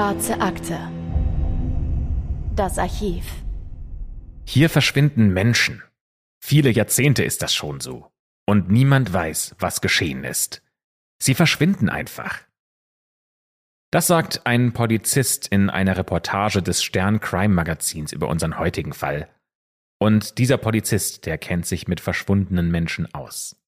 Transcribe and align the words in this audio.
Schwarze 0.00 0.40
Akte. 0.40 0.78
Das 2.56 2.78
Archiv. 2.78 3.26
Hier 4.46 4.70
verschwinden 4.70 5.34
Menschen. 5.34 5.82
Viele 6.42 6.70
Jahrzehnte 6.70 7.22
ist 7.22 7.42
das 7.42 7.54
schon 7.54 7.80
so. 7.80 8.10
Und 8.46 8.70
niemand 8.70 9.12
weiß, 9.12 9.56
was 9.58 9.82
geschehen 9.82 10.24
ist. 10.24 10.62
Sie 11.18 11.34
verschwinden 11.34 11.90
einfach. 11.90 12.38
Das 13.90 14.06
sagt 14.06 14.46
ein 14.46 14.72
Polizist 14.72 15.48
in 15.48 15.68
einer 15.68 15.98
Reportage 15.98 16.62
des 16.62 16.82
Stern 16.82 17.20
Crime 17.20 17.54
Magazins 17.54 18.14
über 18.14 18.28
unseren 18.28 18.58
heutigen 18.58 18.94
Fall. 18.94 19.28
Und 19.98 20.38
dieser 20.38 20.56
Polizist, 20.56 21.26
der 21.26 21.36
kennt 21.36 21.66
sich 21.66 21.88
mit 21.88 22.00
verschwundenen 22.00 22.70
Menschen 22.70 23.12
aus. 23.12 23.59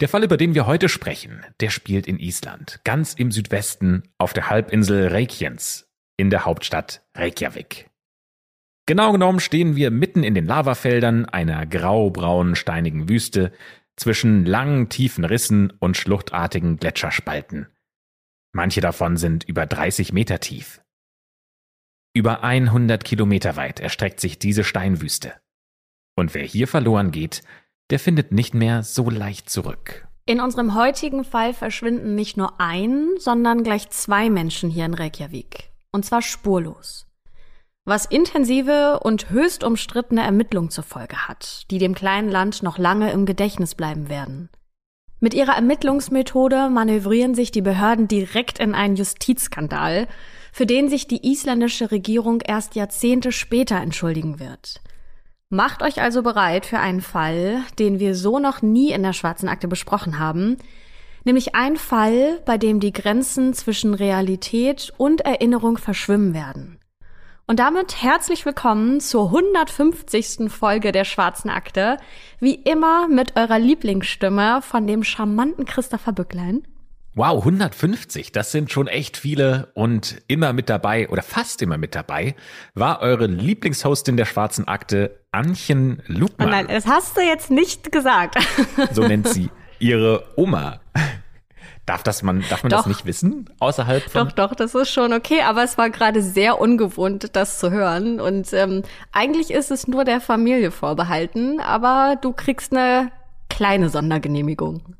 Der 0.00 0.08
Fall, 0.08 0.24
über 0.24 0.36
den 0.36 0.54
wir 0.54 0.66
heute 0.66 0.88
sprechen, 0.88 1.44
der 1.60 1.70
spielt 1.70 2.08
in 2.08 2.18
Island, 2.18 2.80
ganz 2.84 3.14
im 3.14 3.30
Südwesten 3.30 4.02
auf 4.18 4.32
der 4.32 4.50
Halbinsel 4.50 5.08
Reykjens, 5.08 5.88
in 6.16 6.30
der 6.30 6.44
Hauptstadt 6.44 7.06
Reykjavik. 7.16 7.90
Genau 8.86 9.12
genommen 9.12 9.40
stehen 9.40 9.76
wir 9.76 9.90
mitten 9.90 10.24
in 10.24 10.34
den 10.34 10.46
Lavafeldern 10.46 11.26
einer 11.26 11.64
graubraunen 11.64 12.56
steinigen 12.56 13.08
Wüste 13.08 13.52
zwischen 13.96 14.44
langen 14.44 14.88
tiefen 14.88 15.24
Rissen 15.24 15.70
und 15.78 15.96
schluchtartigen 15.96 16.76
Gletscherspalten. 16.76 17.68
Manche 18.52 18.80
davon 18.80 19.16
sind 19.16 19.44
über 19.44 19.64
30 19.64 20.12
Meter 20.12 20.40
tief. 20.40 20.82
Über 22.14 22.42
100 22.42 23.04
Kilometer 23.04 23.56
weit 23.56 23.80
erstreckt 23.80 24.20
sich 24.20 24.38
diese 24.38 24.64
Steinwüste. 24.64 25.34
Und 26.16 26.34
wer 26.34 26.44
hier 26.44 26.68
verloren 26.68 27.10
geht, 27.10 27.42
der 27.90 27.98
findet 27.98 28.32
nicht 28.32 28.54
mehr 28.54 28.82
so 28.82 29.10
leicht 29.10 29.50
zurück. 29.50 30.06
In 30.26 30.40
unserem 30.40 30.74
heutigen 30.74 31.24
Fall 31.24 31.52
verschwinden 31.52 32.14
nicht 32.14 32.36
nur 32.36 32.58
ein, 32.58 33.08
sondern 33.18 33.62
gleich 33.62 33.90
zwei 33.90 34.30
Menschen 34.30 34.70
hier 34.70 34.86
in 34.86 34.94
Reykjavik. 34.94 35.70
Und 35.92 36.04
zwar 36.06 36.22
spurlos. 36.22 37.06
Was 37.84 38.06
intensive 38.06 39.00
und 39.00 39.28
höchst 39.28 39.62
umstrittene 39.62 40.22
Ermittlungen 40.22 40.70
zur 40.70 40.84
Folge 40.84 41.28
hat, 41.28 41.70
die 41.70 41.76
dem 41.76 41.94
kleinen 41.94 42.30
Land 42.30 42.62
noch 42.62 42.78
lange 42.78 43.12
im 43.12 43.26
Gedächtnis 43.26 43.74
bleiben 43.74 44.08
werden. 44.08 44.48
Mit 45.20 45.34
ihrer 45.34 45.54
Ermittlungsmethode 45.54 46.70
manövrieren 46.70 47.34
sich 47.34 47.50
die 47.50 47.62
Behörden 47.62 48.08
direkt 48.08 48.58
in 48.58 48.74
einen 48.74 48.96
Justizskandal, 48.96 50.08
für 50.52 50.64
den 50.64 50.88
sich 50.88 51.06
die 51.06 51.30
isländische 51.30 51.90
Regierung 51.90 52.40
erst 52.40 52.74
Jahrzehnte 52.74 53.32
später 53.32 53.76
entschuldigen 53.76 54.38
wird. 54.40 54.80
Macht 55.54 55.84
euch 55.84 56.02
also 56.02 56.24
bereit 56.24 56.66
für 56.66 56.80
einen 56.80 57.00
Fall, 57.00 57.62
den 57.78 58.00
wir 58.00 58.16
so 58.16 58.40
noch 58.40 58.60
nie 58.60 58.90
in 58.90 59.04
der 59.04 59.12
schwarzen 59.12 59.48
Akte 59.48 59.68
besprochen 59.68 60.18
haben, 60.18 60.56
nämlich 61.22 61.54
ein 61.54 61.76
Fall, 61.76 62.42
bei 62.44 62.58
dem 62.58 62.80
die 62.80 62.92
Grenzen 62.92 63.54
zwischen 63.54 63.94
Realität 63.94 64.92
und 64.96 65.20
Erinnerung 65.20 65.78
verschwimmen 65.78 66.34
werden. 66.34 66.80
Und 67.46 67.60
damit 67.60 68.02
herzlich 68.02 68.44
willkommen 68.44 68.98
zur 68.98 69.26
150. 69.26 70.50
Folge 70.50 70.90
der 70.90 71.04
Schwarzen 71.04 71.50
Akte, 71.50 71.98
wie 72.40 72.56
immer 72.56 73.06
mit 73.06 73.36
eurer 73.36 73.60
Lieblingsstimme 73.60 74.60
von 74.60 74.88
dem 74.88 75.04
charmanten 75.04 75.66
Christopher 75.66 76.10
Bücklein. 76.10 76.66
Wow, 77.16 77.38
150, 77.38 78.32
das 78.32 78.50
sind 78.50 78.72
schon 78.72 78.88
echt 78.88 79.16
viele 79.16 79.68
und 79.74 80.20
immer 80.26 80.52
mit 80.52 80.68
dabei 80.68 81.08
oder 81.08 81.22
fast 81.22 81.62
immer 81.62 81.78
mit 81.78 81.94
dabei 81.94 82.34
war 82.74 83.02
eure 83.02 83.26
Lieblingshostin 83.26 84.16
der 84.16 84.24
Schwarzen 84.24 84.66
Akte, 84.66 85.20
Anchen 85.30 86.02
Lugmann. 86.08 86.48
Oh 86.48 86.50
nein, 86.50 86.66
das 86.66 86.88
hast 86.88 87.16
du 87.16 87.20
jetzt 87.20 87.52
nicht 87.52 87.92
gesagt. 87.92 88.36
So 88.90 89.06
nennt 89.06 89.28
sie 89.32 89.48
ihre 89.78 90.24
Oma. 90.34 90.80
Darf, 91.86 92.02
das 92.02 92.24
man, 92.24 92.42
darf 92.50 92.64
man 92.64 92.70
Doch. 92.70 92.78
das 92.78 92.86
nicht 92.86 93.06
wissen? 93.06 93.48
Außerhalb 93.60 94.02
von. 94.10 94.26
Doch, 94.26 94.32
doch, 94.32 94.54
das 94.56 94.74
ist 94.74 94.90
schon 94.90 95.12
okay, 95.12 95.42
aber 95.42 95.62
es 95.62 95.78
war 95.78 95.90
gerade 95.90 96.20
sehr 96.20 96.58
ungewohnt, 96.58 97.36
das 97.36 97.60
zu 97.60 97.70
hören. 97.70 98.20
Und 98.20 98.52
ähm, 98.52 98.82
eigentlich 99.12 99.52
ist 99.52 99.70
es 99.70 99.86
nur 99.86 100.04
der 100.04 100.20
Familie 100.20 100.72
vorbehalten, 100.72 101.60
aber 101.60 102.16
du 102.20 102.32
kriegst 102.32 102.72
eine 102.72 103.12
kleine 103.48 103.88
Sondergenehmigung. 103.88 104.96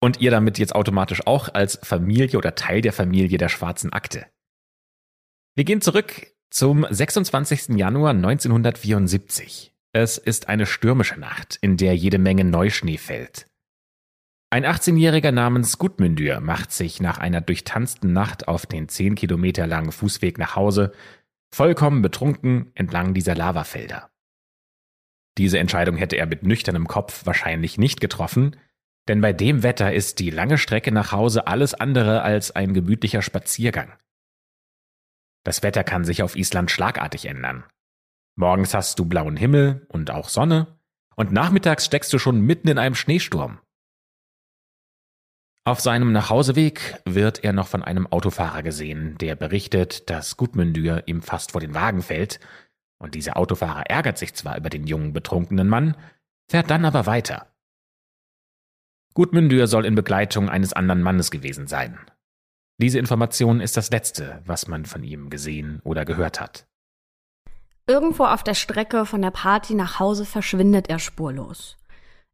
Und 0.00 0.20
ihr 0.20 0.30
damit 0.30 0.58
jetzt 0.58 0.74
automatisch 0.74 1.26
auch 1.26 1.52
als 1.52 1.78
Familie 1.82 2.38
oder 2.38 2.54
Teil 2.54 2.80
der 2.80 2.92
Familie 2.92 3.38
der 3.38 3.48
Schwarzen 3.48 3.92
Akte. 3.92 4.26
Wir 5.54 5.64
gehen 5.64 5.80
zurück 5.80 6.26
zum 6.50 6.86
26. 6.88 7.76
Januar 7.76 8.10
1974. 8.10 9.72
Es 9.92 10.18
ist 10.18 10.48
eine 10.48 10.66
stürmische 10.66 11.18
Nacht, 11.18 11.58
in 11.62 11.78
der 11.78 11.96
jede 11.96 12.18
Menge 12.18 12.44
Neuschnee 12.44 12.98
fällt. 12.98 13.46
Ein 14.50 14.64
18-Jähriger 14.64 15.32
namens 15.32 15.78
Gudmundur 15.78 16.40
macht 16.40 16.72
sich 16.72 17.00
nach 17.00 17.18
einer 17.18 17.40
durchtanzten 17.40 18.12
Nacht 18.12 18.46
auf 18.46 18.66
den 18.66 18.88
10 18.88 19.14
Kilometer 19.14 19.66
langen 19.66 19.92
Fußweg 19.92 20.38
nach 20.38 20.54
Hause, 20.54 20.92
vollkommen 21.50 22.02
betrunken 22.02 22.70
entlang 22.74 23.12
dieser 23.12 23.34
Lavafelder. 23.34 24.10
Diese 25.38 25.58
Entscheidung 25.58 25.96
hätte 25.96 26.16
er 26.16 26.26
mit 26.26 26.42
nüchternem 26.42 26.86
Kopf 26.86 27.26
wahrscheinlich 27.26 27.76
nicht 27.76 28.00
getroffen, 28.00 28.56
denn 29.08 29.20
bei 29.20 29.32
dem 29.32 29.62
Wetter 29.62 29.92
ist 29.92 30.18
die 30.18 30.30
lange 30.30 30.58
Strecke 30.58 30.92
nach 30.92 31.12
Hause 31.12 31.46
alles 31.46 31.74
andere 31.74 32.22
als 32.22 32.50
ein 32.50 32.74
gemütlicher 32.74 33.22
Spaziergang. 33.22 33.92
Das 35.44 35.62
Wetter 35.62 35.84
kann 35.84 36.04
sich 36.04 36.22
auf 36.22 36.36
Island 36.36 36.70
schlagartig 36.70 37.26
ändern. 37.26 37.64
Morgens 38.34 38.74
hast 38.74 38.98
du 38.98 39.04
blauen 39.04 39.36
Himmel 39.36 39.86
und 39.88 40.10
auch 40.10 40.28
Sonne, 40.28 40.78
und 41.14 41.32
nachmittags 41.32 41.86
steckst 41.86 42.12
du 42.12 42.18
schon 42.18 42.40
mitten 42.40 42.68
in 42.68 42.78
einem 42.78 42.94
Schneesturm. 42.94 43.60
Auf 45.64 45.80
seinem 45.80 46.12
Nachhauseweg 46.12 47.00
wird 47.04 47.42
er 47.42 47.52
noch 47.52 47.66
von 47.66 47.82
einem 47.82 48.06
Autofahrer 48.06 48.62
gesehen, 48.62 49.18
der 49.18 49.34
berichtet, 49.34 50.10
dass 50.10 50.36
Gudmundur 50.36 51.04
ihm 51.06 51.22
fast 51.22 51.52
vor 51.52 51.60
den 51.60 51.74
Wagen 51.74 52.02
fällt, 52.02 52.38
und 52.98 53.14
dieser 53.14 53.36
Autofahrer 53.36 53.90
ärgert 53.90 54.18
sich 54.18 54.34
zwar 54.34 54.56
über 54.56 54.70
den 54.70 54.86
jungen 54.86 55.12
betrunkenen 55.12 55.68
Mann, 55.68 55.96
fährt 56.48 56.70
dann 56.70 56.84
aber 56.84 57.06
weiter. 57.06 57.55
Gudmundur 59.16 59.66
soll 59.66 59.86
in 59.86 59.94
Begleitung 59.94 60.50
eines 60.50 60.74
anderen 60.74 61.00
Mannes 61.00 61.30
gewesen 61.30 61.66
sein. 61.66 61.98
Diese 62.76 62.98
Information 62.98 63.62
ist 63.62 63.78
das 63.78 63.90
Letzte, 63.90 64.42
was 64.44 64.68
man 64.68 64.84
von 64.84 65.02
ihm 65.02 65.30
gesehen 65.30 65.80
oder 65.84 66.04
gehört 66.04 66.38
hat. 66.38 66.66
Irgendwo 67.86 68.24
auf 68.24 68.42
der 68.42 68.52
Strecke 68.52 69.06
von 69.06 69.22
der 69.22 69.30
Party 69.30 69.72
nach 69.72 69.98
Hause 70.00 70.26
verschwindet 70.26 70.90
er 70.90 70.98
spurlos. 70.98 71.78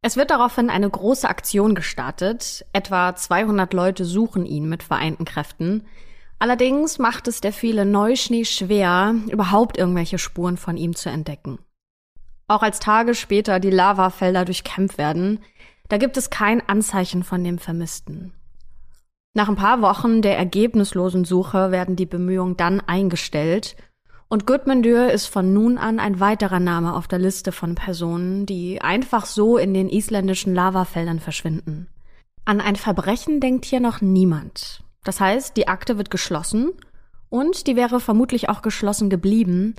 Es 0.01 0.17
wird 0.17 0.33
daraufhin 0.33 0.71
eine 0.71 0.91
große 0.91 1.29
Aktion 1.29 1.77
gestartet. 1.77 2.65
Etwa 2.73 3.15
200 3.15 3.73
Leute 3.73 4.05
suchen 4.05 4.45
ihn 4.45 4.69
mit 4.69 4.83
vereinten 4.83 5.25
Kräften. 5.25 5.87
Allerdings 6.41 6.99
macht 6.99 7.29
es 7.29 7.41
der 7.41 7.53
viele 7.53 7.85
Neuschnee 7.85 8.45
schwer, 8.45 9.15
überhaupt 9.31 9.79
irgendwelche 9.79 10.19
Spuren 10.19 10.57
von 10.57 10.77
ihm 10.77 10.97
zu 10.97 11.11
entdecken. 11.11 11.61
Auch 12.49 12.63
als 12.63 12.81
Tage 12.81 13.15
später 13.15 13.61
die 13.61 13.71
Lavafelder 13.71 14.45
durchkämpft 14.45 14.99
werden, 14.99 15.41
da 15.93 15.99
gibt 15.99 16.17
es 16.17 16.31
kein 16.31 16.67
Anzeichen 16.67 17.23
von 17.23 17.45
dem 17.45 17.59
Vermissten. 17.59 18.33
Nach 19.35 19.51
ein 19.51 19.57
paar 19.57 19.83
Wochen 19.83 20.23
der 20.23 20.39
ergebnislosen 20.39 21.27
Suche 21.27 21.71
werden 21.71 21.97
die 21.97 22.07
Bemühungen 22.07 22.57
dann 22.57 22.81
eingestellt 22.81 23.77
und 24.31 24.47
Gudmundur 24.47 25.11
ist 25.11 25.27
von 25.27 25.53
nun 25.53 25.77
an 25.77 26.01
ein 26.01 26.19
weiterer 26.19 26.61
Name 26.61 26.95
auf 26.95 27.09
der 27.09 27.19
Liste 27.19 27.53
von 27.53 27.75
Personen, 27.75 28.47
die 28.47 28.81
einfach 28.81 29.27
so 29.27 29.59
in 29.59 29.75
den 29.75 29.91
isländischen 29.91 30.55
Lavafeldern 30.55 31.21
verschwinden. 31.21 31.89
An 32.47 32.63
ein 32.63 32.77
Verbrechen 32.77 33.41
denkt 33.41 33.67
hier 33.67 33.81
noch 33.81 34.01
niemand. 34.01 34.83
Das 35.05 35.21
heißt, 35.21 35.59
die 35.59 35.69
Akte 35.69 35.99
wird 35.99 36.11
geschlossen 36.11 36.71
und 37.29 37.67
die 37.67 37.77
wäre 37.77 38.01
vermutlich 38.01 38.49
auch 38.49 38.63
geschlossen 38.63 39.11
geblieben, 39.11 39.77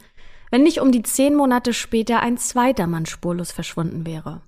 wenn 0.52 0.62
nicht 0.62 0.80
um 0.80 0.92
die 0.92 1.02
zehn 1.02 1.34
Monate 1.34 1.74
später 1.74 2.20
ein 2.20 2.38
zweiter 2.38 2.86
Mann 2.86 3.08
spurlos 3.08 3.52
verschwunden 3.52 4.06
wäre. 4.06 4.44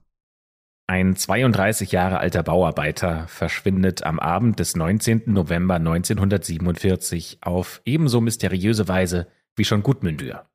Ein 0.88 1.16
32 1.16 1.92
Jahre 1.92 2.20
alter 2.20 2.44
Bauarbeiter 2.44 3.28
verschwindet 3.28 4.04
am 4.04 4.20
Abend 4.20 4.60
des 4.60 4.76
19. 4.76 5.24
November 5.26 5.76
1947 5.76 7.40
auf 7.42 7.82
ebenso 7.86 8.22
mysteriöse 8.22 8.88
Weise 8.88 9.28
wie 9.56 9.66
schon 9.66 9.82
Gudmundur. 9.82 10.48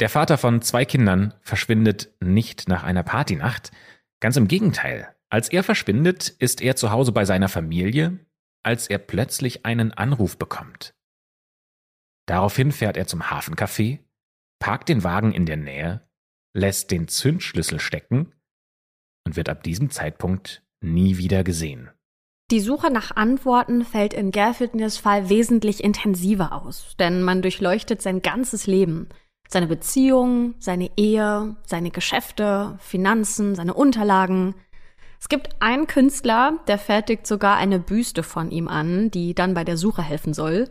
Der 0.00 0.08
Vater 0.08 0.38
von 0.38 0.62
zwei 0.62 0.86
Kindern 0.86 1.34
verschwindet 1.42 2.14
nicht 2.20 2.68
nach 2.68 2.84
einer 2.84 3.02
Partynacht, 3.02 3.70
ganz 4.18 4.38
im 4.38 4.48
Gegenteil. 4.48 5.14
Als 5.28 5.50
er 5.50 5.62
verschwindet, 5.62 6.30
ist 6.30 6.62
er 6.62 6.74
zu 6.74 6.90
Hause 6.90 7.12
bei 7.12 7.26
seiner 7.26 7.50
Familie, 7.50 8.20
als 8.62 8.88
er 8.88 8.98
plötzlich 8.98 9.66
einen 9.66 9.92
Anruf 9.92 10.38
bekommt. 10.38 10.94
Daraufhin 12.26 12.72
fährt 12.72 12.96
er 12.96 13.06
zum 13.06 13.24
Hafencafé, 13.24 13.98
parkt 14.58 14.88
den 14.88 15.04
Wagen 15.04 15.32
in 15.32 15.44
der 15.44 15.58
Nähe, 15.58 16.08
lässt 16.54 16.90
den 16.90 17.08
Zündschlüssel 17.08 17.78
stecken 17.78 18.32
und 19.24 19.36
wird 19.36 19.48
ab 19.48 19.62
diesem 19.62 19.90
Zeitpunkt 19.90 20.62
nie 20.80 21.18
wieder 21.18 21.44
gesehen. 21.44 21.90
Die 22.50 22.60
Suche 22.60 22.92
nach 22.92 23.16
Antworten 23.16 23.84
fällt 23.84 24.12
in 24.12 24.30
Gerfitners 24.30 24.98
Fall 24.98 25.30
wesentlich 25.30 25.82
intensiver 25.82 26.52
aus, 26.52 26.94
denn 26.98 27.22
man 27.22 27.40
durchleuchtet 27.40 28.02
sein 28.02 28.20
ganzes 28.20 28.66
Leben. 28.66 29.08
Seine 29.48 29.66
Beziehungen, 29.66 30.54
seine 30.58 30.90
Ehe, 30.96 31.56
seine 31.66 31.90
Geschäfte, 31.90 32.76
Finanzen, 32.80 33.54
seine 33.54 33.72
Unterlagen. 33.72 34.54
Es 35.18 35.28
gibt 35.30 35.56
einen 35.60 35.86
Künstler, 35.86 36.58
der 36.66 36.76
fertigt 36.76 37.26
sogar 37.26 37.56
eine 37.56 37.78
Büste 37.78 38.22
von 38.22 38.50
ihm 38.50 38.68
an, 38.68 39.10
die 39.10 39.34
dann 39.34 39.54
bei 39.54 39.64
der 39.64 39.78
Suche 39.78 40.02
helfen 40.02 40.34
soll. 40.34 40.68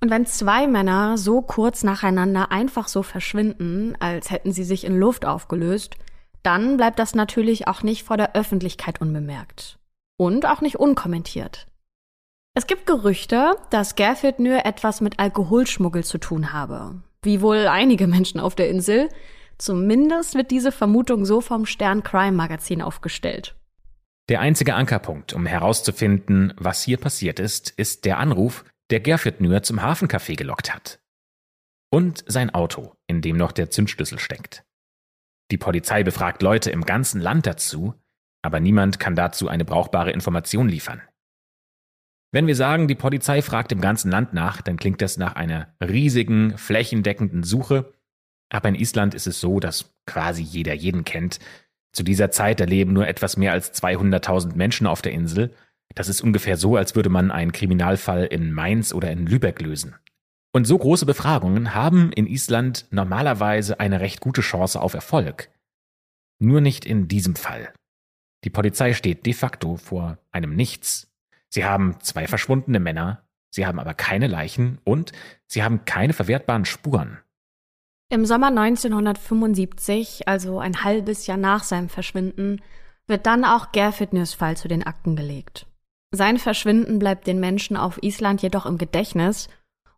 Und 0.00 0.10
wenn 0.10 0.26
zwei 0.26 0.66
Männer 0.66 1.16
so 1.18 1.40
kurz 1.40 1.84
nacheinander 1.84 2.50
einfach 2.50 2.88
so 2.88 3.02
verschwinden, 3.02 3.94
als 4.00 4.30
hätten 4.30 4.52
sie 4.52 4.64
sich 4.64 4.84
in 4.84 4.98
Luft 4.98 5.24
aufgelöst, 5.24 5.96
dann 6.46 6.76
bleibt 6.76 6.98
das 6.98 7.14
natürlich 7.14 7.66
auch 7.66 7.82
nicht 7.82 8.04
vor 8.04 8.16
der 8.16 8.36
Öffentlichkeit 8.36 9.00
unbemerkt. 9.00 9.78
Und 10.16 10.46
auch 10.46 10.60
nicht 10.60 10.76
unkommentiert. 10.76 11.66
Es 12.54 12.66
gibt 12.66 12.86
Gerüchte, 12.86 13.56
dass 13.68 13.96
Gerfit 13.96 14.38
nur 14.38 14.64
etwas 14.64 15.02
mit 15.02 15.18
Alkoholschmuggel 15.18 16.04
zu 16.04 16.16
tun 16.18 16.52
habe. 16.52 17.02
Wie 17.22 17.42
wohl 17.42 17.66
einige 17.66 18.06
Menschen 18.06 18.40
auf 18.40 18.54
der 18.54 18.70
Insel. 18.70 19.08
Zumindest 19.58 20.34
wird 20.34 20.50
diese 20.50 20.72
Vermutung 20.72 21.26
so 21.26 21.40
vom 21.40 21.66
Stern 21.66 22.02
Crime 22.02 22.36
Magazin 22.36 22.80
aufgestellt. 22.80 23.56
Der 24.28 24.40
einzige 24.40 24.74
Ankerpunkt, 24.74 25.34
um 25.34 25.46
herauszufinden, 25.46 26.54
was 26.56 26.82
hier 26.82 26.96
passiert 26.96 27.40
ist, 27.40 27.70
ist 27.70 28.04
der 28.04 28.18
Anruf, 28.18 28.64
der 28.90 29.00
Gerfit 29.00 29.40
Nur 29.40 29.62
zum 29.62 29.80
Hafencafé 29.80 30.36
gelockt 30.36 30.74
hat. 30.74 30.98
Und 31.90 32.24
sein 32.26 32.54
Auto, 32.54 32.92
in 33.06 33.20
dem 33.20 33.36
noch 33.36 33.52
der 33.52 33.70
Zündschlüssel 33.70 34.18
steckt. 34.18 34.64
Die 35.50 35.58
Polizei 35.58 36.02
befragt 36.02 36.42
Leute 36.42 36.70
im 36.70 36.84
ganzen 36.84 37.20
Land 37.20 37.46
dazu, 37.46 37.94
aber 38.42 38.60
niemand 38.60 38.98
kann 38.98 39.14
dazu 39.14 39.48
eine 39.48 39.64
brauchbare 39.64 40.10
Information 40.10 40.68
liefern. 40.68 41.02
Wenn 42.32 42.46
wir 42.46 42.56
sagen, 42.56 42.88
die 42.88 42.94
Polizei 42.94 43.40
fragt 43.40 43.72
im 43.72 43.80
ganzen 43.80 44.10
Land 44.10 44.34
nach, 44.34 44.60
dann 44.60 44.76
klingt 44.76 45.00
das 45.00 45.16
nach 45.16 45.36
einer 45.36 45.74
riesigen, 45.80 46.58
flächendeckenden 46.58 47.44
Suche. 47.44 47.92
Aber 48.50 48.68
in 48.68 48.74
Island 48.74 49.14
ist 49.14 49.26
es 49.26 49.40
so, 49.40 49.60
dass 49.60 49.94
quasi 50.06 50.42
jeder 50.42 50.74
jeden 50.74 51.04
kennt. 51.04 51.38
Zu 51.92 52.02
dieser 52.02 52.30
Zeit 52.30 52.60
erleben 52.60 52.92
nur 52.92 53.08
etwas 53.08 53.36
mehr 53.36 53.52
als 53.52 53.72
200.000 53.72 54.54
Menschen 54.54 54.86
auf 54.86 55.02
der 55.02 55.12
Insel. 55.12 55.54
Das 55.94 56.08
ist 56.08 56.20
ungefähr 56.20 56.56
so, 56.56 56.76
als 56.76 56.94
würde 56.94 57.08
man 57.08 57.30
einen 57.30 57.52
Kriminalfall 57.52 58.26
in 58.26 58.52
Mainz 58.52 58.92
oder 58.92 59.10
in 59.10 59.26
Lübeck 59.26 59.62
lösen. 59.62 59.94
Und 60.52 60.66
so 60.66 60.78
große 60.78 61.06
Befragungen 61.06 61.74
haben 61.74 62.12
in 62.12 62.26
Island 62.26 62.86
normalerweise 62.90 63.78
eine 63.80 64.00
recht 64.00 64.20
gute 64.20 64.40
Chance 64.40 64.80
auf 64.80 64.94
Erfolg. 64.94 65.50
Nur 66.38 66.60
nicht 66.60 66.84
in 66.84 67.08
diesem 67.08 67.36
Fall. 67.36 67.72
Die 68.44 68.50
Polizei 68.50 68.94
steht 68.94 69.26
de 69.26 69.32
facto 69.32 69.76
vor 69.76 70.18
einem 70.30 70.54
Nichts. 70.54 71.10
Sie 71.48 71.64
haben 71.64 71.96
zwei 72.00 72.26
verschwundene 72.26 72.80
Männer, 72.80 73.22
sie 73.50 73.66
haben 73.66 73.78
aber 73.78 73.94
keine 73.94 74.26
Leichen 74.26 74.78
und 74.84 75.12
sie 75.46 75.62
haben 75.62 75.84
keine 75.84 76.12
verwertbaren 76.12 76.64
Spuren. 76.64 77.18
Im 78.08 78.24
Sommer 78.24 78.48
1975, 78.48 80.28
also 80.28 80.60
ein 80.60 80.84
halbes 80.84 81.26
Jahr 81.26 81.38
nach 81.38 81.64
seinem 81.64 81.88
Verschwinden, 81.88 82.62
wird 83.08 83.26
dann 83.26 83.44
auch 83.44 83.72
Gerfitners 83.72 84.32
Fall 84.32 84.56
zu 84.56 84.68
den 84.68 84.84
Akten 84.84 85.16
gelegt. 85.16 85.66
Sein 86.12 86.38
Verschwinden 86.38 86.98
bleibt 86.98 87.26
den 87.26 87.40
Menschen 87.40 87.76
auf 87.76 88.02
Island 88.02 88.42
jedoch 88.42 88.64
im 88.64 88.78
Gedächtnis 88.78 89.48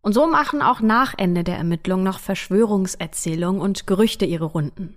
und 0.09 0.15
so 0.15 0.27
machen 0.27 0.63
auch 0.63 0.81
nach 0.81 1.13
Ende 1.19 1.45
der 1.45 1.59
Ermittlung 1.59 2.03
noch 2.03 2.19
Verschwörungserzählungen 2.19 3.61
und 3.61 3.87
Gerüchte 3.87 4.25
ihre 4.25 4.47
Runden. 4.47 4.97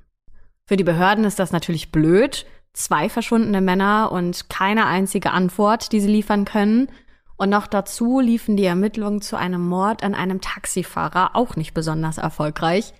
Für 0.63 0.77
die 0.77 0.85
Behörden 0.85 1.25
ist 1.25 1.37
das 1.37 1.51
natürlich 1.51 1.91
blöd, 1.91 2.45
zwei 2.71 3.09
verschwundene 3.09 3.59
Männer 3.59 4.13
und 4.13 4.49
keine 4.49 4.85
einzige 4.85 5.31
Antwort, 5.31 5.91
die 5.91 5.99
sie 5.99 6.07
liefern 6.07 6.45
können. 6.45 6.87
Und 7.35 7.49
noch 7.49 7.67
dazu 7.67 8.21
liefen 8.21 8.55
die 8.55 8.63
Ermittlungen 8.63 9.21
zu 9.21 9.35
einem 9.35 9.67
Mord 9.67 10.01
an 10.01 10.15
einem 10.15 10.39
Taxifahrer 10.39 11.35
auch 11.35 11.57
nicht 11.57 11.73
besonders 11.73 12.17
erfolgreich. 12.17 12.93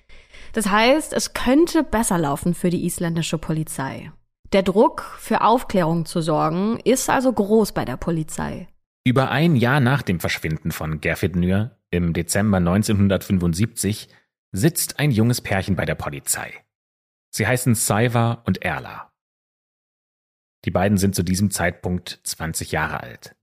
Das 0.52 0.70
heißt, 0.70 1.14
es 1.14 1.32
könnte 1.32 1.82
besser 1.82 2.18
laufen 2.18 2.56
für 2.56 2.70
die 2.70 2.86
isländische 2.86 3.38
Polizei. 3.38 4.12
Der 4.52 4.64
Druck, 4.64 5.16
für 5.18 5.46
Aufklärung 5.46 6.06
zu 6.06 6.20
sorgen, 6.20 6.78
ist 6.84 7.10
also 7.10 7.32
groß 7.32 7.72
bei 7.72 7.86
der 7.86 7.96
Polizei. 7.96 8.68
Über 9.04 9.32
ein 9.32 9.56
Jahr 9.56 9.80
nach 9.80 10.04
dem 10.04 10.20
Verschwinden 10.20 10.72
von 10.72 11.02
Gerfit 11.02 11.36
Nür 11.36 11.78
im 11.90 12.14
Dezember 12.14 12.58
1975 12.58 14.10
sitzt 14.52 15.00
ein 15.00 15.10
junges 15.10 15.42
Pärchen 15.42 15.76
bei 15.76 15.86
der 15.86 15.96
Polizei. 15.96 16.54
Sie 17.34 17.48
heißen 17.48 17.74
Saiva 17.74 18.44
und 18.46 18.62
Erla. 18.62 19.12
Die 20.66 20.72
beiden 20.72 21.00
sind 21.00 21.16
zu 21.16 21.24
diesem 21.24 21.50
Zeitpunkt 21.50 22.20
20 22.24 22.72
Jahre 22.72 23.02
alt. 23.02 23.36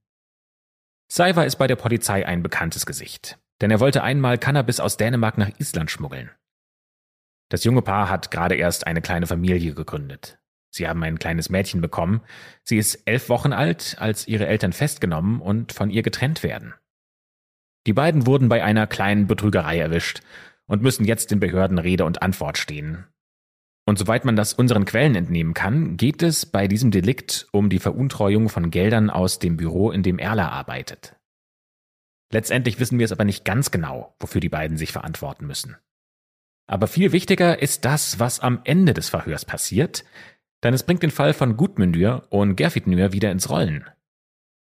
Saiva 1.11 1.43
ist 1.43 1.57
bei 1.57 1.67
der 1.67 1.75
Polizei 1.75 2.25
ein 2.25 2.41
bekanntes 2.41 2.85
Gesicht, 2.85 3.37
denn 3.59 3.71
er 3.71 3.81
wollte 3.81 4.01
einmal 4.01 4.37
Cannabis 4.37 4.79
aus 4.79 4.95
Dänemark 4.95 5.37
nach 5.37 5.51
Island 5.59 5.91
schmuggeln. 5.91 6.31
Das 7.49 7.65
junge 7.65 7.81
Paar 7.81 8.09
hat 8.09 8.31
gerade 8.31 8.55
erst 8.55 8.87
eine 8.87 9.01
kleine 9.01 9.27
Familie 9.27 9.73
gegründet. 9.73 10.39
Sie 10.69 10.87
haben 10.87 11.03
ein 11.03 11.19
kleines 11.19 11.49
Mädchen 11.49 11.81
bekommen. 11.81 12.21
Sie 12.63 12.77
ist 12.77 13.03
elf 13.05 13.29
Wochen 13.29 13.53
alt, 13.53 13.97
als 13.99 14.27
ihre 14.27 14.47
Eltern 14.47 14.73
festgenommen 14.73 15.41
und 15.41 15.71
von 15.71 15.89
ihr 15.89 16.03
getrennt 16.03 16.43
werden. 16.43 16.73
Die 17.87 17.93
beiden 17.93 18.25
wurden 18.25 18.49
bei 18.49 18.63
einer 18.63 18.87
kleinen 18.87 19.27
Betrügerei 19.27 19.79
erwischt 19.79 20.21
und 20.67 20.81
müssen 20.81 21.05
jetzt 21.05 21.31
den 21.31 21.39
Behörden 21.39 21.79
Rede 21.79 22.05
und 22.05 22.21
Antwort 22.21 22.57
stehen. 22.57 23.05
Und 23.85 23.97
soweit 23.97 24.23
man 24.23 24.35
das 24.35 24.53
unseren 24.53 24.85
Quellen 24.85 25.15
entnehmen 25.15 25.55
kann, 25.55 25.97
geht 25.97 26.21
es 26.21 26.45
bei 26.45 26.67
diesem 26.67 26.91
Delikt 26.91 27.47
um 27.51 27.71
die 27.71 27.79
Veruntreuung 27.79 28.47
von 28.47 28.69
Geldern 28.69 29.09
aus 29.09 29.39
dem 29.39 29.57
Büro, 29.57 29.89
in 29.89 30.03
dem 30.03 30.19
Erla 30.19 30.49
arbeitet. 30.49 31.15
Letztendlich 32.31 32.79
wissen 32.79 32.99
wir 32.99 33.05
es 33.05 33.11
aber 33.11 33.25
nicht 33.25 33.45
ganz 33.45 33.71
genau, 33.71 34.15
wofür 34.19 34.41
die 34.41 34.49
beiden 34.49 34.77
sich 34.77 34.91
verantworten 34.91 35.47
müssen. 35.47 35.75
Aber 36.67 36.85
viel 36.85 37.11
wichtiger 37.11 37.59
ist 37.59 37.83
das, 37.83 38.19
was 38.19 38.39
am 38.39 38.61
Ende 38.63 38.93
des 38.93 39.09
Verhörs 39.09 39.43
passiert, 39.43 40.03
denn 40.63 40.73
es 40.73 40.83
bringt 40.83 41.03
den 41.03 41.11
Fall 41.11 41.33
von 41.33 41.57
Gudmundur 41.57 42.23
und 42.29 42.55
Gerfitnur 42.55 43.13
wieder 43.13 43.31
ins 43.31 43.49
Rollen 43.49 43.85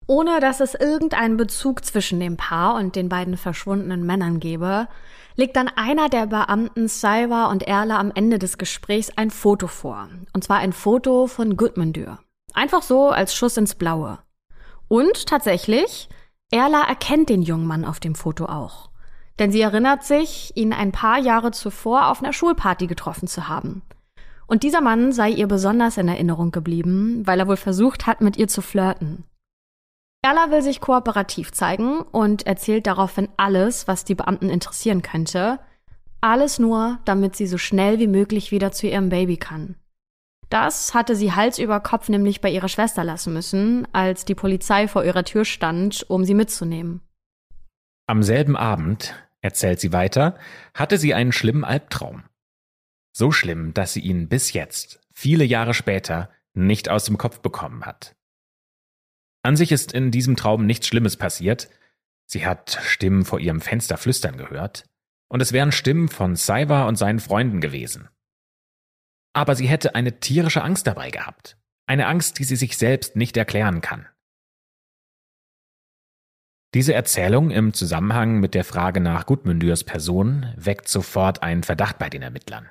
ohne 0.10 0.40
dass 0.40 0.60
es 0.60 0.74
irgendeinen 0.74 1.38
Bezug 1.38 1.86
zwischen 1.86 2.20
dem 2.20 2.36
Paar 2.36 2.74
und 2.76 2.96
den 2.96 3.10
beiden 3.10 3.38
verschwundenen 3.38 4.04
Männern 4.08 4.40
gebe, 4.40 4.88
legt 5.36 5.56
dann 5.56 5.68
einer 5.68 6.10
der 6.10 6.26
Beamten 6.26 6.88
Saiva 6.88 7.46
und 7.46 7.62
Erla 7.62 8.00
am 8.00 8.12
Ende 8.16 8.40
des 8.40 8.58
Gesprächs 8.58 9.12
ein 9.16 9.30
Foto 9.30 9.68
vor. 9.68 10.10
Und 10.34 10.44
zwar 10.44 10.58
ein 10.58 10.74
Foto 10.74 11.28
von 11.28 11.56
Gudmundur. 11.56 12.18
Einfach 12.54 12.82
so 12.82 13.10
als 13.10 13.36
Schuss 13.36 13.56
ins 13.56 13.76
Blaue. 13.76 14.18
Und 14.88 15.28
tatsächlich, 15.28 16.10
Erla 16.50 16.88
erkennt 16.88 17.30
den 17.30 17.44
jungen 17.44 17.68
Mann 17.68 17.86
auf 17.86 18.00
dem 18.00 18.16
Foto 18.16 18.46
auch. 18.46 18.90
Denn 19.38 19.52
sie 19.52 19.62
erinnert 19.62 20.04
sich, 20.04 20.54
ihn 20.56 20.74
ein 20.74 20.92
paar 20.92 21.20
Jahre 21.20 21.52
zuvor 21.52 22.08
auf 22.08 22.24
einer 22.24 22.34
Schulparty 22.34 22.88
getroffen 22.88 23.28
zu 23.28 23.48
haben. 23.48 23.84
Und 24.50 24.64
dieser 24.64 24.82
Mann 24.82 25.12
sei 25.12 25.30
ihr 25.30 25.48
besonders 25.48 25.98
in 25.98 26.08
Erinnerung 26.08 26.50
geblieben, 26.50 27.22
weil 27.26 27.40
er 27.40 27.48
wohl 27.48 27.56
versucht 27.56 28.08
hat, 28.08 28.22
mit 28.22 28.36
ihr 28.36 28.48
zu 28.48 28.64
flirten. 28.64 29.24
Erla 30.24 30.50
will 30.50 30.64
sich 30.64 30.82
kooperativ 30.82 31.52
zeigen 31.52 32.02
und 32.02 32.48
erzählt 32.48 32.88
daraufhin 32.88 33.30
alles, 33.38 33.88
was 33.88 34.06
die 34.06 34.16
Beamten 34.16 34.50
interessieren 34.50 35.04
könnte. 35.04 35.60
Alles 36.20 36.58
nur, 36.58 36.98
damit 37.06 37.36
sie 37.36 37.46
so 37.46 37.60
schnell 37.60 38.00
wie 38.00 38.08
möglich 38.08 38.52
wieder 38.52 38.72
zu 38.72 38.88
ihrem 38.88 39.10
Baby 39.10 39.38
kann. 39.38 39.76
Das 40.50 40.96
hatte 40.96 41.16
sie 41.16 41.32
Hals 41.32 41.60
über 41.60 41.80
Kopf 41.80 42.10
nämlich 42.10 42.42
bei 42.42 42.50
ihrer 42.50 42.70
Schwester 42.70 43.04
lassen 43.04 43.34
müssen, 43.34 43.88
als 43.94 44.26
die 44.26 44.36
Polizei 44.36 44.88
vor 44.88 45.06
ihrer 45.06 45.24
Tür 45.24 45.46
stand, 45.46 46.10
um 46.10 46.26
sie 46.26 46.34
mitzunehmen. 46.34 47.02
Am 48.08 48.24
selben 48.24 48.58
Abend, 48.58 49.14
erzählt 49.42 49.80
sie 49.80 49.94
weiter, 49.94 50.40
hatte 50.74 50.98
sie 50.98 51.14
einen 51.14 51.32
schlimmen 51.32 51.64
Albtraum. 51.64 52.24
So 53.20 53.34
schlimm, 53.34 53.74
dass 53.74 53.92
sie 53.92 54.00
ihn 54.00 54.30
bis 54.30 54.54
jetzt, 54.54 55.02
viele 55.12 55.44
Jahre 55.44 55.74
später, 55.74 56.30
nicht 56.54 56.88
aus 56.88 57.04
dem 57.04 57.18
Kopf 57.18 57.42
bekommen 57.42 57.86
hat. 57.86 58.16
An 59.44 59.58
sich 59.58 59.74
ist 59.74 59.92
in 59.92 60.10
diesem 60.10 60.38
Traum 60.38 60.66
nichts 60.66 60.88
Schlimmes 60.88 61.18
passiert. 61.18 61.70
Sie 62.28 62.46
hat 62.46 62.80
Stimmen 62.82 63.26
vor 63.26 63.42
ihrem 63.42 63.60
Fenster 63.60 63.98
flüstern 63.98 64.38
gehört. 64.38 64.86
Und 65.28 65.42
es 65.42 65.52
wären 65.52 65.74
Stimmen 65.74 66.08
von 66.08 66.38
Saiva 66.38 66.88
und 66.88 66.96
seinen 66.96 67.20
Freunden 67.20 67.60
gewesen. 67.60 68.08
Aber 69.34 69.54
sie 69.54 69.68
hätte 69.68 69.96
eine 69.96 70.22
tierische 70.22 70.64
Angst 70.64 70.88
dabei 70.88 71.12
gehabt. 71.12 71.58
Eine 71.88 72.08
Angst, 72.08 72.40
die 72.40 72.46
sie 72.46 72.56
sich 72.56 72.78
selbst 72.78 73.18
nicht 73.18 73.36
erklären 73.36 73.82
kann. 73.82 74.08
Diese 76.74 76.94
Erzählung 76.94 77.52
im 77.52 77.74
Zusammenhang 77.74 78.40
mit 78.40 78.54
der 78.54 78.64
Frage 78.64 79.02
nach 79.02 79.26
Gudmundyrs 79.26 79.84
Person 79.84 80.54
weckt 80.56 80.88
sofort 80.88 81.44
einen 81.44 81.64
Verdacht 81.64 82.00
bei 82.00 82.10
den 82.10 82.22
Ermittlern. 82.22 82.70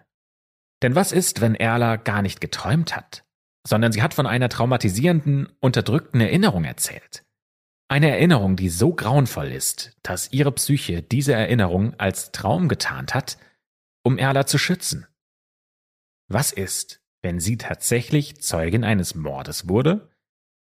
Denn 0.82 0.94
was 0.94 1.12
ist, 1.12 1.40
wenn 1.40 1.54
Erla 1.54 1.96
gar 1.96 2.22
nicht 2.22 2.40
geträumt 2.40 2.94
hat? 2.94 3.24
sondern 3.68 3.92
sie 3.92 4.02
hat 4.02 4.14
von 4.14 4.26
einer 4.26 4.48
traumatisierenden, 4.48 5.48
unterdrückten 5.60 6.20
Erinnerung 6.20 6.64
erzählt. 6.64 7.24
Eine 7.88 8.10
Erinnerung, 8.10 8.56
die 8.56 8.70
so 8.70 8.94
grauenvoll 8.94 9.48
ist, 9.48 9.96
dass 10.02 10.32
ihre 10.32 10.52
Psyche 10.52 11.02
diese 11.02 11.34
Erinnerung 11.34 11.94
als 11.98 12.32
Traum 12.32 12.68
getarnt 12.68 13.14
hat, 13.14 13.38
um 14.02 14.16
Erla 14.18 14.46
zu 14.46 14.58
schützen. 14.58 15.06
Was 16.28 16.52
ist, 16.52 17.02
wenn 17.22 17.40
sie 17.40 17.58
tatsächlich 17.58 18.40
Zeugin 18.40 18.84
eines 18.84 19.14
Mordes 19.14 19.68
wurde 19.68 20.10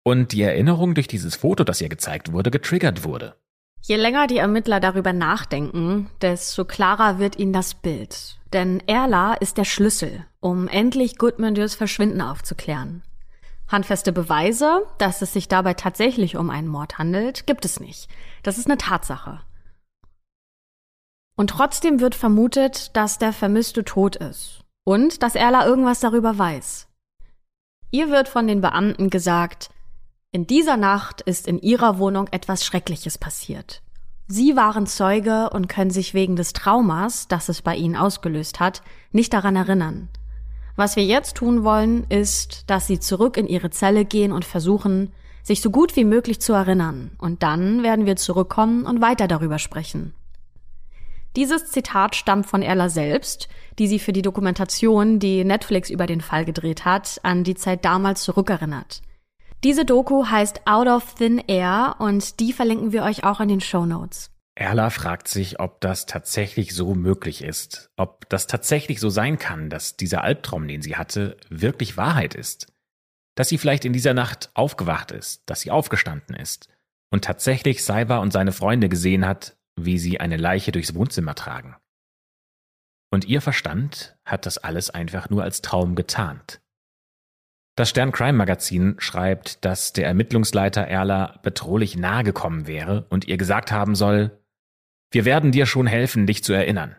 und 0.03 0.33
die 0.33 0.43
Erinnerung 0.43 0.95
durch 0.95 1.09
dieses 1.09 1.37
Foto, 1.37 1.65
das 1.65 1.81
ihr 1.81 1.89
gezeigt 1.89 2.33
wurde, 2.33 2.51
getriggert 2.51 3.05
wurde? 3.05 3.37
Je 3.87 3.95
länger 3.95 4.27
die 4.27 4.39
Ermittler 4.39 4.81
darüber 4.81 5.13
nachdenken, 5.13 6.11
desto 6.21 6.65
klarer 6.65 7.21
wird 7.21 7.39
ihnen 7.39 7.53
das 7.53 7.75
Bild. 7.75 8.37
Denn 8.53 8.83
Erla 8.89 9.35
ist 9.35 9.59
der 9.59 9.65
Schlüssel, 9.65 10.27
um 10.41 10.67
endlich 10.67 11.19
Gudmunds 11.19 11.77
Verschwinden 11.77 12.21
aufzuklären. 12.21 13.05
Handfeste 13.69 14.13
Beweise, 14.13 14.85
dass 14.99 15.23
es 15.23 15.33
sich 15.33 15.47
dabei 15.47 15.75
tatsächlich 15.75 16.37
um 16.37 16.51
einen 16.51 16.67
Mord 16.67 16.99
handelt, 16.99 17.47
gibt 17.47 17.65
es 17.65 17.79
nicht. 17.79 18.09
Das 18.43 18.59
ist 18.59 18.67
eine 18.67 18.77
Tatsache. 18.77 19.41
Und 21.37 21.51
trotzdem 21.51 22.01
wird 22.01 22.17
vermutet, 22.17 22.97
dass 22.97 23.19
der 23.19 23.33
Vermisste 23.33 23.85
tot 23.85 24.17
ist 24.17 24.65
und 24.83 25.23
dass 25.23 25.37
Erla 25.37 25.65
irgendwas 25.65 26.01
darüber 26.01 26.37
weiß. 26.37 26.89
Ihr 27.93 28.11
wird 28.11 28.27
von 28.27 28.49
den 28.49 28.61
Beamten 28.61 29.11
gesagt, 29.11 29.71
in 30.37 30.47
dieser 30.47 30.77
Nacht 30.77 31.23
ist 31.23 31.49
in 31.49 31.59
ihrer 31.63 31.99
Wohnung 31.99 32.29
etwas 32.31 32.63
Schreckliches 32.63 33.17
passiert. 33.17 33.81
Sie 34.29 34.55
waren 34.55 34.87
Zeuge 34.87 35.49
und 35.49 35.67
können 35.67 35.91
sich 35.91 36.13
wegen 36.13 36.37
des 36.37 36.53
Traumas, 36.53 37.27
das 37.27 37.49
es 37.49 37.63
bei 37.63 37.75
ihnen 37.75 37.97
ausgelöst 37.97 38.61
hat, 38.61 38.83
nicht 39.13 39.33
daran 39.33 39.57
erinnern. 39.57 40.11
Was 40.77 40.95
wir 40.95 41.07
jetzt 41.07 41.37
tun 41.37 41.65
wollen, 41.65 42.05
ist, 42.11 42.65
dass 42.67 42.87
sie 42.87 43.01
zurück 43.01 43.39
in 43.39 43.47
ihre 43.47 43.71
Zelle 43.71 44.05
gehen 44.05 44.31
und 44.31 44.45
versuchen, 44.45 45.11
sich 45.43 45.63
so 45.63 45.71
gut 45.71 45.97
wie 45.97 46.05
möglich 46.05 46.39
zu 46.39 46.53
erinnern. 46.53 47.13
Und 47.17 47.43
dann 47.43 47.83
werden 47.83 48.05
wir 48.05 48.17
zurückkommen 48.17 48.85
und 48.85 49.01
weiter 49.01 49.29
darüber 49.29 49.59
sprechen. 49.59 50.13
Dieses 51.35 51.71
Zitat 51.71 52.15
stammt 52.15 52.45
von 52.45 52.61
Erla 52.61 52.91
selbst, 52.91 53.49
die 53.79 53.89
sie 53.89 53.99
für 53.99 54.13
die 54.13 54.21
Dokumentation, 54.21 55.19
die 55.19 55.45
Netflix 55.45 55.89
über 55.89 56.05
den 56.05 56.21
Fall 56.21 56.45
gedreht 56.45 56.85
hat, 56.85 57.21
an 57.23 57.43
die 57.43 57.55
Zeit 57.55 57.87
damals 57.87 58.23
zurückerinnert. 58.23 59.01
Diese 59.65 59.85
Doku 59.85 60.27
heißt 60.27 60.67
Out 60.67 60.87
of 60.87 61.15
Thin 61.15 61.39
Air 61.39 61.97
und 61.99 62.41
die 62.41 62.53
verlinken 62.53 62.93
wir 62.93 63.03
euch 63.03 63.25
auch 63.25 63.41
in 63.41 63.49
den 63.49 63.61
Show 63.61 63.87
Notes. 63.87 64.31
Erla 64.55 64.89
fragt 64.91 65.29
sich, 65.29 65.61
ob 65.61 65.81
das 65.81 66.07
tatsächlich 66.07 66.75
so 66.75 66.95
möglich 66.95 67.45
ist, 67.45 67.91
ob 67.97 68.29
das 68.31 68.47
tatsächlich 68.47 69.01
so 69.01 69.11
sein 69.11 69.39
kann, 69.39 69.69
dass 69.69 69.97
dieser 69.97 70.25
Albtraum, 70.25 70.67
den 70.67 70.81
sie 70.81 70.97
hatte, 70.97 71.37
wirklich 71.51 71.97
Wahrheit 71.97 72.35
ist. 72.35 72.73
Dass 73.35 73.51
sie 73.51 73.59
vielleicht 73.59 73.85
in 73.85 73.93
dieser 73.93 74.15
Nacht 74.15 74.51
aufgewacht 74.55 75.11
ist, 75.11 75.43
dass 75.47 75.61
sie 75.61 75.71
aufgestanden 75.71 76.35
ist 76.35 76.69
und 77.11 77.25
tatsächlich 77.25 77.85
Saiba 77.85 78.19
und 78.19 78.33
seine 78.33 78.53
Freunde 78.53 78.89
gesehen 78.89 79.27
hat, 79.27 79.57
wie 79.79 79.99
sie 79.99 80.21
eine 80.21 80.39
Leiche 80.39 80.73
durchs 80.73 80.95
Wohnzimmer 80.95 81.35
tragen. 81.35 81.77
Und 83.13 83.27
ihr 83.27 83.43
Verstand 83.43 84.17
hat 84.25 84.47
das 84.47 84.59
alles 84.59 84.91
einfach 84.91 85.29
nur 85.29 85.43
als 85.43 85.61
Traum 85.61 85.97
getarnt. 85.97 86.61
Das 87.77 87.91
Stern 87.91 88.11
Crime 88.11 88.33
Magazin 88.33 88.97
schreibt, 88.99 89.63
dass 89.67 89.93
der 89.93 90.07
Ermittlungsleiter 90.07 90.81
Erla 90.81 91.39
bedrohlich 91.43 91.95
nahe 91.95 92.25
gekommen 92.25 92.67
wäre 92.67 93.07
und 93.11 93.27
ihr 93.27 93.37
gesagt 93.37 93.71
haben 93.71 93.95
soll, 93.95 94.43
wir 95.11 95.27
werden 95.27 95.53
dir 95.53 95.67
schon 95.67 95.87
helfen, 95.87 96.27
dich 96.27 96.43
zu 96.43 96.55
erinnern. 96.55 96.97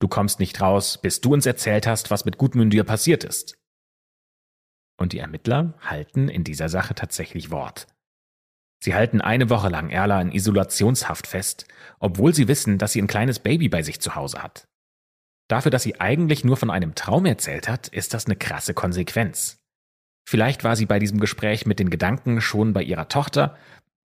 Du 0.00 0.08
kommst 0.08 0.40
nicht 0.40 0.60
raus, 0.60 0.98
bis 1.00 1.20
du 1.20 1.32
uns 1.32 1.46
erzählt 1.46 1.86
hast, 1.86 2.10
was 2.10 2.24
mit 2.24 2.38
Gudmundur 2.38 2.82
passiert 2.82 3.22
ist. 3.22 3.56
Und 4.98 5.12
die 5.12 5.20
Ermittler 5.20 5.74
halten 5.80 6.28
in 6.28 6.42
dieser 6.42 6.68
Sache 6.68 6.96
tatsächlich 6.96 7.52
Wort. 7.52 7.86
Sie 8.82 8.94
halten 8.94 9.20
eine 9.20 9.48
Woche 9.48 9.68
lang 9.68 9.90
Erla 9.90 10.20
in 10.20 10.32
Isolationshaft 10.32 11.28
fest, 11.28 11.66
obwohl 12.00 12.34
sie 12.34 12.48
wissen, 12.48 12.78
dass 12.78 12.92
sie 12.92 13.00
ein 13.00 13.06
kleines 13.06 13.38
Baby 13.38 13.68
bei 13.68 13.82
sich 13.82 14.00
zu 14.00 14.16
Hause 14.16 14.42
hat. 14.42 14.68
Dafür, 15.48 15.70
dass 15.70 15.84
sie 15.84 16.00
eigentlich 16.00 16.44
nur 16.44 16.56
von 16.56 16.70
einem 16.70 16.96
Traum 16.96 17.26
erzählt 17.26 17.68
hat, 17.68 17.86
ist 17.88 18.12
das 18.12 18.26
eine 18.26 18.36
krasse 18.36 18.74
Konsequenz. 18.74 19.62
Vielleicht 20.28 20.64
war 20.64 20.74
sie 20.74 20.86
bei 20.86 20.98
diesem 20.98 21.20
Gespräch 21.20 21.66
mit 21.66 21.78
den 21.78 21.88
Gedanken 21.88 22.40
schon 22.40 22.72
bei 22.72 22.82
ihrer 22.82 23.08
Tochter 23.08 23.56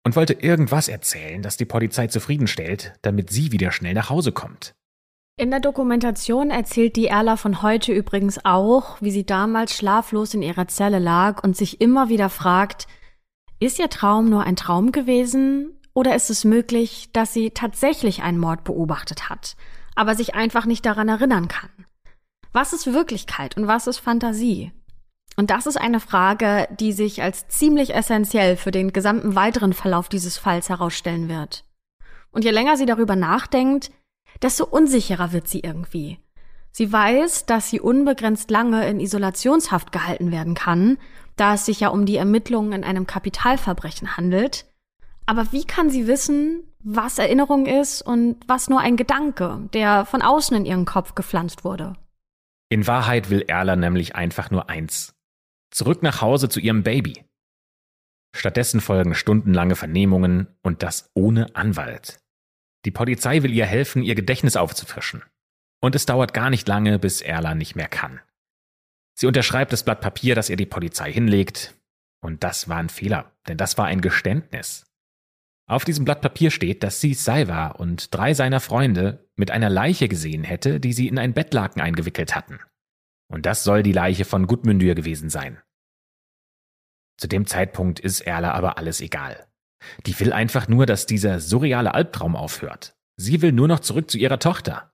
und 0.04 0.16
wollte 0.16 0.32
irgendwas 0.32 0.88
erzählen, 0.88 1.42
das 1.42 1.58
die 1.58 1.66
Polizei 1.66 2.06
zufriedenstellt, 2.06 2.94
damit 3.02 3.30
sie 3.30 3.52
wieder 3.52 3.70
schnell 3.70 3.92
nach 3.92 4.08
Hause 4.08 4.32
kommt. 4.32 4.72
In 5.38 5.50
der 5.50 5.60
Dokumentation 5.60 6.50
erzählt 6.50 6.96
die 6.96 7.08
Erla 7.08 7.36
von 7.36 7.60
heute 7.60 7.92
übrigens 7.92 8.42
auch, 8.46 8.96
wie 9.02 9.10
sie 9.10 9.26
damals 9.26 9.76
schlaflos 9.76 10.32
in 10.32 10.40
ihrer 10.40 10.66
Zelle 10.68 10.98
lag 10.98 11.44
und 11.44 11.54
sich 11.54 11.82
immer 11.82 12.08
wieder 12.08 12.30
fragt, 12.30 12.86
ist 13.60 13.78
ihr 13.78 13.90
Traum 13.90 14.30
nur 14.30 14.44
ein 14.44 14.56
Traum 14.56 14.92
gewesen 14.92 15.78
oder 15.92 16.14
ist 16.14 16.30
es 16.30 16.44
möglich, 16.44 17.10
dass 17.12 17.34
sie 17.34 17.50
tatsächlich 17.50 18.22
einen 18.22 18.38
Mord 18.38 18.64
beobachtet 18.64 19.28
hat, 19.28 19.56
aber 19.94 20.14
sich 20.14 20.34
einfach 20.34 20.64
nicht 20.64 20.86
daran 20.86 21.08
erinnern 21.10 21.48
kann? 21.48 21.70
Was 22.52 22.72
ist 22.72 22.94
Wirklichkeit 22.94 23.58
und 23.58 23.66
was 23.66 23.86
ist 23.86 23.98
Fantasie? 23.98 24.72
Und 25.36 25.50
das 25.50 25.66
ist 25.66 25.76
eine 25.76 26.00
Frage, 26.00 26.66
die 26.80 26.92
sich 26.92 27.22
als 27.22 27.46
ziemlich 27.48 27.94
essentiell 27.94 28.56
für 28.56 28.70
den 28.70 28.92
gesamten 28.92 29.34
weiteren 29.34 29.74
Verlauf 29.74 30.08
dieses 30.08 30.38
Falls 30.38 30.68
herausstellen 30.68 31.28
wird. 31.28 31.64
Und 32.30 32.44
je 32.44 32.50
länger 32.50 32.76
sie 32.76 32.86
darüber 32.86 33.16
nachdenkt, 33.16 33.90
desto 34.42 34.64
unsicherer 34.64 35.32
wird 35.32 35.48
sie 35.48 35.60
irgendwie. 35.60 36.18
Sie 36.72 36.92
weiß, 36.92 37.46
dass 37.46 37.70
sie 37.70 37.80
unbegrenzt 37.80 38.50
lange 38.50 38.86
in 38.88 39.00
Isolationshaft 39.00 39.92
gehalten 39.92 40.30
werden 40.30 40.54
kann 40.54 40.98
da 41.36 41.54
es 41.54 41.66
sich 41.66 41.80
ja 41.80 41.88
um 41.88 42.06
die 42.06 42.16
Ermittlungen 42.16 42.72
in 42.72 42.84
einem 42.84 43.06
Kapitalverbrechen 43.06 44.16
handelt. 44.16 44.66
Aber 45.26 45.52
wie 45.52 45.64
kann 45.64 45.90
sie 45.90 46.06
wissen, 46.06 46.62
was 46.82 47.18
Erinnerung 47.18 47.66
ist 47.66 48.02
und 48.02 48.36
was 48.46 48.68
nur 48.68 48.80
ein 48.80 48.96
Gedanke, 48.96 49.68
der 49.72 50.06
von 50.06 50.22
außen 50.22 50.56
in 50.56 50.64
ihren 50.64 50.84
Kopf 50.84 51.14
gepflanzt 51.14 51.64
wurde? 51.64 51.94
In 52.68 52.86
Wahrheit 52.86 53.30
will 53.30 53.42
Erla 53.42 53.76
nämlich 53.76 54.16
einfach 54.16 54.50
nur 54.50 54.70
eins. 54.70 55.14
Zurück 55.70 56.02
nach 56.02 56.20
Hause 56.20 56.48
zu 56.48 56.60
ihrem 56.60 56.82
Baby. 56.82 57.24
Stattdessen 58.34 58.80
folgen 58.80 59.14
stundenlange 59.14 59.76
Vernehmungen 59.76 60.48
und 60.62 60.82
das 60.82 61.10
ohne 61.14 61.54
Anwalt. 61.56 62.18
Die 62.84 62.90
Polizei 62.90 63.42
will 63.42 63.52
ihr 63.52 63.66
helfen, 63.66 64.02
ihr 64.02 64.14
Gedächtnis 64.14 64.56
aufzufrischen. 64.56 65.22
Und 65.80 65.94
es 65.94 66.06
dauert 66.06 66.34
gar 66.34 66.50
nicht 66.50 66.68
lange, 66.68 66.98
bis 66.98 67.20
Erla 67.20 67.54
nicht 67.54 67.76
mehr 67.76 67.88
kann. 67.88 68.20
Sie 69.18 69.26
unterschreibt 69.26 69.72
das 69.72 69.82
Blatt 69.82 70.00
Papier, 70.00 70.34
das 70.34 70.50
ihr 70.50 70.56
die 70.56 70.66
Polizei 70.66 71.12
hinlegt. 71.12 71.74
Und 72.20 72.44
das 72.44 72.68
war 72.68 72.76
ein 72.76 72.88
Fehler, 72.88 73.32
denn 73.48 73.56
das 73.56 73.78
war 73.78 73.86
ein 73.86 74.00
Geständnis. 74.00 74.84
Auf 75.68 75.84
diesem 75.84 76.04
Blatt 76.04 76.20
Papier 76.20 76.50
steht, 76.50 76.82
dass 76.82 77.00
sie 77.00 77.14
Saiva 77.14 77.68
und 77.68 78.14
drei 78.14 78.34
seiner 78.34 78.60
Freunde 78.60 79.26
mit 79.34 79.50
einer 79.50 79.68
Leiche 79.68 80.08
gesehen 80.08 80.44
hätte, 80.44 80.78
die 80.78 80.92
sie 80.92 81.08
in 81.08 81.18
ein 81.18 81.34
Bettlaken 81.34 81.82
eingewickelt 81.82 82.36
hatten. 82.36 82.60
Und 83.28 83.46
das 83.46 83.64
soll 83.64 83.82
die 83.82 83.92
Leiche 83.92 84.24
von 84.24 84.46
Gudmundur 84.46 84.94
gewesen 84.94 85.30
sein. 85.30 85.60
Zu 87.18 87.28
dem 87.28 87.46
Zeitpunkt 87.46 87.98
ist 87.98 88.20
Erla 88.20 88.52
aber 88.52 88.78
alles 88.78 89.00
egal. 89.00 89.46
Die 90.06 90.18
will 90.20 90.32
einfach 90.32 90.68
nur, 90.68 90.86
dass 90.86 91.06
dieser 91.06 91.40
surreale 91.40 91.94
Albtraum 91.94 92.36
aufhört. 92.36 92.96
Sie 93.16 93.40
will 93.42 93.52
nur 93.52 93.68
noch 93.68 93.80
zurück 93.80 94.10
zu 94.10 94.18
ihrer 94.18 94.38
Tochter. 94.38 94.92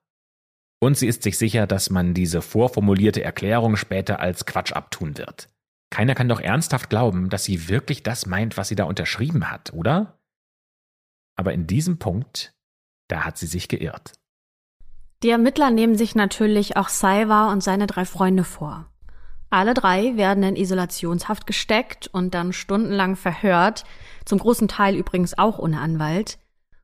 Und 0.81 0.97
sie 0.97 1.07
ist 1.07 1.23
sich 1.23 1.37
sicher, 1.37 1.67
dass 1.67 1.89
man 1.89 2.13
diese 2.13 2.41
vorformulierte 2.41 3.23
Erklärung 3.23 3.75
später 3.75 4.19
als 4.19 4.45
Quatsch 4.45 4.73
abtun 4.73 5.17
wird. 5.17 5.49
Keiner 5.89 6.15
kann 6.15 6.27
doch 6.27 6.39
ernsthaft 6.39 6.89
glauben, 6.89 7.29
dass 7.29 7.43
sie 7.43 7.69
wirklich 7.69 8.03
das 8.03 8.25
meint, 8.25 8.57
was 8.57 8.67
sie 8.67 8.75
da 8.75 8.85
unterschrieben 8.85 9.51
hat, 9.51 9.73
oder? 9.73 10.19
Aber 11.35 11.53
in 11.53 11.67
diesem 11.67 11.99
Punkt, 11.99 12.55
da 13.09 13.25
hat 13.25 13.37
sie 13.37 13.47
sich 13.47 13.67
geirrt. 13.67 14.13
Die 15.23 15.29
Ermittler 15.29 15.71
nehmen 15.71 15.95
sich 15.95 16.15
natürlich 16.15 16.75
auch 16.75 16.89
Saiva 16.89 17.49
und 17.51 17.63
seine 17.63 17.87
drei 17.87 18.03
Freunde 18.03 18.43
vor. 18.43 18.87
Alle 19.49 19.73
drei 19.73 20.17
werden 20.17 20.43
in 20.43 20.57
Isolationshaft 20.57 21.47
gesteckt 21.47 22.09
und 22.11 22.33
dann 22.33 22.51
stundenlang 22.51 23.15
verhört, 23.15 23.85
zum 24.25 24.39
großen 24.39 24.67
Teil 24.67 24.95
übrigens 24.95 25.37
auch 25.37 25.59
ohne 25.59 25.79
Anwalt. 25.79 26.39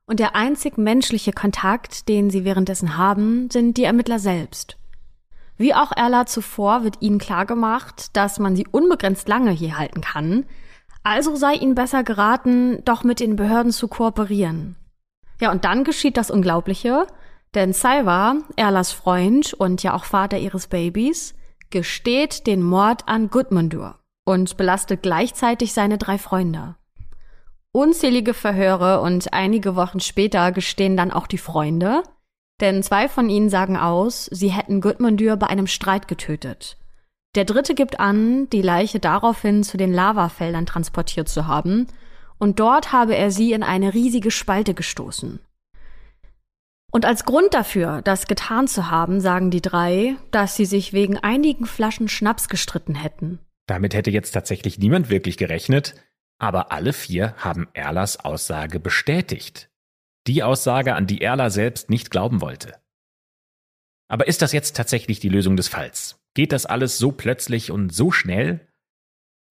Und 0.06 0.20
der 0.20 0.34
einzig 0.36 0.78
menschliche 0.78 1.32
Kontakt, 1.32 2.08
den 2.08 2.30
sie 2.30 2.44
währenddessen 2.44 2.96
haben, 2.96 3.50
sind 3.50 3.76
die 3.76 3.84
Ermittler 3.84 4.18
selbst. 4.18 4.78
Wie 5.58 5.74
auch 5.74 5.92
Erla 5.94 6.24
zuvor 6.24 6.84
wird 6.84 7.02
ihnen 7.02 7.18
klargemacht, 7.18 8.16
dass 8.16 8.38
man 8.38 8.56
sie 8.56 8.66
unbegrenzt 8.70 9.28
lange 9.28 9.50
hier 9.50 9.76
halten 9.76 10.00
kann, 10.00 10.46
also 11.02 11.36
sei 11.36 11.54
ihnen 11.54 11.74
besser 11.74 12.04
geraten, 12.04 12.82
doch 12.86 13.04
mit 13.04 13.20
den 13.20 13.36
Behörden 13.36 13.72
zu 13.72 13.88
kooperieren. 13.88 14.76
Ja, 15.40 15.50
und 15.50 15.64
dann 15.66 15.84
geschieht 15.84 16.16
das 16.16 16.30
Unglaubliche, 16.30 17.06
denn 17.54 17.72
Salva, 17.72 18.36
Erlas 18.56 18.92
Freund 18.92 19.54
und 19.54 19.82
ja 19.82 19.94
auch 19.94 20.04
Vater 20.04 20.38
ihres 20.38 20.68
Babys, 20.68 21.34
gesteht 21.70 22.46
den 22.46 22.62
Mord 22.62 23.06
an 23.06 23.30
Gudmundur 23.30 23.98
und 24.24 24.56
belastet 24.56 25.02
gleichzeitig 25.02 25.72
seine 25.72 25.98
drei 25.98 26.18
Freunde. 26.18 26.76
Unzählige 27.72 28.34
Verhöre 28.34 29.00
und 29.00 29.32
einige 29.32 29.76
Wochen 29.76 30.00
später 30.00 30.50
gestehen 30.50 30.96
dann 30.96 31.12
auch 31.12 31.28
die 31.28 31.38
Freunde, 31.38 32.02
denn 32.60 32.82
zwei 32.82 33.08
von 33.08 33.28
ihnen 33.28 33.48
sagen 33.48 33.76
aus, 33.76 34.26
sie 34.26 34.48
hätten 34.48 34.80
Gudmundur 34.80 35.36
bei 35.36 35.46
einem 35.46 35.66
Streit 35.66 36.08
getötet. 36.08 36.76
Der 37.36 37.44
dritte 37.44 37.74
gibt 37.74 38.00
an, 38.00 38.50
die 38.50 38.62
Leiche 38.62 38.98
daraufhin 38.98 39.62
zu 39.62 39.76
den 39.76 39.92
Lavafeldern 39.92 40.66
transportiert 40.66 41.28
zu 41.28 41.46
haben, 41.46 41.86
und 42.38 42.58
dort 42.58 42.90
habe 42.92 43.14
er 43.14 43.30
sie 43.30 43.52
in 43.52 43.62
eine 43.62 43.94
riesige 43.94 44.30
Spalte 44.30 44.74
gestoßen. 44.74 45.40
Und 46.90 47.04
als 47.04 47.24
Grund 47.24 47.54
dafür, 47.54 48.02
das 48.02 48.26
getan 48.26 48.66
zu 48.66 48.90
haben, 48.90 49.20
sagen 49.20 49.50
die 49.50 49.62
drei, 49.62 50.16
dass 50.32 50.56
sie 50.56 50.64
sich 50.64 50.92
wegen 50.92 51.18
einigen 51.18 51.66
Flaschen 51.66 52.08
Schnaps 52.08 52.48
gestritten 52.48 52.94
hätten. 52.94 53.38
Damit 53.66 53.94
hätte 53.94 54.10
jetzt 54.10 54.32
tatsächlich 54.32 54.78
niemand 54.78 55.10
wirklich 55.10 55.36
gerechnet, 55.36 55.94
aber 56.38 56.72
alle 56.72 56.92
vier 56.92 57.34
haben 57.36 57.68
Erlas 57.74 58.18
Aussage 58.18 58.80
bestätigt. 58.80 59.70
Die 60.26 60.42
Aussage, 60.42 60.94
an 60.94 61.06
die 61.06 61.22
Erla 61.22 61.50
selbst 61.50 61.90
nicht 61.90 62.10
glauben 62.10 62.40
wollte. 62.40 62.74
Aber 64.08 64.26
ist 64.26 64.42
das 64.42 64.52
jetzt 64.52 64.74
tatsächlich 64.74 65.20
die 65.20 65.28
Lösung 65.28 65.56
des 65.56 65.68
Falls? 65.68 66.20
Geht 66.34 66.50
das 66.50 66.66
alles 66.66 66.98
so 66.98 67.12
plötzlich 67.12 67.70
und 67.70 67.94
so 67.94 68.10
schnell? 68.10 68.66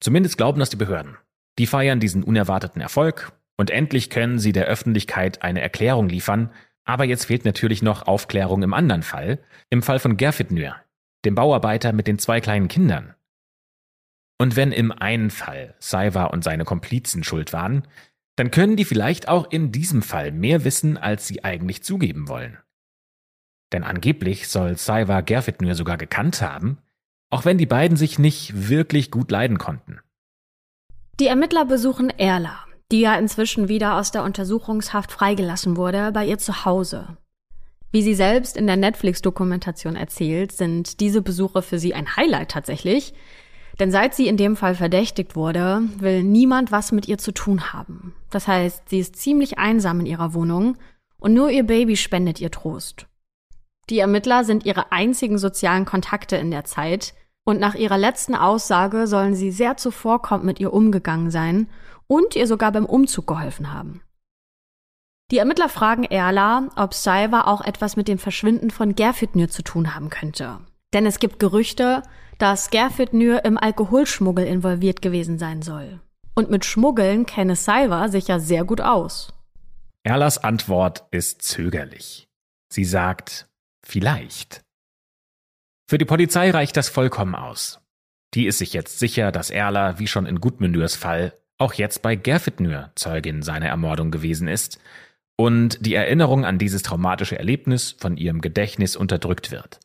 Zumindest 0.02 0.38
glauben 0.38 0.60
das 0.60 0.70
die 0.70 0.76
Behörden. 0.76 1.18
Die 1.58 1.68
feiern 1.68 2.02
diesen 2.02 2.24
unerwarteten 2.24 2.82
Erfolg 2.82 3.32
und 3.58 3.70
endlich 3.70 4.10
können 4.10 4.40
sie 4.40 4.52
der 4.52 4.66
Öffentlichkeit 4.66 5.42
eine 5.44 5.62
Erklärung 5.62 6.10
liefern, 6.10 6.52
Aber 6.90 7.06
jetzt 7.06 7.26
fehlt 7.26 7.46
natürlich 7.46 7.84
noch 7.84 8.08
Aufklärung 8.08 8.64
im 8.64 8.74
anderen 8.74 9.04
Fall, 9.04 9.38
im 9.70 9.84
Fall 9.84 10.00
von 10.00 10.18
Gerfitnür, 10.18 10.76
dem 11.24 11.36
Bauarbeiter 11.36 11.94
mit 11.94 12.08
den 12.08 12.18
zwei 12.18 12.42
kleinen 12.42 12.68
Kindern. 12.68 13.14
Und 14.40 14.56
wenn 14.56 14.72
im 14.72 14.92
einen 14.92 15.30
Fall 15.30 15.76
Saiva 15.78 16.24
und 16.24 16.44
seine 16.44 16.66
Komplizen 16.66 17.24
schuld 17.24 17.54
waren, 17.54 17.88
dann 18.38 18.50
können 18.50 18.76
die 18.76 18.86
vielleicht 18.86 19.28
auch 19.28 19.52
in 19.52 19.72
diesem 19.72 20.02
Fall 20.02 20.32
mehr 20.32 20.64
wissen, 20.64 20.98
als 20.98 21.28
sie 21.28 21.44
eigentlich 21.44 21.84
zugeben 21.84 22.28
wollen. 22.28 22.58
Denn 23.72 23.84
angeblich 23.84 24.48
soll 24.48 24.76
Saiva 24.76 25.22
Gerfitnür 25.22 25.76
sogar 25.76 25.98
gekannt 25.98 26.42
haben, 26.42 26.80
auch 27.30 27.46
wenn 27.46 27.60
die 27.60 27.68
beiden 27.68 27.98
sich 27.98 28.18
nicht 28.18 28.68
wirklich 28.68 29.12
gut 29.12 29.30
leiden 29.30 29.60
konnten. 29.60 30.00
Die 31.20 31.28
Ermittler 31.28 31.66
besuchen 31.66 32.10
Erla, 32.10 32.66
die 32.92 33.02
ja 33.02 33.16
inzwischen 33.16 33.68
wieder 33.68 33.96
aus 33.98 34.12
der 34.12 34.24
Untersuchungshaft 34.24 35.12
freigelassen 35.12 35.78
wurde, 35.78 36.12
bei 36.12 36.26
ihr 36.26 36.38
zu 36.38 36.66
Hause. 36.66 37.18
Wie 37.92 38.02
sie 38.04 38.14
selbst 38.14 38.56
in 38.56 38.68
der 38.68 38.78
Netflix-Dokumentation 38.78 39.96
erzählt, 39.96 40.52
sind 40.52 41.00
diese 41.00 41.22
Besuche 41.22 41.62
für 41.62 41.80
sie 41.80 41.94
ein 41.94 42.16
Highlight 42.16 42.52
tatsächlich, 42.52 43.14
denn 43.80 43.92
seit 43.92 44.14
sie 44.14 44.28
in 44.28 44.38
dem 44.38 44.56
Fall 44.56 44.76
verdächtigt 44.76 45.36
wurde, 45.36 45.82
will 45.98 46.24
niemand 46.24 46.72
was 46.72 46.92
mit 46.92 47.08
ihr 47.08 47.18
zu 47.18 47.32
tun 47.32 47.74
haben. 47.74 48.14
Das 48.30 48.48
heißt, 48.48 48.90
sie 48.90 49.00
ist 49.00 49.16
ziemlich 49.16 49.58
einsam 49.58 50.02
in 50.02 50.06
ihrer 50.06 50.34
Wohnung 50.34 50.78
und 51.18 51.34
nur 51.34 51.50
ihr 51.50 51.64
Baby 51.64 51.96
spendet 51.96 52.42
ihr 52.42 52.52
Trost. 52.52 53.08
Die 53.90 54.00
Ermittler 54.00 54.44
sind 54.44 54.66
ihre 54.66 54.92
einzigen 54.92 55.38
sozialen 55.38 55.86
Kontakte 55.86 56.36
in 56.36 56.52
der 56.52 56.66
Zeit 56.66 57.14
und 57.44 57.60
nach 57.60 57.74
ihrer 57.74 57.98
letzten 57.98 58.36
Aussage 58.36 59.08
sollen 59.08 59.34
sie 59.34 59.50
sehr 59.50 59.78
zuvorkommend 59.78 60.46
mit 60.46 60.60
ihr 60.60 60.74
umgegangen 60.74 61.32
sein 61.32 61.68
und 62.10 62.36
ihr 62.36 62.48
sogar 62.48 62.72
beim 62.72 62.86
Umzug 62.86 63.28
geholfen 63.28 63.72
haben. 63.72 64.02
Die 65.32 65.38
Ermittler 65.38 65.70
fragen 65.70 66.04
Erla, 66.06 66.70
ob 66.76 66.94
Saiva 66.94 67.42
auch 67.42 67.62
etwas 67.62 67.96
mit 67.96 68.08
dem 68.08 68.18
Verschwinden 68.18 68.72
von 68.72 68.96
Gerfitnür 68.96 69.48
zu 69.48 69.62
tun 69.62 69.94
haben 69.94 70.10
könnte. 70.10 70.58
Denn 70.92 71.06
es 71.06 71.20
gibt 71.20 71.40
Gerüchte, 71.40 72.02
dass 72.40 72.72
Gerfitnür 72.72 73.46
im 73.46 73.58
Alkoholschmuggel 73.58 74.46
involviert 74.46 75.04
gewesen 75.04 75.38
sein 75.38 75.62
soll. 75.62 76.00
Und 76.34 76.50
mit 76.50 76.66
Schmuggeln 76.66 77.28
kenne 77.28 77.56
Saiva 77.56 78.08
sich 78.08 78.28
ja 78.28 78.40
sehr 78.40 78.64
gut 78.64 78.82
aus. 78.82 79.34
Erlas 80.04 80.40
Antwort 80.40 81.06
ist 81.12 81.44
zögerlich. 81.44 82.28
Sie 82.72 82.86
sagt, 82.86 83.48
vielleicht. 83.86 84.62
Für 85.88 85.98
die 85.98 86.06
Polizei 86.06 86.50
reicht 86.50 86.78
das 86.78 86.90
vollkommen 86.90 87.36
aus. 87.36 87.82
Die 88.34 88.46
ist 88.46 88.60
sich 88.60 88.74
jetzt 88.74 89.00
sicher, 89.00 89.32
dass 89.32 89.50
Erla, 89.50 90.00
wie 90.00 90.08
schon 90.08 90.26
in 90.26 90.40
Gudmündürs 90.40 90.96
Fall, 90.96 91.39
auch 91.60 91.74
jetzt 91.74 92.02
bei 92.02 92.16
Gerfitnür 92.16 92.92
Zeugin 92.96 93.44
seiner 93.44 93.68
Ermordung 93.68 94.10
gewesen 94.10 94.48
ist 94.48 94.80
und 95.36 95.86
die 95.86 95.94
Erinnerung 95.94 96.46
an 96.46 96.58
dieses 96.58 96.82
traumatische 96.82 97.38
Erlebnis 97.38 97.96
von 98.00 98.18
ihrem 98.18 98.42
Gedächtnis 98.42 98.96
unterdrückt 98.96 99.52
wird. 99.52 99.80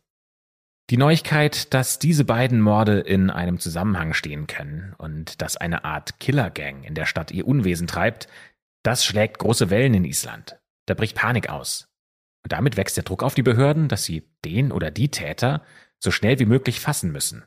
Die 0.90 0.96
Neuigkeit, 0.96 1.72
dass 1.72 1.98
diese 1.98 2.24
beiden 2.24 2.60
Morde 2.60 3.00
in 3.00 3.30
einem 3.30 3.58
Zusammenhang 3.58 4.12
stehen 4.12 4.46
können 4.46 4.94
und 4.98 5.40
dass 5.40 5.56
eine 5.56 5.84
Art 5.84 6.20
Killergang 6.20 6.84
in 6.84 6.94
der 6.94 7.06
Stadt 7.06 7.30
ihr 7.30 7.46
Unwesen 7.46 7.86
treibt, 7.86 8.28
das 8.82 9.04
schlägt 9.04 9.38
große 9.38 9.70
Wellen 9.70 9.94
in 9.94 10.04
Island. 10.04 10.58
Da 10.86 10.94
bricht 10.94 11.16
Panik 11.16 11.48
aus. 11.48 11.88
Und 12.44 12.52
damit 12.52 12.76
wächst 12.76 12.98
der 12.98 13.04
Druck 13.04 13.22
auf 13.22 13.34
die 13.34 13.42
Behörden, 13.42 13.88
dass 13.88 14.04
sie 14.04 14.28
den 14.44 14.72
oder 14.72 14.90
die 14.90 15.10
Täter 15.10 15.62
so 15.98 16.10
schnell 16.10 16.38
wie 16.38 16.44
möglich 16.44 16.80
fassen 16.80 17.10
müssen. 17.10 17.44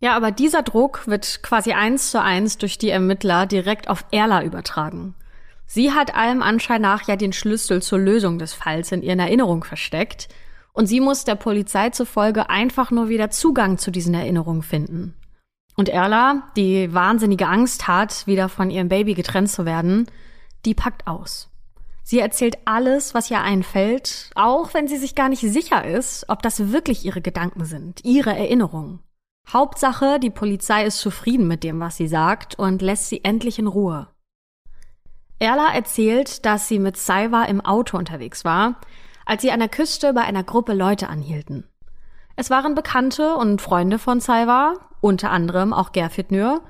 Ja, 0.00 0.16
aber 0.16 0.30
dieser 0.30 0.62
Druck 0.62 1.06
wird 1.08 1.42
quasi 1.42 1.72
eins 1.72 2.10
zu 2.10 2.22
eins 2.22 2.56
durch 2.58 2.78
die 2.78 2.90
Ermittler 2.90 3.46
direkt 3.46 3.88
auf 3.88 4.04
Erla 4.12 4.44
übertragen. 4.44 5.14
Sie 5.66 5.92
hat 5.92 6.14
allem 6.14 6.42
Anschein 6.42 6.80
nach 6.80 7.08
ja 7.08 7.16
den 7.16 7.32
Schlüssel 7.32 7.82
zur 7.82 7.98
Lösung 7.98 8.38
des 8.38 8.54
Falls 8.54 8.92
in 8.92 9.02
ihren 9.02 9.18
Erinnerungen 9.18 9.64
versteckt 9.64 10.28
und 10.72 10.86
sie 10.86 11.00
muss 11.00 11.24
der 11.24 11.34
Polizei 11.34 11.90
zufolge 11.90 12.48
einfach 12.48 12.90
nur 12.90 13.08
wieder 13.08 13.30
Zugang 13.30 13.78
zu 13.78 13.90
diesen 13.90 14.14
Erinnerungen 14.14 14.62
finden. 14.62 15.14
Und 15.76 15.88
Erla, 15.88 16.44
die 16.56 16.94
wahnsinnige 16.94 17.48
Angst 17.48 17.88
hat, 17.88 18.26
wieder 18.26 18.48
von 18.48 18.70
ihrem 18.70 18.88
Baby 18.88 19.14
getrennt 19.14 19.50
zu 19.50 19.64
werden, 19.64 20.06
die 20.64 20.74
packt 20.74 21.06
aus. 21.06 21.50
Sie 22.04 22.20
erzählt 22.20 22.58
alles, 22.64 23.12
was 23.12 23.30
ihr 23.30 23.42
einfällt, 23.42 24.30
auch 24.34 24.72
wenn 24.72 24.88
sie 24.88 24.96
sich 24.96 25.14
gar 25.14 25.28
nicht 25.28 25.42
sicher 25.42 25.84
ist, 25.84 26.24
ob 26.28 26.42
das 26.42 26.72
wirklich 26.72 27.04
ihre 27.04 27.20
Gedanken 27.20 27.64
sind, 27.64 28.04
ihre 28.04 28.30
Erinnerungen. 28.30 29.00
Hauptsache, 29.52 30.18
die 30.20 30.30
Polizei 30.30 30.84
ist 30.84 30.98
zufrieden 30.98 31.48
mit 31.48 31.64
dem, 31.64 31.80
was 31.80 31.96
sie 31.96 32.08
sagt 32.08 32.58
und 32.58 32.82
lässt 32.82 33.08
sie 33.08 33.24
endlich 33.24 33.58
in 33.58 33.66
Ruhe. 33.66 34.08
Erla 35.38 35.72
erzählt, 35.72 36.44
dass 36.44 36.68
sie 36.68 36.78
mit 36.78 36.96
Saiva 36.96 37.44
im 37.44 37.60
Auto 37.62 37.96
unterwegs 37.96 38.44
war, 38.44 38.76
als 39.24 39.42
sie 39.42 39.50
an 39.50 39.60
der 39.60 39.68
Küste 39.68 40.12
bei 40.12 40.22
einer 40.22 40.42
Gruppe 40.42 40.74
Leute 40.74 41.08
anhielten. 41.08 41.64
Es 42.36 42.50
waren 42.50 42.74
Bekannte 42.74 43.36
und 43.36 43.62
Freunde 43.62 43.98
von 43.98 44.20
Salva, 44.20 44.74
unter 45.00 45.30
anderem 45.30 45.72
auch 45.72 45.92
Gerfitnür, 45.92 46.60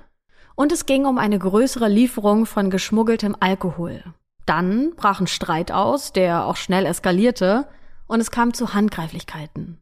und 0.54 0.70
es 0.70 0.86
ging 0.86 1.04
um 1.04 1.18
eine 1.18 1.38
größere 1.38 1.88
Lieferung 1.88 2.46
von 2.46 2.70
geschmuggeltem 2.70 3.36
Alkohol. 3.40 4.04
Dann 4.46 4.92
brach 4.96 5.20
ein 5.20 5.26
Streit 5.26 5.72
aus, 5.72 6.12
der 6.12 6.46
auch 6.46 6.56
schnell 6.56 6.86
eskalierte, 6.86 7.68
und 8.06 8.20
es 8.20 8.30
kam 8.30 8.54
zu 8.54 8.72
Handgreiflichkeiten. 8.72 9.80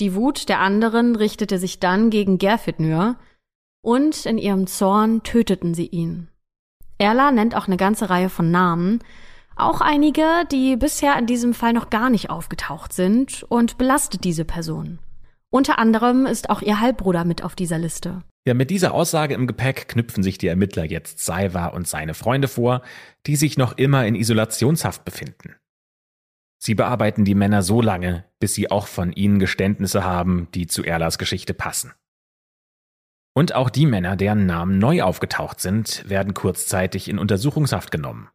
Die 0.00 0.14
Wut 0.14 0.48
der 0.48 0.60
anderen 0.60 1.14
richtete 1.14 1.58
sich 1.58 1.78
dann 1.78 2.08
gegen 2.08 2.38
Gerfitnür, 2.38 3.16
und 3.82 4.26
in 4.26 4.38
ihrem 4.38 4.66
Zorn 4.66 5.22
töteten 5.22 5.74
sie 5.74 5.86
ihn. 5.86 6.28
Erla 6.98 7.30
nennt 7.30 7.54
auch 7.54 7.66
eine 7.66 7.76
ganze 7.76 8.10
Reihe 8.10 8.28
von 8.28 8.50
Namen, 8.50 9.00
auch 9.56 9.80
einige, 9.80 10.24
die 10.50 10.76
bisher 10.76 11.18
in 11.18 11.26
diesem 11.26 11.54
Fall 11.54 11.72
noch 11.72 11.90
gar 11.90 12.08
nicht 12.08 12.30
aufgetaucht 12.30 12.92
sind 12.92 13.44
und 13.48 13.78
belastet 13.78 14.24
diese 14.24 14.44
Person. 14.44 14.98
Unter 15.50 15.78
anderem 15.78 16.26
ist 16.26 16.48
auch 16.48 16.62
ihr 16.62 16.80
Halbbruder 16.80 17.24
mit 17.24 17.42
auf 17.42 17.54
dieser 17.54 17.78
Liste. 17.78 18.22
Ja, 18.46 18.54
mit 18.54 18.70
dieser 18.70 18.94
Aussage 18.94 19.34
im 19.34 19.46
Gepäck 19.46 19.88
knüpfen 19.88 20.22
sich 20.22 20.38
die 20.38 20.46
Ermittler 20.46 20.84
jetzt 20.84 21.18
Saiva 21.18 21.66
und 21.66 21.86
seine 21.86 22.14
Freunde 22.14 22.48
vor, 22.48 22.82
die 23.26 23.36
sich 23.36 23.58
noch 23.58 23.76
immer 23.76 24.06
in 24.06 24.14
Isolationshaft 24.14 25.04
befinden. 25.04 25.56
Sie 26.62 26.74
bearbeiten 26.74 27.24
die 27.24 27.34
Männer 27.34 27.62
so 27.62 27.80
lange, 27.80 28.24
bis 28.38 28.54
sie 28.54 28.70
auch 28.70 28.86
von 28.86 29.12
ihnen 29.12 29.38
Geständnisse 29.38 30.04
haben, 30.04 30.48
die 30.52 30.66
zu 30.66 30.84
Erlas 30.84 31.16
Geschichte 31.18 31.54
passen. 31.54 31.92
Und 33.34 33.54
auch 33.54 33.70
die 33.70 33.86
Männer, 33.86 34.14
deren 34.14 34.44
Namen 34.44 34.78
neu 34.78 35.02
aufgetaucht 35.02 35.60
sind, 35.60 36.06
werden 36.06 36.34
kurzzeitig 36.34 37.08
in 37.08 37.18
Untersuchungshaft 37.18 37.90
genommen. 37.90 38.28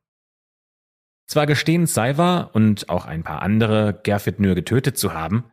Zwar 1.27 1.45
gestehen 1.45 1.85
Saiva 1.85 2.49
und 2.53 2.89
auch 2.89 3.05
ein 3.05 3.23
paar 3.23 3.43
andere, 3.43 3.99
Gerfit 4.01 4.39
Nür 4.39 4.55
getötet 4.55 4.97
zu 4.97 5.13
haben, 5.13 5.43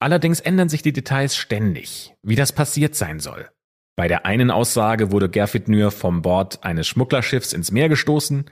allerdings 0.00 0.40
ändern 0.40 0.68
sich 0.68 0.82
die 0.82 0.92
Details 0.92 1.36
ständig, 1.36 2.14
wie 2.22 2.36
das 2.36 2.52
passiert 2.52 2.96
sein 2.96 3.20
soll. 3.20 3.48
Bei 3.96 4.08
der 4.08 4.26
einen 4.26 4.50
Aussage 4.50 5.12
wurde 5.12 5.28
Gerfit 5.28 5.68
Nür 5.68 5.92
vom 5.92 6.22
Bord 6.22 6.64
eines 6.64 6.88
Schmugglerschiffs 6.88 7.52
ins 7.52 7.70
Meer 7.70 7.88
gestoßen, 7.88 8.50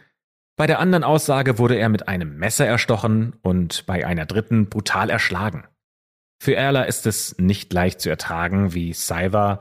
bei 0.58 0.66
der 0.66 0.80
anderen 0.80 1.04
Aussage 1.04 1.56
wurde 1.58 1.76
er 1.76 1.88
mit 1.88 2.08
einem 2.08 2.36
Messer 2.36 2.66
erstochen 2.66 3.36
und 3.42 3.86
bei 3.86 4.04
einer 4.04 4.26
dritten 4.26 4.68
brutal 4.68 5.08
erschlagen. 5.08 5.64
Für 6.42 6.56
Erla 6.56 6.82
ist 6.82 7.06
es 7.06 7.38
nicht 7.38 7.72
leicht 7.72 8.00
zu 8.00 8.10
ertragen, 8.10 8.74
wie 8.74 8.92
Saiva, 8.92 9.60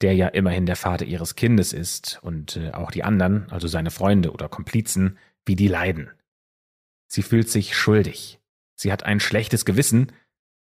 der 0.00 0.14
ja 0.16 0.26
immerhin 0.26 0.66
der 0.66 0.74
Vater 0.74 1.04
ihres 1.04 1.36
Kindes 1.36 1.72
ist, 1.72 2.18
und 2.22 2.56
äh, 2.56 2.72
auch 2.72 2.90
die 2.90 3.04
anderen, 3.04 3.50
also 3.52 3.68
seine 3.68 3.92
Freunde 3.92 4.32
oder 4.32 4.48
Komplizen, 4.48 5.16
wie 5.46 5.54
die 5.54 5.68
leiden. 5.68 6.10
Sie 7.06 7.22
fühlt 7.22 7.48
sich 7.48 7.76
schuldig. 7.76 8.40
Sie 8.74 8.90
hat 8.90 9.04
ein 9.04 9.20
schlechtes 9.20 9.64
Gewissen 9.64 10.10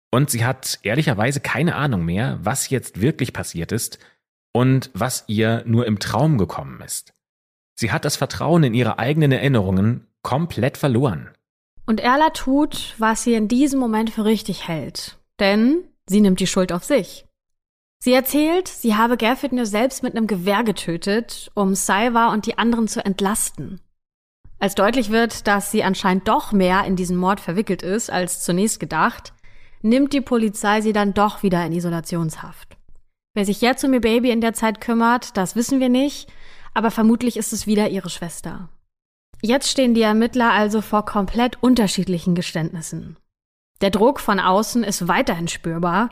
und 0.09 0.29
sie 0.29 0.45
hat 0.45 0.79
ehrlicherweise 0.83 1.41
keine 1.41 1.75
Ahnung 1.75 2.05
mehr, 2.05 2.39
was 2.41 2.69
jetzt 2.69 3.01
wirklich 3.01 3.33
passiert 3.33 3.73
ist 3.73 3.99
und 4.53 4.89
was 4.93 5.25
ihr 5.27 5.63
nur 5.65 5.85
im 5.85 5.99
Traum 5.99 6.37
gekommen 6.37 6.79
ist. 6.79 7.14
Sie 7.75 7.91
hat 7.91 8.05
das 8.05 8.15
Vertrauen 8.15 8.63
in 8.63 8.73
ihre 8.73 8.99
eigenen 8.99 9.31
Erinnerungen 9.31 10.07
komplett 10.21 10.77
verloren. 10.77 11.29
Und 11.85 11.99
Erla 11.99 12.31
tut, 12.31 12.95
was 12.97 13.23
sie 13.23 13.35
in 13.35 13.47
diesem 13.47 13.79
Moment 13.79 14.09
für 14.09 14.25
richtig 14.25 14.67
hält. 14.67 15.17
Denn 15.39 15.83
sie 16.07 16.21
nimmt 16.21 16.39
die 16.39 16.47
Schuld 16.47 16.71
auf 16.71 16.83
sich. 16.83 17.25
Sie 17.99 18.13
erzählt, 18.13 18.67
sie 18.67 18.95
habe 18.95 19.17
Gerfit 19.17 19.51
nur 19.51 19.65
selbst 19.65 20.03
mit 20.03 20.15
einem 20.15 20.27
Gewehr 20.27 20.63
getötet, 20.63 21.51
um 21.53 21.75
Saiva 21.75 22.31
und 22.31 22.45
die 22.45 22.57
anderen 22.57 22.87
zu 22.87 23.03
entlasten. 23.03 23.81
Als 24.59 24.75
deutlich 24.75 25.11
wird, 25.11 25.47
dass 25.47 25.71
sie 25.71 25.83
anscheinend 25.83 26.27
doch 26.27 26.51
mehr 26.51 26.85
in 26.85 26.95
diesen 26.95 27.17
Mord 27.17 27.39
verwickelt 27.39 27.83
ist 27.83 28.09
als 28.09 28.43
zunächst 28.43 28.79
gedacht, 28.79 29.33
nimmt 29.81 30.13
die 30.13 30.21
Polizei 30.21 30.81
sie 30.81 30.93
dann 30.93 31.13
doch 31.13 31.43
wieder 31.43 31.65
in 31.65 31.73
Isolationshaft. 31.73 32.77
Wer 33.35 33.45
sich 33.45 33.61
jetzt 33.61 33.83
um 33.83 33.93
ihr 33.93 34.01
Baby 34.01 34.31
in 34.31 34.41
der 34.41 34.53
Zeit 34.53 34.79
kümmert, 34.79 35.35
das 35.35 35.55
wissen 35.55 35.79
wir 35.79 35.89
nicht, 35.89 36.31
aber 36.75 36.91
vermutlich 36.91 37.37
ist 37.37 37.53
es 37.53 37.65
wieder 37.65 37.89
ihre 37.89 38.11
Schwester. 38.11 38.69
Jetzt 39.41 39.69
stehen 39.69 39.95
die 39.95 40.01
Ermittler 40.01 40.51
also 40.51 40.81
vor 40.81 41.05
komplett 41.05 41.61
unterschiedlichen 41.63 42.35
Geständnissen. 42.35 43.17
Der 43.81 43.89
Druck 43.89 44.19
von 44.19 44.39
außen 44.39 44.83
ist 44.83 45.07
weiterhin 45.07 45.47
spürbar, 45.47 46.09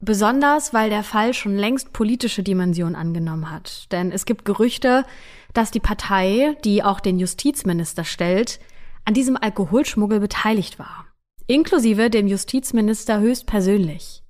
besonders 0.00 0.74
weil 0.74 0.90
der 0.90 1.02
Fall 1.02 1.34
schon 1.34 1.56
längst 1.56 1.92
politische 1.92 2.42
Dimension 2.42 2.94
angenommen 2.94 3.50
hat. 3.50 3.90
Denn 3.92 4.10
es 4.12 4.24
gibt 4.24 4.44
Gerüchte, 4.44 5.04
dass 5.52 5.70
die 5.70 5.80
Partei, 5.80 6.56
die 6.64 6.82
auch 6.82 7.00
den 7.00 7.18
Justizminister 7.18 8.04
stellt, 8.04 8.60
an 9.04 9.14
diesem 9.14 9.36
Alkoholschmuggel 9.36 10.20
beteiligt 10.20 10.78
war, 10.78 11.06
inklusive 11.46 12.10
dem 12.10 12.26
Justizminister 12.26 13.20
höchstpersönlich. 13.20 14.23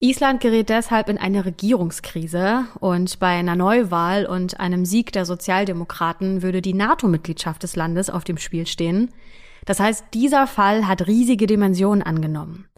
Island 0.00 0.40
gerät 0.40 0.68
deshalb 0.68 1.08
in 1.08 1.18
eine 1.18 1.44
Regierungskrise 1.44 2.66
und 2.78 3.18
bei 3.18 3.30
einer 3.30 3.56
Neuwahl 3.56 4.26
und 4.26 4.60
einem 4.60 4.84
Sieg 4.84 5.10
der 5.10 5.24
Sozialdemokraten 5.24 6.42
würde 6.42 6.62
die 6.62 6.72
NATO-Mitgliedschaft 6.72 7.64
des 7.64 7.74
Landes 7.74 8.08
auf 8.08 8.22
dem 8.22 8.38
Spiel 8.38 8.68
stehen. 8.68 9.10
Das 9.66 9.80
heißt, 9.80 10.04
dieser 10.14 10.46
Fall 10.46 10.86
hat 10.86 11.08
riesige 11.08 11.48
Dimensionen 11.48 12.04
angenommen. 12.04 12.68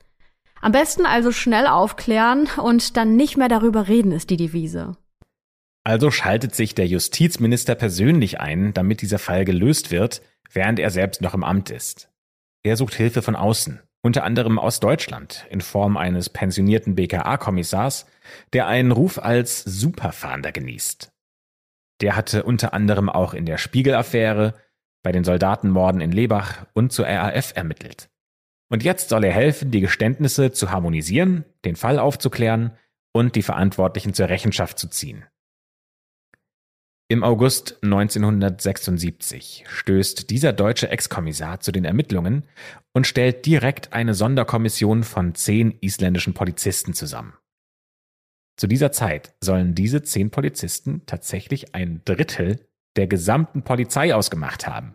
Am 0.62 0.72
besten 0.72 1.04
also 1.04 1.30
schnell 1.30 1.66
aufklären 1.66 2.48
und 2.56 2.96
dann 2.96 3.16
nicht 3.16 3.36
mehr 3.36 3.48
darüber 3.48 3.86
reden, 3.86 4.12
ist 4.12 4.30
die 4.30 4.38
Devise. 4.38 4.96
Also 5.84 6.10
schaltet 6.10 6.54
sich 6.54 6.74
der 6.74 6.86
Justizminister 6.86 7.74
persönlich 7.74 8.40
ein, 8.40 8.72
damit 8.72 9.02
dieser 9.02 9.18
Fall 9.18 9.44
gelöst 9.44 9.90
wird, 9.90 10.22
während 10.50 10.78
er 10.78 10.88
selbst 10.90 11.20
noch 11.20 11.34
im 11.34 11.44
Amt 11.44 11.68
ist. 11.68 12.08
Er 12.62 12.78
sucht 12.78 12.94
Hilfe 12.94 13.20
von 13.20 13.36
außen 13.36 13.80
unter 14.02 14.24
anderem 14.24 14.58
aus 14.58 14.80
Deutschland 14.80 15.46
in 15.50 15.60
Form 15.60 15.96
eines 15.96 16.30
pensionierten 16.30 16.94
BKA-Kommissars, 16.94 18.06
der 18.52 18.66
einen 18.66 18.92
Ruf 18.92 19.18
als 19.18 19.62
Superfahnder 19.62 20.52
genießt. 20.52 21.12
Der 22.00 22.16
hatte 22.16 22.44
unter 22.44 22.72
anderem 22.72 23.08
auch 23.08 23.34
in 23.34 23.46
der 23.46 23.58
Spiegel-Affäre, 23.58 24.54
bei 25.02 25.12
den 25.12 25.24
Soldatenmorden 25.24 26.00
in 26.00 26.12
Lebach 26.12 26.66
und 26.74 26.92
zur 26.92 27.06
RAF 27.06 27.52
ermittelt. 27.56 28.10
Und 28.70 28.84
jetzt 28.84 29.08
soll 29.08 29.24
er 29.24 29.32
helfen, 29.32 29.70
die 29.70 29.80
Geständnisse 29.80 30.52
zu 30.52 30.70
harmonisieren, 30.70 31.44
den 31.64 31.76
Fall 31.76 31.98
aufzuklären 31.98 32.76
und 33.12 33.34
die 33.34 33.42
Verantwortlichen 33.42 34.14
zur 34.14 34.28
Rechenschaft 34.28 34.78
zu 34.78 34.88
ziehen. 34.88 35.24
Im 37.10 37.24
August 37.24 37.82
1976 37.82 39.64
stößt 39.66 40.30
dieser 40.30 40.52
deutsche 40.52 40.90
Ex-Kommissar 40.90 41.58
zu 41.58 41.72
den 41.72 41.84
Ermittlungen 41.84 42.44
und 42.92 43.04
stellt 43.04 43.46
direkt 43.46 43.92
eine 43.92 44.14
Sonderkommission 44.14 45.02
von 45.02 45.34
zehn 45.34 45.76
isländischen 45.80 46.34
Polizisten 46.34 46.94
zusammen. 46.94 47.32
Zu 48.56 48.68
dieser 48.68 48.92
Zeit 48.92 49.34
sollen 49.40 49.74
diese 49.74 50.04
zehn 50.04 50.30
Polizisten 50.30 51.02
tatsächlich 51.06 51.74
ein 51.74 52.00
Drittel 52.04 52.68
der 52.94 53.08
gesamten 53.08 53.62
Polizei 53.62 54.14
ausgemacht 54.14 54.68
haben. 54.68 54.94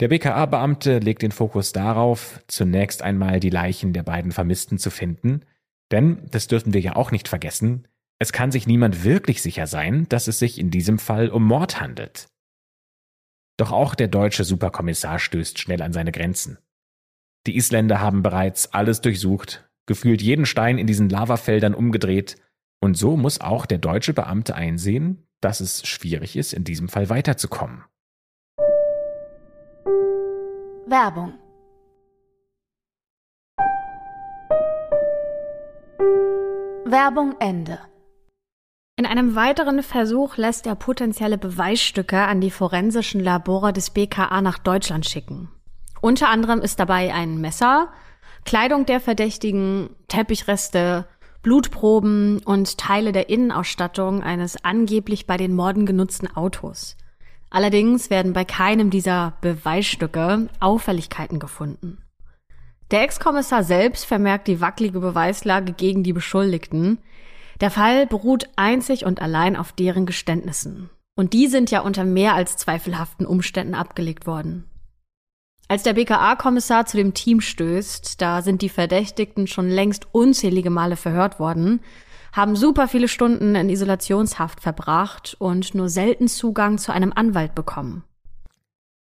Der 0.00 0.08
BKA-Beamte 0.08 1.00
legt 1.00 1.20
den 1.20 1.32
Fokus 1.32 1.72
darauf, 1.72 2.42
zunächst 2.46 3.02
einmal 3.02 3.40
die 3.40 3.50
Leichen 3.50 3.92
der 3.92 4.04
beiden 4.04 4.32
Vermissten 4.32 4.78
zu 4.78 4.88
finden, 4.88 5.42
denn, 5.90 6.26
das 6.30 6.46
dürfen 6.46 6.72
wir 6.72 6.80
ja 6.80 6.96
auch 6.96 7.10
nicht 7.10 7.28
vergessen, 7.28 7.86
es 8.20 8.32
kann 8.32 8.50
sich 8.50 8.66
niemand 8.66 9.04
wirklich 9.04 9.42
sicher 9.42 9.66
sein, 9.66 10.08
dass 10.08 10.26
es 10.26 10.38
sich 10.38 10.58
in 10.58 10.70
diesem 10.70 10.98
Fall 10.98 11.28
um 11.28 11.44
Mord 11.44 11.80
handelt. 11.80 12.28
Doch 13.56 13.72
auch 13.72 13.94
der 13.94 14.08
deutsche 14.08 14.44
Superkommissar 14.44 15.18
stößt 15.18 15.58
schnell 15.58 15.82
an 15.82 15.92
seine 15.92 16.12
Grenzen. 16.12 16.58
Die 17.46 17.56
Isländer 17.56 18.00
haben 18.00 18.22
bereits 18.22 18.72
alles 18.72 19.00
durchsucht, 19.00 19.68
gefühlt 19.86 20.20
jeden 20.20 20.46
Stein 20.46 20.78
in 20.78 20.86
diesen 20.86 21.08
Lavafeldern 21.08 21.74
umgedreht, 21.74 22.36
und 22.80 22.96
so 22.96 23.16
muss 23.16 23.40
auch 23.40 23.66
der 23.66 23.78
deutsche 23.78 24.12
Beamte 24.12 24.54
einsehen, 24.54 25.26
dass 25.40 25.60
es 25.60 25.86
schwierig 25.86 26.36
ist, 26.36 26.52
in 26.52 26.64
diesem 26.64 26.88
Fall 26.88 27.08
weiterzukommen. 27.08 27.84
Werbung 30.86 31.34
Werbung 36.84 37.34
Ende 37.40 37.78
in 38.98 39.06
einem 39.06 39.36
weiteren 39.36 39.84
Versuch 39.84 40.36
lässt 40.36 40.66
er 40.66 40.74
potenzielle 40.74 41.38
Beweisstücke 41.38 42.18
an 42.18 42.40
die 42.40 42.50
forensischen 42.50 43.22
Labore 43.22 43.72
des 43.72 43.90
BKA 43.90 44.42
nach 44.42 44.58
Deutschland 44.58 45.08
schicken. 45.08 45.48
Unter 46.00 46.28
anderem 46.30 46.60
ist 46.60 46.80
dabei 46.80 47.14
ein 47.14 47.40
Messer, 47.40 47.92
Kleidung 48.44 48.86
der 48.86 48.98
Verdächtigen, 48.98 49.90
Teppichreste, 50.08 51.06
Blutproben 51.42 52.40
und 52.44 52.76
Teile 52.76 53.12
der 53.12 53.28
Innenausstattung 53.28 54.24
eines 54.24 54.64
angeblich 54.64 55.28
bei 55.28 55.36
den 55.36 55.54
Morden 55.54 55.86
genutzten 55.86 56.26
Autos. 56.36 56.96
Allerdings 57.50 58.10
werden 58.10 58.32
bei 58.32 58.44
keinem 58.44 58.90
dieser 58.90 59.34
Beweisstücke 59.40 60.48
Auffälligkeiten 60.58 61.38
gefunden. 61.38 61.98
Der 62.90 63.02
Ex-Kommissar 63.02 63.62
selbst 63.62 64.06
vermerkt 64.06 64.48
die 64.48 64.60
wackelige 64.60 64.98
Beweislage 64.98 65.72
gegen 65.72 66.02
die 66.02 66.12
Beschuldigten, 66.12 66.98
der 67.60 67.70
Fall 67.70 68.06
beruht 68.06 68.48
einzig 68.56 69.04
und 69.04 69.20
allein 69.20 69.56
auf 69.56 69.72
deren 69.72 70.06
Geständnissen. 70.06 70.90
Und 71.16 71.32
die 71.32 71.48
sind 71.48 71.70
ja 71.70 71.80
unter 71.80 72.04
mehr 72.04 72.34
als 72.34 72.56
zweifelhaften 72.56 73.26
Umständen 73.26 73.74
abgelegt 73.74 74.26
worden. 74.26 74.64
Als 75.66 75.82
der 75.82 75.94
BKA-Kommissar 75.94 76.86
zu 76.86 76.96
dem 76.96 77.12
Team 77.12 77.40
stößt, 77.40 78.22
da 78.22 78.40
sind 78.40 78.62
die 78.62 78.70
Verdächtigten 78.70 79.46
schon 79.46 79.68
längst 79.68 80.06
unzählige 80.12 80.70
Male 80.70 80.96
verhört 80.96 81.38
worden, 81.38 81.80
haben 82.32 82.56
super 82.56 82.88
viele 82.88 83.08
Stunden 83.08 83.54
in 83.54 83.68
Isolationshaft 83.68 84.60
verbracht 84.60 85.36
und 85.38 85.74
nur 85.74 85.88
selten 85.88 86.28
Zugang 86.28 86.78
zu 86.78 86.92
einem 86.92 87.12
Anwalt 87.14 87.54
bekommen. 87.54 88.04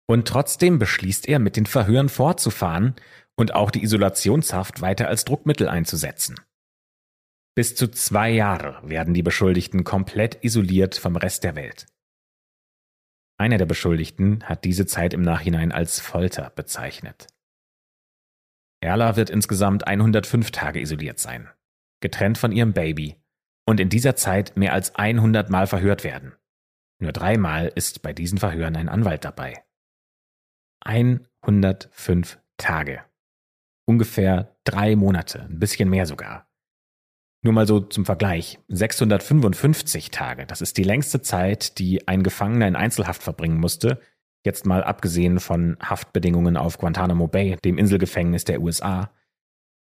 Und 0.06 0.28
trotzdem 0.28 0.78
beschließt 0.78 1.28
er, 1.28 1.38
mit 1.38 1.56
den 1.56 1.66
Verhören 1.66 2.08
fortzufahren 2.08 2.94
und 3.36 3.54
auch 3.54 3.70
die 3.70 3.82
Isolationshaft 3.82 4.80
weiter 4.80 5.08
als 5.08 5.24
Druckmittel 5.24 5.68
einzusetzen. 5.68 6.36
Bis 7.56 7.76
zu 7.76 7.88
zwei 7.88 8.30
Jahre 8.30 8.80
werden 8.82 9.14
die 9.14 9.22
Beschuldigten 9.22 9.84
komplett 9.84 10.42
isoliert 10.44 10.96
vom 10.96 11.14
Rest 11.16 11.44
der 11.44 11.54
Welt. 11.54 11.86
Einer 13.38 13.58
der 13.58 13.66
Beschuldigten 13.66 14.44
hat 14.44 14.64
diese 14.64 14.86
Zeit 14.86 15.14
im 15.14 15.22
Nachhinein 15.22 15.70
als 15.70 16.00
Folter 16.00 16.50
bezeichnet. 16.50 17.28
Erla 18.80 19.16
wird 19.16 19.30
insgesamt 19.30 19.86
105 19.86 20.50
Tage 20.50 20.80
isoliert 20.80 21.18
sein, 21.18 21.48
getrennt 22.00 22.38
von 22.38 22.52
ihrem 22.52 22.72
Baby 22.72 23.16
und 23.66 23.80
in 23.80 23.88
dieser 23.88 24.16
Zeit 24.16 24.56
mehr 24.56 24.72
als 24.72 24.94
100 24.94 25.48
Mal 25.48 25.66
verhört 25.66 26.04
werden. 26.04 26.34
Nur 27.00 27.12
dreimal 27.12 27.68
ist 27.74 28.02
bei 28.02 28.12
diesen 28.12 28.38
Verhören 28.38 28.76
ein 28.76 28.88
Anwalt 28.88 29.24
dabei. 29.24 29.64
105 30.84 32.38
Tage. 32.56 33.04
Ungefähr 33.86 34.56
drei 34.64 34.96
Monate, 34.96 35.42
ein 35.42 35.58
bisschen 35.58 35.88
mehr 35.88 36.06
sogar. 36.06 36.48
Nur 37.44 37.52
mal 37.52 37.66
so 37.66 37.78
zum 37.78 38.06
Vergleich. 38.06 38.58
655 38.68 40.10
Tage, 40.10 40.46
das 40.46 40.62
ist 40.62 40.78
die 40.78 40.82
längste 40.82 41.20
Zeit, 41.20 41.78
die 41.78 42.08
ein 42.08 42.22
Gefangener 42.22 42.66
in 42.66 42.74
Einzelhaft 42.74 43.22
verbringen 43.22 43.60
musste. 43.60 44.00
Jetzt 44.46 44.64
mal 44.64 44.82
abgesehen 44.82 45.40
von 45.40 45.76
Haftbedingungen 45.78 46.56
auf 46.56 46.78
Guantanamo 46.78 47.28
Bay, 47.28 47.56
dem 47.62 47.76
Inselgefängnis 47.76 48.44
der 48.44 48.62
USA. 48.62 49.10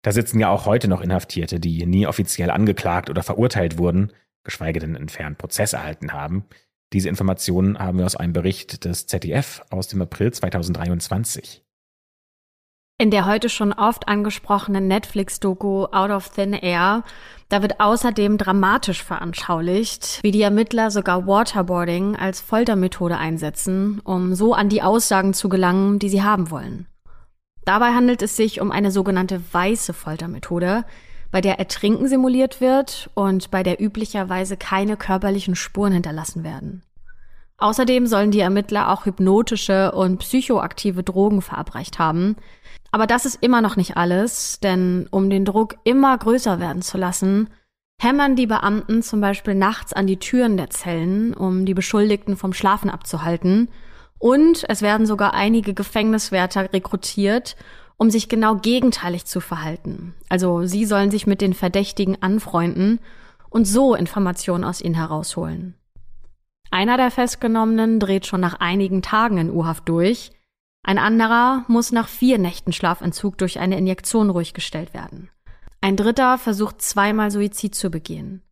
Da 0.03 0.11
sitzen 0.11 0.40
ja 0.40 0.48
auch 0.48 0.66
heute 0.66 0.88
noch 0.88 1.03
Inhaftierte, 1.03 1.61
die 1.61 1.87
nie 1.87 2.09
offiziell 2.09 2.51
angeklagt 2.51 3.09
oder 3.09 3.22
verurteilt 3.22 3.79
wurden, 3.79 4.12
geschweige 4.42 4.81
denn 4.81 4.96
einen 4.96 5.09
fairen 5.09 5.37
Prozess 5.37 5.72
erhalten 5.72 6.12
haben. 6.12 6.44
Diese 6.92 7.09
Informationen 7.09 7.79
haben 7.79 7.98
wir 7.98 8.07
aus 8.07 8.16
einem 8.16 8.33
Bericht 8.33 8.85
des 8.85 9.07
ZDF 9.07 9.62
aus 9.70 9.87
dem 9.87 10.03
April 10.03 10.33
2023. 10.33 11.64
In 13.02 13.10
der 13.10 13.26
heute 13.26 13.48
schon 13.48 13.72
oft 13.72 14.06
angesprochenen 14.06 14.86
Netflix-Doku 14.86 15.86
Out 15.86 16.10
of 16.12 16.28
Thin 16.28 16.52
Air, 16.52 17.02
da 17.48 17.60
wird 17.60 17.80
außerdem 17.80 18.38
dramatisch 18.38 19.02
veranschaulicht, 19.02 20.20
wie 20.22 20.30
die 20.30 20.42
Ermittler 20.42 20.92
sogar 20.92 21.26
Waterboarding 21.26 22.14
als 22.14 22.40
Foltermethode 22.40 23.18
einsetzen, 23.18 24.00
um 24.04 24.36
so 24.36 24.54
an 24.54 24.68
die 24.68 24.82
Aussagen 24.82 25.34
zu 25.34 25.48
gelangen, 25.48 25.98
die 25.98 26.10
sie 26.10 26.22
haben 26.22 26.52
wollen. 26.52 26.86
Dabei 27.64 27.86
handelt 27.86 28.22
es 28.22 28.36
sich 28.36 28.60
um 28.60 28.70
eine 28.70 28.92
sogenannte 28.92 29.42
weiße 29.50 29.94
Foltermethode, 29.94 30.84
bei 31.32 31.40
der 31.40 31.58
Ertrinken 31.58 32.06
simuliert 32.06 32.60
wird 32.60 33.10
und 33.14 33.50
bei 33.50 33.64
der 33.64 33.82
üblicherweise 33.82 34.56
keine 34.56 34.96
körperlichen 34.96 35.56
Spuren 35.56 35.92
hinterlassen 35.92 36.44
werden. 36.44 36.84
Außerdem 37.62 38.08
sollen 38.08 38.32
die 38.32 38.40
Ermittler 38.40 38.90
auch 38.90 39.06
hypnotische 39.06 39.92
und 39.92 40.18
psychoaktive 40.18 41.04
Drogen 41.04 41.42
verabreicht 41.42 42.00
haben, 42.00 42.34
aber 42.92 43.07
das 43.07 43.24
ist 43.24 43.42
immer 43.42 43.62
noch 43.62 43.76
nicht 43.76 43.96
alles, 43.96 44.61
denn 44.61 45.09
um 45.11 45.31
den 45.31 45.46
Druck 45.46 45.76
immer 45.83 46.16
größer 46.16 46.61
werden 46.61 46.83
zu 46.83 46.98
lassen, 46.98 47.48
hämmern 47.98 48.37
die 48.37 48.46
Beamten 48.46 49.02
zum 49.02 49.22
Beispiel 49.22 49.55
nachts 49.55 49.94
an 49.94 50.07
die 50.07 50.18
Türen 50.18 50.59
der 50.59 50.68
Zellen, 50.68 51.33
um 51.33 51.64
die 51.64 51.72
Beschuldigten 51.72 52.37
vom 52.37 52.52
Schlafen 52.52 52.90
abzuhalten. 52.90 53.70
Und 54.18 54.64
es 54.68 54.83
werden 54.83 55.07
sogar 55.07 55.33
einige 55.33 55.72
Gefängniswärter 55.72 56.72
rekrutiert, 56.72 57.57
um 57.96 58.11
sich 58.11 58.28
genau 58.28 58.57
gegenteilig 58.57 59.24
zu 59.24 59.40
verhalten. 59.40 60.14
Also 60.28 60.66
sie 60.66 60.85
sollen 60.85 61.11
sich 61.11 61.26
mit 61.26 61.40
den 61.40 61.55
Verdächtigen 61.55 62.20
anfreunden 62.20 63.00
und 63.48 63.64
so 63.64 63.94
Informationen 63.94 64.64
aus 64.64 64.83
ihnen 64.83 64.96
herausholen. 64.96 65.76
Einer 66.70 66.98
der 66.98 67.11
Festgenommenen 67.11 68.00
dreht 68.00 68.26
schon 68.26 68.40
nach 68.40 68.61
einigen 68.61 69.00
Tagen 69.00 69.38
in 69.38 69.50
U-Haft 69.50 69.88
durch, 69.88 70.31
ein 70.83 70.99
anderer 70.99 71.64
muss 71.68 71.92
nach 71.92 72.09
vier 72.09 72.38
Nächten 72.38 72.73
Schlafentzug 72.73 73.38
durch 73.38 73.59
eine 73.59 73.79
Injektion 73.79 74.31
ruhig 74.31 74.53
gestellt 74.53 74.95
werden. 74.95 75.31
Ein 75.81 75.97
dritter 75.97 76.38
versucht 76.38 76.83
zweimal 76.83 77.31
Suizid 77.31 77.75
zu 77.75 77.90
begehen. 77.90 78.42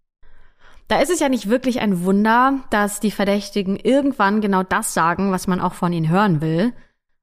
Da 0.89 1.01
ist 1.01 1.11
es 1.11 1.21
ja 1.21 1.29
nicht 1.29 1.49
wirklich 1.49 1.81
ein 1.81 2.05
Wunder, 2.05 2.61
dass 2.71 2.99
die 2.99 3.13
Verdächtigen 3.13 3.77
irgendwann 3.77 4.41
genau 4.41 4.65
das 4.65 4.93
sagen, 4.93 5.31
was 5.31 5.47
man 5.47 5.61
auch 5.61 5.75
von 5.75 5.93
ihnen 5.93 6.09
hören 6.09 6.41
will. 6.41 6.73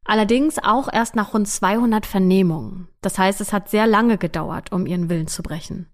Allerdings 0.05 0.57
auch 0.57 0.87
erst 0.91 1.15
nach 1.15 1.33
rund 1.33 1.49
200 1.49 2.05
Vernehmungen. 2.05 2.87
Das 3.01 3.19
heißt, 3.19 3.41
es 3.41 3.51
hat 3.51 3.69
sehr 3.69 3.85
lange 3.85 4.17
gedauert, 4.17 4.71
um 4.71 4.85
ihren 4.85 5.09
Willen 5.09 5.27
zu 5.27 5.43
brechen. 5.43 5.87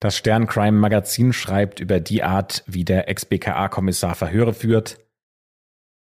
Das 0.00 0.16
Stern-Crime-Magazin 0.16 1.32
schreibt 1.32 1.78
über 1.78 2.00
die 2.00 2.24
Art, 2.24 2.64
wie 2.66 2.84
der 2.84 3.08
Ex-BKA-Kommissar 3.08 4.14
Verhöre 4.16 4.52
führt. 4.52 4.98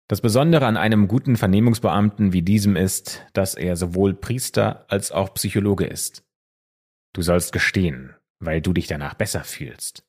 Das 0.06 0.20
Besondere 0.20 0.66
an 0.66 0.76
einem 0.76 1.08
guten 1.08 1.36
Vernehmungsbeamten 1.36 2.32
wie 2.32 2.42
diesem 2.42 2.76
ist, 2.76 3.24
dass 3.32 3.54
er 3.54 3.76
sowohl 3.76 4.14
Priester 4.14 4.84
als 4.88 5.12
auch 5.12 5.32
Psychologe 5.34 5.86
ist. 5.86 6.24
Du 7.14 7.22
sollst 7.22 7.52
gestehen, 7.52 8.14
weil 8.38 8.60
du 8.60 8.72
dich 8.74 8.86
danach 8.86 9.14
besser 9.14 9.44
fühlst. 9.44 10.04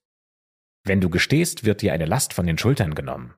Wenn 0.83 0.99
du 1.01 1.09
gestehst, 1.09 1.63
wird 1.63 1.81
dir 1.81 1.93
eine 1.93 2.05
Last 2.05 2.33
von 2.33 2.45
den 2.45 2.57
Schultern 2.57 2.93
genommen. 2.93 3.35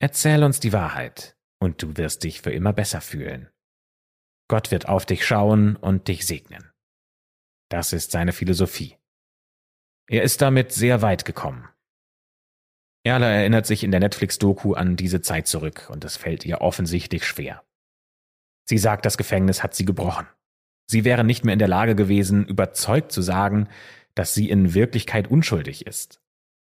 Erzähl 0.00 0.44
uns 0.44 0.60
die 0.60 0.72
Wahrheit, 0.72 1.36
und 1.58 1.82
du 1.82 1.96
wirst 1.96 2.24
dich 2.24 2.42
für 2.42 2.52
immer 2.52 2.72
besser 2.72 3.00
fühlen. 3.00 3.48
Gott 4.48 4.70
wird 4.70 4.88
auf 4.88 5.06
dich 5.06 5.26
schauen 5.26 5.76
und 5.76 6.08
dich 6.08 6.26
segnen. 6.26 6.70
Das 7.70 7.92
ist 7.92 8.10
seine 8.10 8.32
Philosophie. 8.32 8.98
Er 10.06 10.22
ist 10.22 10.42
damit 10.42 10.72
sehr 10.72 11.00
weit 11.00 11.24
gekommen. 11.24 11.68
Erla 13.04 13.28
erinnert 13.28 13.66
sich 13.66 13.84
in 13.84 13.90
der 13.90 14.00
Netflix-Doku 14.00 14.72
an 14.72 14.96
diese 14.96 15.20
Zeit 15.20 15.46
zurück 15.46 15.88
und 15.90 16.04
es 16.04 16.16
fällt 16.16 16.46
ihr 16.46 16.62
offensichtlich 16.62 17.26
schwer. 17.26 17.62
Sie 18.64 18.78
sagt, 18.78 19.04
das 19.04 19.18
Gefängnis 19.18 19.62
hat 19.62 19.74
sie 19.74 19.84
gebrochen. 19.84 20.26
Sie 20.86 21.04
wäre 21.04 21.22
nicht 21.22 21.44
mehr 21.44 21.52
in 21.52 21.58
der 21.58 21.68
Lage 21.68 21.94
gewesen, 21.94 22.46
überzeugt 22.46 23.12
zu 23.12 23.20
sagen, 23.20 23.68
dass 24.14 24.32
sie 24.32 24.48
in 24.48 24.72
Wirklichkeit 24.72 25.28
unschuldig 25.30 25.86
ist. 25.86 26.22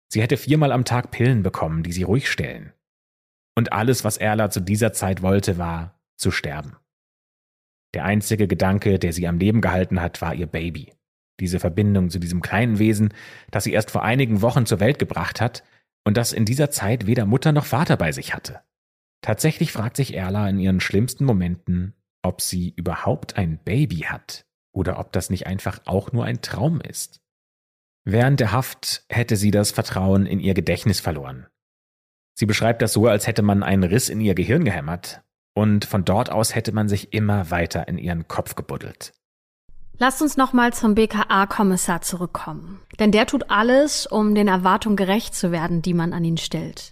Sie 0.07 0.21
hätte 0.21 0.37
viermal 0.37 0.71
am 0.71 0.85
Tag 0.85 1.09
Pillen 1.09 1.41
bekommen, 1.41 1.81
die 1.81 1.91
sie 1.91 2.03
ruhig 2.03 2.29
stellen. 2.29 2.73
Und 3.55 3.73
alles, 3.73 4.03
was 4.03 4.17
Erla 4.17 4.51
zu 4.51 4.59
dieser 4.59 4.93
Zeit 4.93 5.23
wollte, 5.23 5.57
war 5.57 5.99
zu 6.15 6.29
sterben. 6.29 6.77
Der 7.95 8.05
einzige 8.05 8.47
Gedanke, 8.47 8.99
der 8.99 9.13
sie 9.13 9.27
am 9.27 9.39
Leben 9.39 9.61
gehalten 9.61 9.99
hat, 9.99 10.21
war 10.21 10.35
ihr 10.35 10.47
Baby 10.47 10.93
diese 11.39 11.59
Verbindung 11.59 12.09
zu 12.09 12.19
diesem 12.19 12.41
kleinen 12.41 12.79
Wesen, 12.79 13.13
das 13.49 13.63
sie 13.63 13.71
erst 13.71 13.91
vor 13.91 14.03
einigen 14.03 14.41
Wochen 14.41 14.65
zur 14.65 14.81
Welt 14.81 14.99
gebracht 14.99 15.39
hat 15.39 15.63
und 16.05 16.17
das 16.17 16.33
in 16.33 16.45
dieser 16.45 16.69
Zeit 16.71 17.05
weder 17.05 17.25
Mutter 17.25 17.51
noch 17.51 17.65
Vater 17.65 17.97
bei 17.97 18.11
sich 18.11 18.33
hatte. 18.33 18.61
Tatsächlich 19.21 19.71
fragt 19.71 19.97
sich 19.97 20.13
Erla 20.13 20.47
in 20.49 20.59
ihren 20.59 20.79
schlimmsten 20.79 21.25
Momenten, 21.25 21.93
ob 22.21 22.41
sie 22.41 22.73
überhaupt 22.75 23.37
ein 23.37 23.59
Baby 23.59 23.99
hat 24.07 24.45
oder 24.71 24.99
ob 24.99 25.11
das 25.11 25.29
nicht 25.29 25.47
einfach 25.47 25.81
auch 25.85 26.11
nur 26.11 26.25
ein 26.25 26.41
Traum 26.41 26.81
ist. 26.81 27.21
Während 28.05 28.39
der 28.39 28.51
Haft 28.51 29.05
hätte 29.09 29.35
sie 29.35 29.51
das 29.51 29.71
Vertrauen 29.71 30.25
in 30.25 30.39
ihr 30.39 30.53
Gedächtnis 30.53 30.99
verloren. 30.99 31.47
Sie 32.33 32.45
beschreibt 32.45 32.81
das 32.81 32.93
so, 32.93 33.07
als 33.07 33.27
hätte 33.27 33.41
man 33.41 33.63
einen 33.63 33.83
Riss 33.83 34.07
in 34.07 34.21
ihr 34.21 34.35
Gehirn 34.35 34.63
gehämmert, 34.63 35.21
und 35.53 35.83
von 35.83 36.05
dort 36.05 36.31
aus 36.31 36.55
hätte 36.55 36.71
man 36.71 36.87
sich 36.87 37.13
immer 37.13 37.51
weiter 37.51 37.87
in 37.89 37.97
ihren 37.97 38.27
Kopf 38.29 38.55
gebuddelt. 38.55 39.13
Lasst 40.01 40.21
uns 40.21 40.37
nochmal 40.37 40.71
zum 40.71 40.95
BKA-Kommissar 40.95 42.01
zurückkommen. 42.01 42.79
Denn 42.99 43.11
der 43.11 43.27
tut 43.27 43.49
alles, 43.51 44.07
um 44.07 44.33
den 44.33 44.47
Erwartungen 44.47 44.95
gerecht 44.95 45.35
zu 45.35 45.51
werden, 45.51 45.81
die 45.81 45.93
man 45.93 46.13
an 46.13 46.23
ihn 46.23 46.37
stellt. 46.37 46.91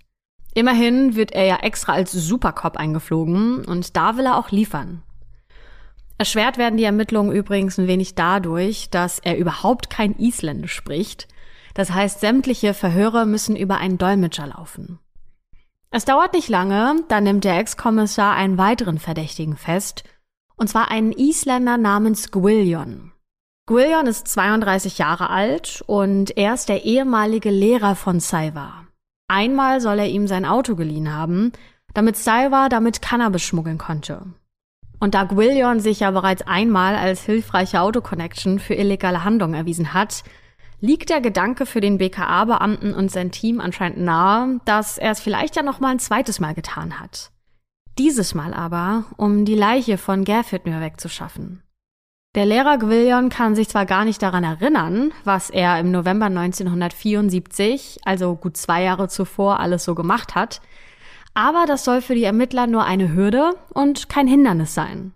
Immerhin 0.53 1.15
wird 1.15 1.31
er 1.31 1.45
ja 1.45 1.55
extra 1.57 1.93
als 1.93 2.11
Supercop 2.11 2.75
eingeflogen 2.75 3.63
und 3.63 3.95
da 3.95 4.17
will 4.17 4.25
er 4.25 4.37
auch 4.37 4.51
liefern. 4.51 5.03
Erschwert 6.17 6.57
werden 6.57 6.77
die 6.77 6.83
Ermittlungen 6.83 7.31
übrigens 7.31 7.77
ein 7.77 7.87
wenig 7.87 8.15
dadurch, 8.15 8.89
dass 8.89 9.19
er 9.19 9.37
überhaupt 9.37 9.89
kein 9.89 10.13
Isländisch 10.13 10.73
spricht. 10.73 11.29
Das 11.75 11.91
heißt, 11.91 12.19
sämtliche 12.19 12.73
Verhöre 12.73 13.25
müssen 13.25 13.55
über 13.55 13.77
einen 13.77 13.97
Dolmetscher 13.97 14.47
laufen. 14.47 14.99
Es 15.91 16.03
dauert 16.03 16.33
nicht 16.33 16.49
lange, 16.49 16.95
dann 17.07 17.23
nimmt 17.23 17.45
der 17.45 17.57
Ex-Kommissar 17.57 18.35
einen 18.35 18.57
weiteren 18.57 18.99
Verdächtigen 18.99 19.55
fest– 19.55 20.03
und 20.57 20.67
zwar 20.67 20.91
einen 20.91 21.11
Isländer 21.11 21.77
namens 21.77 22.31
Gwillion. 22.31 23.13
Gwillion 23.67 24.07
ist 24.07 24.27
32 24.27 24.97
Jahre 24.97 25.29
alt 25.29 25.83
und 25.87 26.35
er 26.37 26.53
ist 26.53 26.69
der 26.69 26.83
ehemalige 26.83 27.49
Lehrer 27.49 27.95
von 27.95 28.19
Saiva. 28.19 28.85
Einmal 29.27 29.81
soll 29.81 29.99
er 29.99 30.07
ihm 30.07 30.27
sein 30.27 30.45
Auto 30.45 30.75
geliehen 30.75 31.13
haben, 31.13 31.51
damit 31.93 32.17
Saiva 32.17 32.69
damit 32.69 33.01
Cannabis 33.01 33.43
schmuggeln 33.43 33.77
konnte. 33.77 34.25
Und 34.99 35.13
da 35.13 35.25
Gwillion 35.25 35.79
sich 35.79 35.99
ja 35.99 36.11
bereits 36.11 36.41
einmal 36.47 36.95
als 36.95 37.23
hilfreiche 37.23 37.81
Autoconnection 37.81 38.59
für 38.59 38.73
illegale 38.73 39.23
Handlungen 39.23 39.53
erwiesen 39.53 39.93
hat, 39.93 40.23
liegt 40.79 41.09
der 41.09 41.21
Gedanke 41.21 41.65
für 41.65 41.81
den 41.81 41.97
BKA-Beamten 41.97 42.93
und 42.93 43.11
sein 43.11 43.31
Team 43.31 43.59
anscheinend 43.59 43.99
nahe, 43.99 44.59
dass 44.65 44.97
er 44.97 45.11
es 45.11 45.19
vielleicht 45.19 45.55
ja 45.55 45.63
noch 45.63 45.79
mal 45.79 45.89
ein 45.89 45.99
zweites 45.99 46.39
Mal 46.39 46.53
getan 46.53 46.99
hat. 46.99 47.31
Dieses 47.97 48.35
Mal 48.35 48.53
aber, 48.53 49.05
um 49.17 49.43
die 49.43 49.55
Leiche 49.55 49.97
von 49.97 50.23
Gerfitnür 50.23 50.81
wegzuschaffen. 50.81 51.63
Der 52.35 52.45
Lehrer 52.45 52.77
Gwillion 52.77 53.29
kann 53.29 53.55
sich 53.55 53.69
zwar 53.69 53.87
gar 53.87 54.05
nicht 54.05 54.21
daran 54.21 54.43
erinnern, 54.43 55.11
was 55.23 55.49
er 55.49 55.79
im 55.79 55.89
November 55.89 56.27
1974, 56.27 57.97
also 58.05 58.35
gut 58.35 58.55
zwei 58.55 58.83
Jahre 58.83 59.07
zuvor, 59.07 59.59
alles 59.59 59.83
so 59.83 59.95
gemacht 59.95 60.35
hat, 60.35 60.61
aber 61.33 61.65
das 61.65 61.83
soll 61.83 62.01
für 62.01 62.13
die 62.13 62.25
Ermittler 62.25 62.67
nur 62.67 62.83
eine 62.83 63.15
Hürde 63.15 63.55
und 63.73 64.09
kein 64.09 64.27
Hindernis 64.27 64.75
sein. 64.75 65.13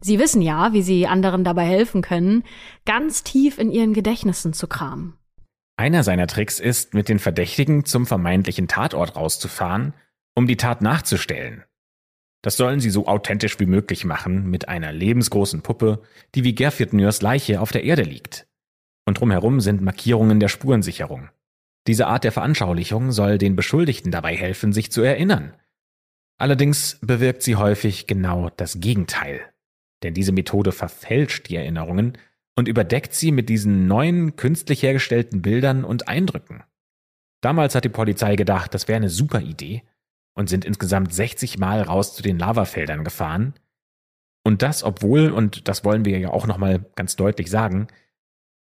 Sie 0.00 0.18
wissen 0.18 0.42
ja, 0.42 0.72
wie 0.72 0.82
sie 0.82 1.06
anderen 1.06 1.44
dabei 1.44 1.64
helfen 1.64 2.02
können, 2.02 2.42
ganz 2.84 3.22
tief 3.22 3.58
in 3.58 3.70
ihren 3.70 3.94
Gedächtnissen 3.94 4.52
zu 4.52 4.66
kramen. 4.66 5.14
Einer 5.76 6.02
seiner 6.02 6.26
Tricks 6.26 6.58
ist, 6.58 6.94
mit 6.94 7.08
den 7.08 7.20
Verdächtigen 7.20 7.84
zum 7.84 8.06
vermeintlichen 8.06 8.66
Tatort 8.66 9.14
rauszufahren, 9.14 9.94
um 10.34 10.48
die 10.48 10.56
Tat 10.56 10.82
nachzustellen 10.82 11.64
das 12.42 12.56
sollen 12.56 12.80
sie 12.80 12.90
so 12.90 13.06
authentisch 13.06 13.58
wie 13.58 13.66
möglich 13.66 14.04
machen 14.04 14.48
mit 14.48 14.68
einer 14.68 14.92
lebensgroßen 14.92 15.62
Puppe, 15.62 16.02
die 16.34 16.44
wie 16.44 16.54
Gerfirtnürs 16.54 17.22
Leiche 17.22 17.60
auf 17.60 17.72
der 17.72 17.84
Erde 17.84 18.02
liegt. 18.02 18.46
Und 19.06 19.20
drumherum 19.20 19.60
sind 19.60 19.82
Markierungen 19.82 20.38
der 20.38 20.48
Spurensicherung. 20.48 21.30
Diese 21.86 22.06
Art 22.06 22.24
der 22.24 22.32
Veranschaulichung 22.32 23.12
soll 23.12 23.38
den 23.38 23.56
Beschuldigten 23.56 24.12
dabei 24.12 24.36
helfen, 24.36 24.72
sich 24.72 24.92
zu 24.92 25.02
erinnern. 25.02 25.54
Allerdings 26.38 26.98
bewirkt 27.00 27.42
sie 27.42 27.56
häufig 27.56 28.06
genau 28.06 28.50
das 28.50 28.80
Gegenteil. 28.80 29.40
Denn 30.02 30.14
diese 30.14 30.32
Methode 30.32 30.70
verfälscht 30.70 31.48
die 31.48 31.56
Erinnerungen 31.56 32.18
und 32.54 32.68
überdeckt 32.68 33.14
sie 33.14 33.32
mit 33.32 33.48
diesen 33.48 33.88
neuen, 33.88 34.36
künstlich 34.36 34.82
hergestellten 34.82 35.42
Bildern 35.42 35.84
und 35.84 36.06
Eindrücken. 36.06 36.62
Damals 37.40 37.74
hat 37.74 37.84
die 37.84 37.88
Polizei 37.88 38.36
gedacht, 38.36 38.74
das 38.74 38.86
wäre 38.86 38.96
eine 38.96 39.10
super 39.10 39.40
Idee, 39.40 39.82
und 40.38 40.48
sind 40.48 40.64
insgesamt 40.64 41.12
60 41.12 41.58
Mal 41.58 41.82
raus 41.82 42.14
zu 42.14 42.22
den 42.22 42.38
Lavafeldern 42.38 43.02
gefahren. 43.02 43.54
Und 44.44 44.62
das, 44.62 44.84
obwohl, 44.84 45.32
und 45.32 45.66
das 45.66 45.84
wollen 45.84 46.04
wir 46.04 46.16
ja 46.20 46.30
auch 46.30 46.46
nochmal 46.46 46.86
ganz 46.94 47.16
deutlich 47.16 47.50
sagen, 47.50 47.88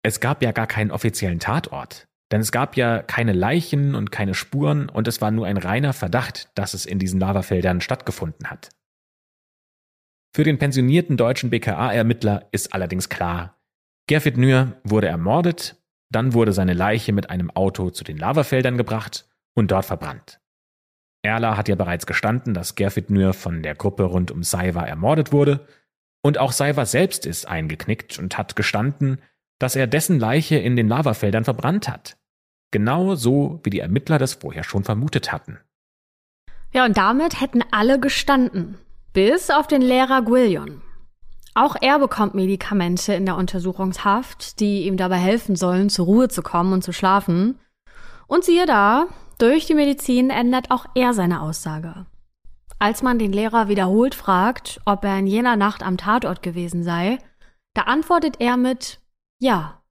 es 0.03 0.19
gab 0.19 0.43
ja 0.43 0.51
gar 0.51 0.67
keinen 0.67 0.91
offiziellen 0.91 1.39
Tatort. 1.39 2.07
Denn 2.31 2.41
es 2.41 2.51
gab 2.51 2.77
ja 2.77 3.01
keine 3.01 3.33
Leichen 3.33 3.95
und 3.95 4.11
keine 4.11 4.35
Spuren 4.35 4.87
und 4.87 5.07
es 5.07 5.19
war 5.19 5.31
nur 5.31 5.47
ein 5.47 5.57
reiner 5.57 5.93
Verdacht, 5.93 6.51
dass 6.53 6.75
es 6.75 6.85
in 6.85 6.99
diesen 6.99 7.19
Lavafeldern 7.19 7.81
stattgefunden 7.81 8.51
hat. 8.51 8.69
Für 10.35 10.43
den 10.43 10.59
pensionierten 10.59 11.17
deutschen 11.17 11.49
BKA-Ermittler 11.49 12.49
ist 12.51 12.75
allerdings 12.75 13.09
klar, 13.09 13.59
Gerfit 14.05 14.37
Nür 14.37 14.79
wurde 14.83 15.07
ermordet, 15.07 15.75
dann 16.11 16.33
wurde 16.33 16.53
seine 16.53 16.73
Leiche 16.73 17.13
mit 17.13 17.31
einem 17.31 17.49
Auto 17.49 17.89
zu 17.89 18.03
den 18.03 18.17
Lavafeldern 18.17 18.77
gebracht 18.77 19.27
und 19.55 19.71
dort 19.71 19.85
verbrannt. 19.85 20.39
Erla 21.23 21.55
hat 21.57 21.69
ja 21.69 21.75
bereits 21.75 22.05
gestanden, 22.05 22.53
dass 22.53 22.75
Gerfit 22.75 23.09
Nur 23.09 23.33
von 23.33 23.63
der 23.63 23.75
Gruppe 23.75 24.03
rund 24.03 24.29
um 24.29 24.43
Saiva 24.43 24.83
ermordet 24.83 25.31
wurde. 25.31 25.65
Und 26.21 26.37
auch 26.37 26.51
Saiva 26.51 26.85
selbst 26.85 27.25
ist 27.25 27.47
eingeknickt 27.47 28.19
und 28.19 28.37
hat 28.37 28.55
gestanden, 28.55 29.19
dass 29.57 29.75
er 29.75 29.87
dessen 29.87 30.19
Leiche 30.19 30.57
in 30.57 30.75
den 30.75 30.89
Lavafeldern 30.89 31.45
verbrannt 31.45 31.87
hat. 31.87 32.17
Genau 32.71 33.15
so, 33.15 33.61
wie 33.63 33.69
die 33.69 33.79
Ermittler 33.79 34.19
das 34.19 34.33
vorher 34.33 34.63
schon 34.63 34.83
vermutet 34.83 35.31
hatten. 35.31 35.59
Ja, 36.73 36.85
und 36.85 36.97
damit 36.97 37.39
hätten 37.39 37.63
alle 37.71 37.99
gestanden. 37.99 38.77
Bis 39.13 39.49
auf 39.49 39.67
den 39.67 39.81
Lehrer 39.81 40.23
Guillion. 40.23 40.81
Auch 41.53 41.75
er 41.79 41.99
bekommt 41.99 42.33
Medikamente 42.33 43.13
in 43.13 43.25
der 43.25 43.37
Untersuchungshaft, 43.37 44.59
die 44.59 44.87
ihm 44.87 44.97
dabei 44.97 45.17
helfen 45.17 45.55
sollen, 45.55 45.89
zur 45.89 46.05
Ruhe 46.05 46.29
zu 46.29 46.41
kommen 46.41 46.73
und 46.73 46.83
zu 46.83 46.91
schlafen. 46.91 47.59
Und 48.25 48.43
siehe 48.43 48.65
da, 48.65 49.05
durch 49.43 49.65
die 49.65 49.73
Medizin 49.73 50.29
ändert 50.29 50.71
auch 50.71 50.85
er 50.95 51.13
seine 51.13 51.41
Aussage. 51.41 52.05
Als 52.79 53.03
man 53.03 53.19
den 53.19 53.33
Lehrer 53.33 53.67
wiederholt 53.67 54.15
fragt, 54.15 54.79
ob 54.85 55.03
er 55.03 55.19
in 55.19 55.27
jener 55.27 55.57
Nacht 55.57 55.83
am 55.83 55.97
Tatort 55.97 56.41
gewesen 56.41 56.81
sei, 56.81 57.17
da 57.73 57.81
antwortet 57.81 58.37
er 58.39 58.55
mit 58.55 59.01
Ja, 59.41 59.83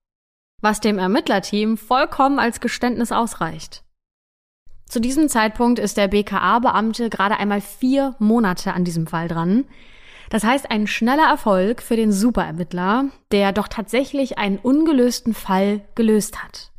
was 0.63 0.81
dem 0.81 0.99
Ermittlerteam 0.99 1.77
vollkommen 1.77 2.39
als 2.39 2.61
Geständnis 2.61 3.13
ausreicht. 3.13 3.85
Zu 4.89 5.03
diesem 5.03 5.29
Zeitpunkt 5.29 5.79
ist 5.79 5.99
der 5.99 6.09
BKA-Beamte 6.09 7.11
gerade 7.11 7.37
einmal 7.37 7.61
vier 7.61 8.17
Monate 8.19 8.73
an 8.73 8.85
diesem 8.85 9.07
Fall 9.07 9.29
dran. 9.29 9.67
Das 10.31 10.45
heißt 10.45 10.71
ein 10.71 10.87
schneller 10.87 11.29
Erfolg 11.29 11.83
für 11.83 11.97
den 11.97 12.11
Superermittler, 12.11 13.11
der 13.33 13.53
doch 13.53 13.69
tatsächlich 13.69 14.39
einen 14.39 14.57
ungelösten 14.57 15.35
Fall 15.35 15.83
gelöst 15.95 16.43
hat. 16.43 16.72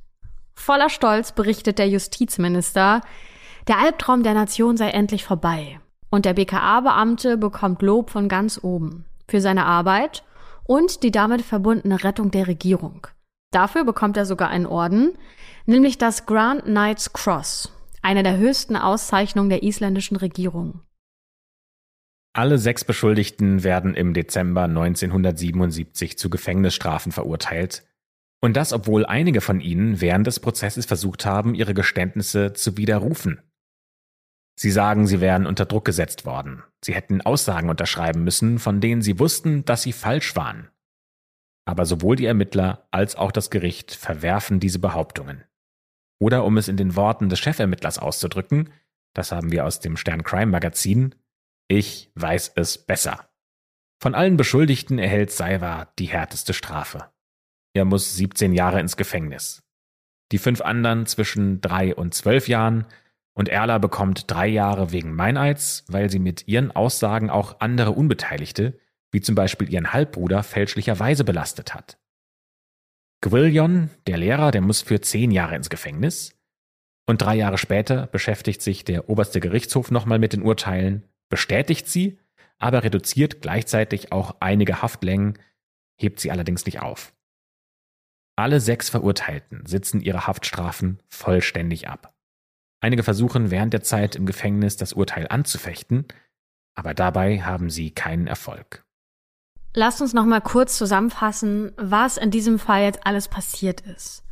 Voller 0.55 0.89
Stolz 0.89 1.31
berichtet 1.31 1.79
der 1.79 1.89
Justizminister, 1.89 3.01
der 3.67 3.79
Albtraum 3.79 4.23
der 4.23 4.33
Nation 4.33 4.77
sei 4.77 4.89
endlich 4.89 5.23
vorbei. 5.23 5.79
Und 6.09 6.25
der 6.25 6.33
BKA-Beamte 6.33 7.37
bekommt 7.37 7.81
Lob 7.81 8.09
von 8.11 8.29
ganz 8.29 8.59
oben 8.61 9.05
für 9.27 9.41
seine 9.41 9.65
Arbeit 9.65 10.23
und 10.65 11.03
die 11.03 11.11
damit 11.11 11.41
verbundene 11.41 12.03
Rettung 12.03 12.31
der 12.31 12.47
Regierung. 12.47 13.07
Dafür 13.51 13.83
bekommt 13.83 14.17
er 14.17 14.25
sogar 14.25 14.49
einen 14.49 14.65
Orden, 14.65 15.13
nämlich 15.65 15.97
das 15.97 16.25
Grand 16.25 16.63
Knights 16.63 17.13
Cross, 17.13 17.71
eine 18.01 18.23
der 18.23 18.37
höchsten 18.37 18.75
Auszeichnungen 18.75 19.49
der 19.49 19.63
isländischen 19.63 20.17
Regierung. 20.17 20.81
Alle 22.35 22.57
sechs 22.57 22.83
Beschuldigten 22.83 23.63
werden 23.63 23.93
im 23.93 24.15
Dezember 24.15 24.63
1977 24.63 26.17
zu 26.17 26.31
Gefängnisstrafen 26.31 27.11
verurteilt, 27.11 27.83
und 28.43 28.57
das 28.57 28.73
obwohl 28.73 29.05
einige 29.05 29.39
von 29.39 29.61
ihnen 29.61 30.01
während 30.01 30.27
des 30.27 30.41
Prozesses 30.41 30.85
versucht 30.85 31.25
haben, 31.25 31.55
ihre 31.55 31.73
Geständnisse 31.73 32.51
zu 32.51 32.75
widerrufen. 32.75 33.41
Sie 34.59 34.69
sagen, 34.69 35.07
sie 35.07 35.21
wären 35.21 35.45
unter 35.45 35.65
Druck 35.65 35.85
gesetzt 35.85 36.25
worden. 36.25 36.61
Sie 36.83 36.93
hätten 36.93 37.21
Aussagen 37.21 37.69
unterschreiben 37.69 38.25
müssen, 38.25 38.59
von 38.59 38.81
denen 38.81 39.01
sie 39.01 39.17
wussten, 39.17 39.63
dass 39.63 39.83
sie 39.83 39.93
falsch 39.93 40.35
waren. 40.35 40.67
Aber 41.63 41.85
sowohl 41.85 42.17
die 42.17 42.25
Ermittler 42.25 42.85
als 42.91 43.15
auch 43.15 43.31
das 43.31 43.49
Gericht 43.49 43.95
verwerfen 43.95 44.59
diese 44.59 44.79
Behauptungen. 44.79 45.45
Oder 46.19 46.43
um 46.43 46.57
es 46.57 46.67
in 46.67 46.75
den 46.75 46.97
Worten 46.97 47.29
des 47.29 47.39
Chefermittlers 47.39 47.97
auszudrücken, 47.97 48.73
das 49.13 49.31
haben 49.31 49.53
wir 49.53 49.65
aus 49.65 49.79
dem 49.79 49.95
Stern 49.95 50.23
Crime 50.23 50.47
Magazin, 50.47 51.15
ich 51.69 52.11
weiß 52.15 52.51
es 52.57 52.77
besser. 52.77 53.29
Von 54.01 54.15
allen 54.15 54.35
Beschuldigten 54.35 54.99
erhält 54.99 55.31
Saiwa 55.31 55.93
die 55.97 56.07
härteste 56.07 56.53
Strafe. 56.53 57.12
Er 57.73 57.85
muss 57.85 58.15
17 58.15 58.53
Jahre 58.53 58.79
ins 58.79 58.97
Gefängnis. 58.97 59.63
Die 60.31 60.37
fünf 60.37 60.61
anderen 60.61 61.05
zwischen 61.05 61.59
drei 61.61 61.93
und 61.95 62.13
zwölf 62.13 62.47
Jahren 62.47 62.85
und 63.33 63.49
Erla 63.49 63.79
bekommt 63.79 64.29
drei 64.31 64.47
Jahre 64.47 64.91
wegen 64.91 65.13
Meineids, 65.15 65.83
weil 65.87 66.09
sie 66.09 66.19
mit 66.19 66.47
ihren 66.47 66.71
Aussagen 66.71 67.29
auch 67.29 67.59
andere 67.59 67.91
Unbeteiligte, 67.91 68.79
wie 69.11 69.21
zum 69.21 69.35
Beispiel 69.35 69.71
ihren 69.71 69.91
Halbbruder, 69.91 70.43
fälschlicherweise 70.43 71.23
belastet 71.23 71.73
hat. 71.73 71.97
Gwillion, 73.21 73.89
der 74.05 74.17
Lehrer, 74.17 74.51
der 74.51 74.61
muss 74.61 74.81
für 74.81 75.01
zehn 75.01 75.31
Jahre 75.31 75.55
ins 75.55 75.69
Gefängnis. 75.69 76.35
Und 77.05 77.21
drei 77.21 77.35
Jahre 77.35 77.57
später 77.57 78.07
beschäftigt 78.07 78.61
sich 78.61 78.85
der 78.85 79.09
oberste 79.09 79.39
Gerichtshof 79.39 79.91
nochmal 79.91 80.19
mit 80.19 80.33
den 80.33 80.43
Urteilen, 80.43 81.03
bestätigt 81.29 81.87
sie, 81.87 82.19
aber 82.59 82.83
reduziert 82.83 83.41
gleichzeitig 83.41 84.11
auch 84.11 84.35
einige 84.39 84.81
Haftlängen, 84.81 85.39
hebt 85.95 86.19
sie 86.19 86.31
allerdings 86.31 86.65
nicht 86.65 86.81
auf. 86.81 87.13
Alle 88.35 88.59
sechs 88.59 88.89
Verurteilten 88.89 89.65
sitzen 89.65 90.01
ihre 90.01 90.25
Haftstrafen 90.25 90.99
vollständig 91.07 91.87
ab. 91.87 92.13
Einige 92.81 93.03
versuchen 93.03 93.51
während 93.51 93.73
der 93.73 93.83
Zeit 93.83 94.15
im 94.15 94.25
Gefängnis 94.25 94.75
das 94.75 94.93
Urteil 94.93 95.27
anzufechten, 95.29 96.05
aber 96.75 96.93
dabei 96.93 97.41
haben 97.41 97.69
sie 97.69 97.91
keinen 97.91 98.27
Erfolg. 98.27 98.83
Lasst 99.75 100.01
uns 100.01 100.13
noch 100.13 100.25
mal 100.25 100.41
kurz 100.41 100.77
zusammenfassen, 100.77 101.71
was 101.77 102.17
in 102.17 102.31
diesem 102.31 102.59
Fall 102.59 102.83
jetzt 102.83 103.05
alles 103.05 103.27
passiert 103.27 103.81
ist. 103.81 104.23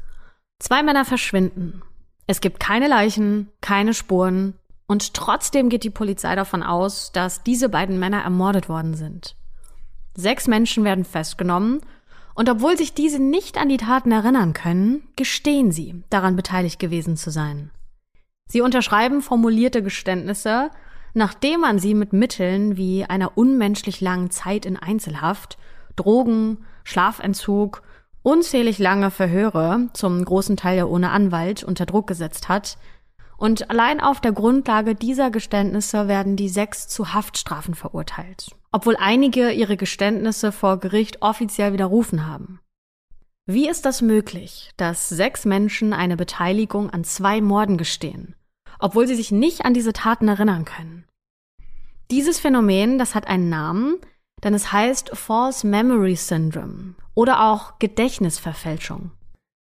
Zwei 0.60 0.84
Männer 0.84 1.06
verschwinden. 1.06 1.82
Es 2.28 2.42
gibt 2.42 2.60
keine 2.60 2.88
Leichen, 2.88 3.50
keine 3.62 3.94
Spuren 3.94 4.56
und 4.88 5.14
trotzdem 5.14 5.70
geht 5.70 5.84
die 5.84 5.90
Polizei 5.90 6.36
davon 6.36 6.64
aus, 6.64 7.12
dass 7.12 7.44
diese 7.44 7.70
beiden 7.70 8.00
Männer 8.00 8.22
ermordet 8.22 8.68
worden 8.68 8.94
sind. 8.94 9.36
Sechs 10.16 10.48
Menschen 10.48 10.84
werden 10.84 11.06
festgenommen 11.06 11.82
und 12.34 12.50
obwohl 12.50 12.78
sich 12.78 12.94
diese 12.94 13.22
nicht 13.22 13.58
an 13.58 13.70
die 13.70 13.78
Taten 13.78 14.12
erinnern 14.12 14.54
können, 14.54 15.04
gestehen 15.16 15.72
sie, 15.72 16.04
daran 16.10 16.36
beteiligt 16.36 16.80
gewesen 16.80 17.18
zu 17.18 17.30
sein. 17.30 17.72
Sie 18.48 18.62
unterschreiben 18.62 19.22
formulierte 19.22 19.84
Geständnisse, 19.84 20.72
nachdem 21.14 21.62
man 21.62 21.80
sie 21.80 21.94
mit 21.94 22.14
Mitteln 22.14 22.78
wie 22.78 23.06
einer 23.06 23.38
unmenschlich 23.38 24.02
langen 24.02 24.30
Zeit 24.32 24.66
in 24.66 24.78
Einzelhaft, 24.78 25.58
Drogen, 25.96 26.66
Schlafentzug, 26.84 27.84
unzählig 28.24 28.80
lange 28.80 29.12
Verhöre, 29.12 29.90
zum 29.94 30.24
großen 30.24 30.58
Teil 30.58 30.78
ja 30.78 30.86
ohne 30.86 31.12
Anwalt, 31.12 31.64
unter 31.64 31.86
Druck 31.86 32.08
gesetzt 32.08 32.50
hat. 32.50 32.78
Und 33.38 33.70
allein 33.70 34.00
auf 34.00 34.22
der 34.22 34.32
Grundlage 34.32 34.96
dieser 34.96 35.32
Geständnisse 35.32 36.08
werden 36.08 36.36
die 36.36 36.50
sechs 36.50 36.88
zu 36.88 37.14
Haftstrafen 37.14 37.74
verurteilt 37.74 38.56
obwohl 38.72 38.96
einige 38.98 39.52
ihre 39.52 39.78
Geständnisse 39.78 40.52
vor 40.52 40.80
Gericht 40.80 41.22
offiziell 41.22 41.74
widerrufen 41.74 42.26
haben. 42.28 42.60
Wie 43.46 43.68
ist 43.68 43.86
das 43.86 44.02
möglich, 44.02 44.72
dass 44.78 45.10
sechs 45.10 45.46
Menschen 45.46 45.94
eine 45.94 46.16
Beteiligung 46.16 46.90
an 46.90 47.04
zwei 47.04 47.42
Morden 47.42 47.78
gestehen, 47.78 48.36
obwohl 48.80 49.08
sie 49.08 49.16
sich 49.16 49.32
nicht 49.32 49.66
an 49.66 49.74
diese 49.74 49.94
Taten 49.94 50.28
erinnern 50.28 50.66
können? 50.66 51.06
Dieses 52.12 52.40
Phänomen, 52.40 52.98
das 52.98 53.16
hat 53.16 53.28
einen 53.28 53.50
Namen, 53.50 53.98
denn 54.44 54.54
es 54.54 54.72
heißt 54.72 55.12
False 55.14 55.66
Memory 55.66 56.16
Syndrome 56.16 56.96
oder 57.14 57.52
auch 57.52 57.80
Gedächtnisverfälschung. 57.80 59.12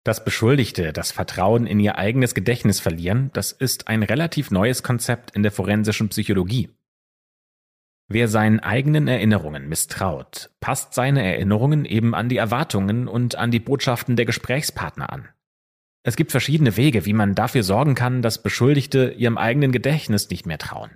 Dass 0.04 0.24
Beschuldigte 0.24 0.92
das 0.92 1.10
Vertrauen 1.10 1.66
in 1.66 1.80
ihr 1.80 1.98
eigenes 1.98 2.34
Gedächtnis 2.34 2.78
verlieren, 2.78 3.30
das 3.32 3.50
ist 3.52 3.88
ein 3.88 4.02
relativ 4.04 4.50
neues 4.50 4.82
Konzept 4.82 5.32
in 5.32 5.42
der 5.42 5.50
forensischen 5.50 6.08
Psychologie. 6.10 6.68
Wer 8.08 8.28
seinen 8.28 8.60
eigenen 8.60 9.08
Erinnerungen 9.08 9.68
misstraut, 9.68 10.50
passt 10.60 10.94
seine 10.94 11.24
Erinnerungen 11.24 11.84
eben 11.84 12.14
an 12.14 12.28
die 12.28 12.36
Erwartungen 12.36 13.08
und 13.08 13.34
an 13.34 13.50
die 13.50 13.58
Botschaften 13.58 14.14
der 14.14 14.26
Gesprächspartner 14.26 15.12
an. 15.12 15.28
Es 16.04 16.14
gibt 16.14 16.30
verschiedene 16.30 16.76
Wege, 16.76 17.04
wie 17.04 17.12
man 17.12 17.34
dafür 17.34 17.64
sorgen 17.64 17.96
kann, 17.96 18.22
dass 18.22 18.44
Beschuldigte 18.44 19.10
ihrem 19.10 19.36
eigenen 19.36 19.72
Gedächtnis 19.72 20.30
nicht 20.30 20.46
mehr 20.46 20.58
trauen. 20.58 20.90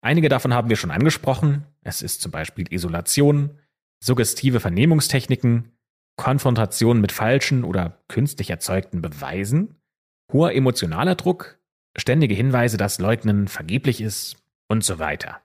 Einige 0.00 0.30
davon 0.30 0.54
haben 0.54 0.70
wir 0.70 0.76
schon 0.76 0.90
angesprochen. 0.90 1.66
Es 1.82 2.00
ist 2.00 2.22
zum 2.22 2.32
Beispiel 2.32 2.72
Isolation, 2.72 3.58
suggestive 4.02 4.60
Vernehmungstechniken, 4.60 5.72
Konfrontation 6.16 7.02
mit 7.02 7.12
falschen 7.12 7.64
oder 7.64 8.02
künstlich 8.08 8.48
erzeugten 8.48 9.02
Beweisen, 9.02 9.80
hoher 10.32 10.54
emotionaler 10.54 11.16
Druck, 11.16 11.58
ständige 11.94 12.34
Hinweise, 12.34 12.78
dass 12.78 12.98
Leugnen 12.98 13.46
vergeblich 13.46 14.00
ist 14.00 14.36
und 14.68 14.84
so 14.84 14.98
weiter. 14.98 15.42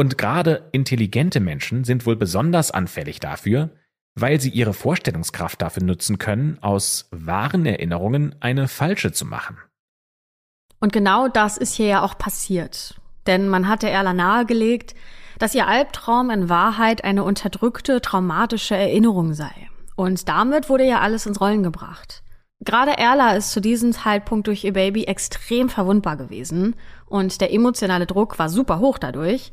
Und 0.00 0.16
gerade 0.16 0.66
intelligente 0.72 1.40
Menschen 1.40 1.84
sind 1.84 2.06
wohl 2.06 2.16
besonders 2.16 2.70
anfällig 2.70 3.20
dafür, 3.20 3.68
weil 4.14 4.40
sie 4.40 4.48
ihre 4.48 4.72
Vorstellungskraft 4.72 5.60
dafür 5.60 5.82
nutzen 5.82 6.16
können, 6.16 6.56
aus 6.62 7.10
wahren 7.10 7.66
Erinnerungen 7.66 8.34
eine 8.40 8.66
falsche 8.66 9.12
zu 9.12 9.26
machen. 9.26 9.58
Und 10.80 10.94
genau 10.94 11.28
das 11.28 11.58
ist 11.58 11.74
hier 11.74 11.84
ja 11.84 12.02
auch 12.02 12.16
passiert. 12.16 12.98
Denn 13.26 13.46
man 13.46 13.68
hatte 13.68 13.90
Erla 13.90 14.14
nahegelegt, 14.14 14.94
dass 15.38 15.54
ihr 15.54 15.66
Albtraum 15.66 16.30
in 16.30 16.48
Wahrheit 16.48 17.04
eine 17.04 17.22
unterdrückte, 17.22 18.00
traumatische 18.00 18.76
Erinnerung 18.76 19.34
sei. 19.34 19.52
Und 19.96 20.30
damit 20.30 20.70
wurde 20.70 20.84
ja 20.86 21.00
alles 21.00 21.26
ins 21.26 21.42
Rollen 21.42 21.62
gebracht. 21.62 22.22
Gerade 22.60 22.96
Erla 22.96 23.36
ist 23.36 23.52
zu 23.52 23.60
diesem 23.60 23.92
Zeitpunkt 23.92 24.46
durch 24.46 24.64
ihr 24.64 24.72
Baby 24.72 25.04
extrem 25.04 25.68
verwundbar 25.68 26.16
gewesen 26.16 26.74
und 27.04 27.42
der 27.42 27.52
emotionale 27.52 28.06
Druck 28.06 28.38
war 28.38 28.48
super 28.48 28.78
hoch 28.78 28.96
dadurch. 28.96 29.50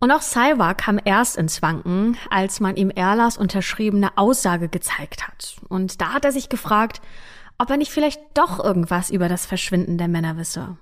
Und 0.00 0.12
auch 0.12 0.22
Salva 0.22 0.74
kam 0.74 1.00
erst 1.04 1.36
ins 1.36 1.60
Wanken, 1.60 2.16
als 2.30 2.60
man 2.60 2.76
ihm 2.76 2.90
Erlas 2.90 3.36
unterschriebene 3.36 4.16
Aussage 4.16 4.68
gezeigt 4.68 5.26
hat. 5.26 5.56
Und 5.68 6.00
da 6.00 6.12
hat 6.12 6.24
er 6.24 6.32
sich 6.32 6.48
gefragt, 6.48 7.00
ob 7.58 7.70
er 7.70 7.76
nicht 7.76 7.90
vielleicht 7.90 8.20
doch 8.34 8.62
irgendwas 8.62 9.10
über 9.10 9.28
das 9.28 9.44
Verschwinden 9.44 9.98
der 9.98 10.08
Männer 10.08 10.36
wisse. 10.36 10.76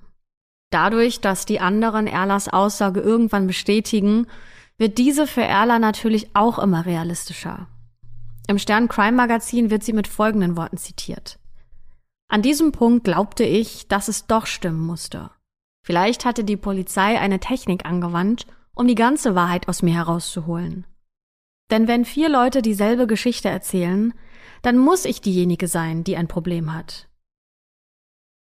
Dadurch, 0.70 1.20
dass 1.20 1.46
die 1.46 1.60
anderen 1.60 2.06
Erlas 2.06 2.48
Aussage 2.48 3.00
irgendwann 3.00 3.46
bestätigen, 3.46 4.26
wird 4.76 4.98
diese 4.98 5.26
für 5.26 5.42
Erla 5.42 5.78
natürlich 5.78 6.34
auch 6.34 6.58
immer 6.58 6.84
realistischer. 6.84 7.68
Im 8.48 8.58
Stern 8.58 8.88
Crime 8.88 9.16
Magazin 9.16 9.70
wird 9.70 9.82
sie 9.82 9.94
mit 9.94 10.06
folgenden 10.06 10.56
Worten 10.56 10.76
zitiert. 10.76 11.38
An 12.28 12.42
diesem 12.42 12.72
Punkt 12.72 13.04
glaubte 13.04 13.44
ich, 13.44 13.88
dass 13.88 14.08
es 14.08 14.26
doch 14.26 14.46
stimmen 14.46 14.84
musste. 14.84 15.30
Vielleicht 15.82 16.24
hatte 16.24 16.44
die 16.44 16.56
Polizei 16.56 17.18
eine 17.18 17.40
Technik 17.40 17.86
angewandt, 17.86 18.46
um 18.76 18.86
die 18.86 18.94
ganze 18.94 19.34
Wahrheit 19.34 19.68
aus 19.68 19.82
mir 19.82 19.94
herauszuholen. 19.94 20.86
Denn 21.70 21.88
wenn 21.88 22.04
vier 22.04 22.28
Leute 22.28 22.62
dieselbe 22.62 23.08
Geschichte 23.08 23.48
erzählen, 23.48 24.14
dann 24.62 24.78
muss 24.78 25.04
ich 25.04 25.20
diejenige 25.20 25.66
sein, 25.66 26.04
die 26.04 26.16
ein 26.16 26.28
Problem 26.28 26.72
hat. 26.72 27.08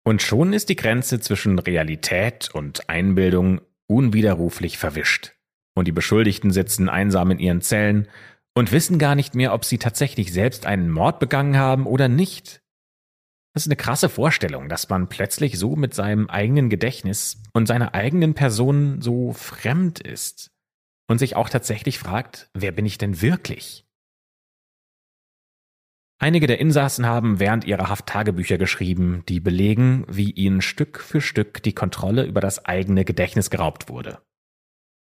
Und 0.06 0.22
schon 0.22 0.54
ist 0.54 0.70
die 0.70 0.76
Grenze 0.76 1.20
zwischen 1.20 1.58
Realität 1.60 2.50
und 2.54 2.90
Einbildung 2.90 3.62
unwiderruflich 3.88 4.78
verwischt. 4.78 5.34
Und 5.76 5.88
die 5.88 5.92
Beschuldigten 5.92 6.52
sitzen 6.52 6.90
einsam 6.90 7.32
in 7.32 7.40
ihren 7.40 7.62
Zellen 7.62 8.08
und 8.56 8.72
wissen 8.72 9.00
gar 9.00 9.16
nicht 9.16 9.36
mehr, 9.36 9.54
ob 9.54 9.66
sie 9.66 9.78
tatsächlich 9.78 10.32
selbst 10.34 10.66
einen 10.66 10.90
Mord 10.90 11.20
begangen 11.20 11.58
haben 11.58 11.86
oder 11.86 12.08
nicht. 12.08 12.62
Das 13.58 13.64
ist 13.64 13.70
eine 13.70 13.76
krasse 13.76 14.08
Vorstellung, 14.08 14.70
dass 14.70 14.88
man 14.88 15.10
plötzlich 15.10 15.58
so 15.58 15.76
mit 15.76 15.96
seinem 15.96 16.30
eigenen 16.30 16.70
Gedächtnis 16.70 17.42
und 17.54 17.66
seiner 17.66 17.96
eigenen 17.96 18.36
Person 18.36 19.02
so 19.02 19.34
fremd 19.34 20.00
ist 20.00 20.52
und 21.08 21.18
sich 21.18 21.36
auch 21.36 21.50
tatsächlich 21.50 21.98
fragt, 21.98 22.52
wer 22.54 22.72
bin 22.72 22.86
ich 22.86 23.00
denn 23.00 23.20
wirklich? 23.20 23.88
Einige 26.20 26.46
der 26.46 26.60
Insassen 26.60 27.08
haben 27.08 27.40
während 27.40 27.66
ihrer 27.66 27.90
Haft 27.90 28.06
Tagebücher 28.06 28.60
geschrieben, 28.60 29.24
die 29.28 29.40
belegen, 29.40 30.06
wie 30.08 30.30
ihnen 30.30 30.62
Stück 30.62 31.00
für 31.00 31.20
Stück 31.20 31.64
die 31.64 31.74
Kontrolle 31.74 32.26
über 32.26 32.42
das 32.42 32.64
eigene 32.64 33.06
Gedächtnis 33.06 33.50
geraubt 33.50 33.90
wurde. 33.90 34.22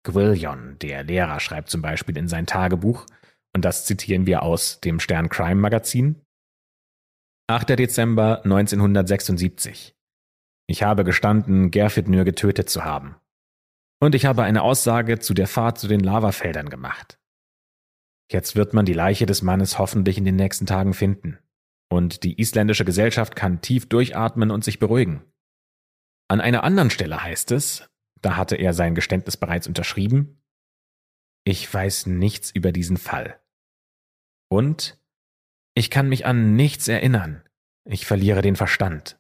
Gwillion, 0.02 0.80
der 0.80 1.04
Lehrer, 1.04 1.39
schreibt 1.39 1.70
zum 1.70 1.84
Beispiel 1.84 2.18
in 2.18 2.28
sein 2.28 2.48
Tagebuch, 2.48 3.06
und 3.54 3.66
das 3.66 3.86
zitieren 3.86 4.26
wir 4.26 4.42
aus 4.42 4.80
dem 4.80 5.00
Stern 5.00 5.30
Crime 5.30 5.62
Magazin. 5.62 6.24
8. 7.48 7.70
Dezember 7.78 8.44
1976. 8.44 9.96
Ich 10.68 10.84
habe 10.84 11.04
gestanden, 11.04 11.72
Gerfitnür 11.72 12.24
getötet 12.24 12.70
zu 12.70 12.86
haben. 12.86 13.16
Und 14.00 14.16
ich 14.16 14.26
habe 14.26 14.44
eine 14.44 14.62
Aussage 14.62 15.20
zu 15.20 15.34
der 15.34 15.48
Fahrt 15.48 15.78
zu 15.78 15.88
den 15.88 16.00
Lavafeldern 16.00 16.70
gemacht. 16.70 17.20
Jetzt 18.32 18.56
wird 18.56 18.74
man 18.74 18.86
die 18.86 18.94
Leiche 18.94 19.26
des 19.26 19.42
Mannes 19.42 19.78
hoffentlich 19.78 20.18
in 20.18 20.26
den 20.26 20.38
nächsten 20.38 20.66
Tagen 20.66 20.94
finden. 20.94 21.38
Und 21.89 22.24
die 22.24 22.39
isländische 22.39 22.86
Gesellschaft 22.86 23.36
kann 23.36 23.60
tief 23.62 23.89
durchatmen 23.89 24.50
und 24.50 24.64
sich 24.64 24.80
beruhigen. 24.80 25.24
An 26.30 26.39
einer 26.39 26.64
anderen 26.64 26.89
Stelle 26.89 27.22
heißt 27.22 27.52
es, 27.52 27.89
da 28.22 28.38
hatte 28.38 28.56
er 28.56 28.74
sein 28.74 28.96
Geständnis 28.96 29.36
bereits 29.36 29.68
unterschrieben, 29.68 30.42
ich 31.44 31.74
weiß 31.74 32.06
nichts 32.06 32.52
über 32.52 32.72
diesen 32.72 32.98
Fall. 32.98 33.42
Und 34.48 35.01
ich 35.74 35.89
kann 35.89 36.09
mich 36.09 36.26
an 36.26 36.55
nichts 36.55 36.88
erinnern. 36.88 37.41
Ich 37.86 38.05
verliere 38.05 38.41
den 38.41 38.55
Verstand. 38.55 39.17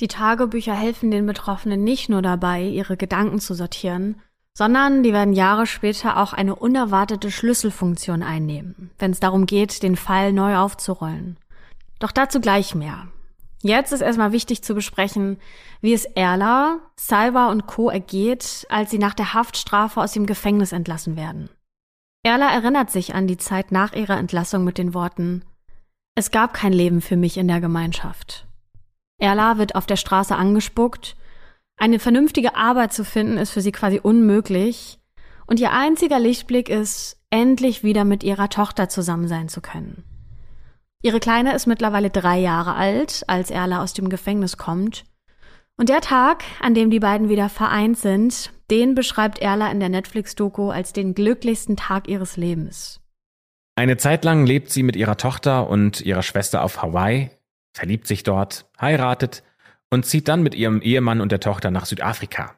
Die 0.00 0.08
Tagebücher 0.08 0.74
helfen 0.74 1.10
den 1.10 1.26
Betroffenen 1.26 1.82
nicht 1.82 2.08
nur 2.08 2.22
dabei, 2.22 2.62
ihre 2.62 2.96
Gedanken 2.96 3.40
zu 3.40 3.54
sortieren, 3.54 4.20
sondern 4.54 5.02
die 5.02 5.12
werden 5.12 5.34
Jahre 5.34 5.66
später 5.66 6.16
auch 6.18 6.32
eine 6.32 6.54
unerwartete 6.54 7.30
Schlüsselfunktion 7.30 8.22
einnehmen, 8.22 8.90
wenn 8.98 9.10
es 9.10 9.20
darum 9.20 9.46
geht, 9.46 9.82
den 9.82 9.96
Fall 9.96 10.32
neu 10.32 10.56
aufzurollen. 10.56 11.36
Doch 11.98 12.12
dazu 12.12 12.40
gleich 12.40 12.74
mehr. 12.74 13.08
Jetzt 13.60 13.92
ist 13.92 14.00
erstmal 14.00 14.30
wichtig 14.30 14.62
zu 14.62 14.74
besprechen, 14.74 15.38
wie 15.80 15.92
es 15.92 16.04
Erla, 16.04 16.78
Salva 16.94 17.50
und 17.50 17.66
Co. 17.66 17.90
ergeht, 17.90 18.66
als 18.68 18.90
sie 18.90 18.98
nach 18.98 19.14
der 19.14 19.34
Haftstrafe 19.34 20.00
aus 20.00 20.12
dem 20.12 20.26
Gefängnis 20.26 20.70
entlassen 20.70 21.16
werden. 21.16 21.50
Erla 22.28 22.52
erinnert 22.52 22.90
sich 22.90 23.14
an 23.14 23.26
die 23.26 23.38
Zeit 23.38 23.72
nach 23.72 23.94
ihrer 23.94 24.18
Entlassung 24.18 24.62
mit 24.62 24.76
den 24.76 24.92
Worten 24.92 25.44
Es 26.14 26.30
gab 26.30 26.52
kein 26.52 26.74
Leben 26.74 27.00
für 27.00 27.16
mich 27.16 27.38
in 27.38 27.48
der 27.48 27.60
Gemeinschaft. 27.60 28.46
Erla 29.18 29.56
wird 29.56 29.74
auf 29.74 29.86
der 29.86 29.96
Straße 29.96 30.36
angespuckt 30.36 31.16
eine 31.78 32.00
vernünftige 32.00 32.56
Arbeit 32.56 32.92
zu 32.92 33.04
finden 33.04 33.38
ist 33.38 33.52
für 33.52 33.60
sie 33.60 33.72
quasi 33.72 34.00
unmöglich. 34.00 34.98
Und 35.46 35.60
ihr 35.60 35.72
einziger 35.72 36.18
Lichtblick 36.18 36.68
ist, 36.68 37.16
endlich 37.30 37.84
wieder 37.84 38.04
mit 38.04 38.24
ihrer 38.24 38.50
Tochter 38.50 38.88
zusammen 38.88 39.28
sein 39.28 39.48
zu 39.48 39.60
können. 39.60 40.04
Ihre 41.00 41.20
Kleine 41.20 41.54
ist 41.54 41.66
mittlerweile 41.66 42.10
drei 42.10 42.38
Jahre 42.38 42.74
alt, 42.74 43.24
als 43.28 43.50
Erla 43.50 43.80
aus 43.80 43.94
dem 43.94 44.10
Gefängnis 44.10 44.56
kommt. 44.56 45.04
Und 45.78 45.88
der 45.88 46.00
Tag, 46.00 46.42
an 46.60 46.74
dem 46.74 46.90
die 46.90 46.98
beiden 46.98 47.28
wieder 47.28 47.48
vereint 47.48 47.96
sind, 47.96 48.52
den 48.68 48.96
beschreibt 48.96 49.38
Erla 49.38 49.70
in 49.70 49.78
der 49.78 49.88
Netflix-Doku 49.88 50.70
als 50.70 50.92
den 50.92 51.14
glücklichsten 51.14 51.76
Tag 51.76 52.08
ihres 52.08 52.36
Lebens. 52.36 53.00
Eine 53.76 53.96
Zeit 53.96 54.24
lang 54.24 54.44
lebt 54.44 54.70
sie 54.70 54.82
mit 54.82 54.96
ihrer 54.96 55.16
Tochter 55.16 55.70
und 55.70 56.00
ihrer 56.00 56.22
Schwester 56.22 56.64
auf 56.64 56.82
Hawaii, 56.82 57.30
verliebt 57.72 58.08
sich 58.08 58.24
dort, 58.24 58.68
heiratet 58.80 59.44
und 59.88 60.04
zieht 60.04 60.26
dann 60.26 60.42
mit 60.42 60.56
ihrem 60.56 60.82
Ehemann 60.82 61.20
und 61.20 61.30
der 61.30 61.38
Tochter 61.38 61.70
nach 61.70 61.86
Südafrika. 61.86 62.56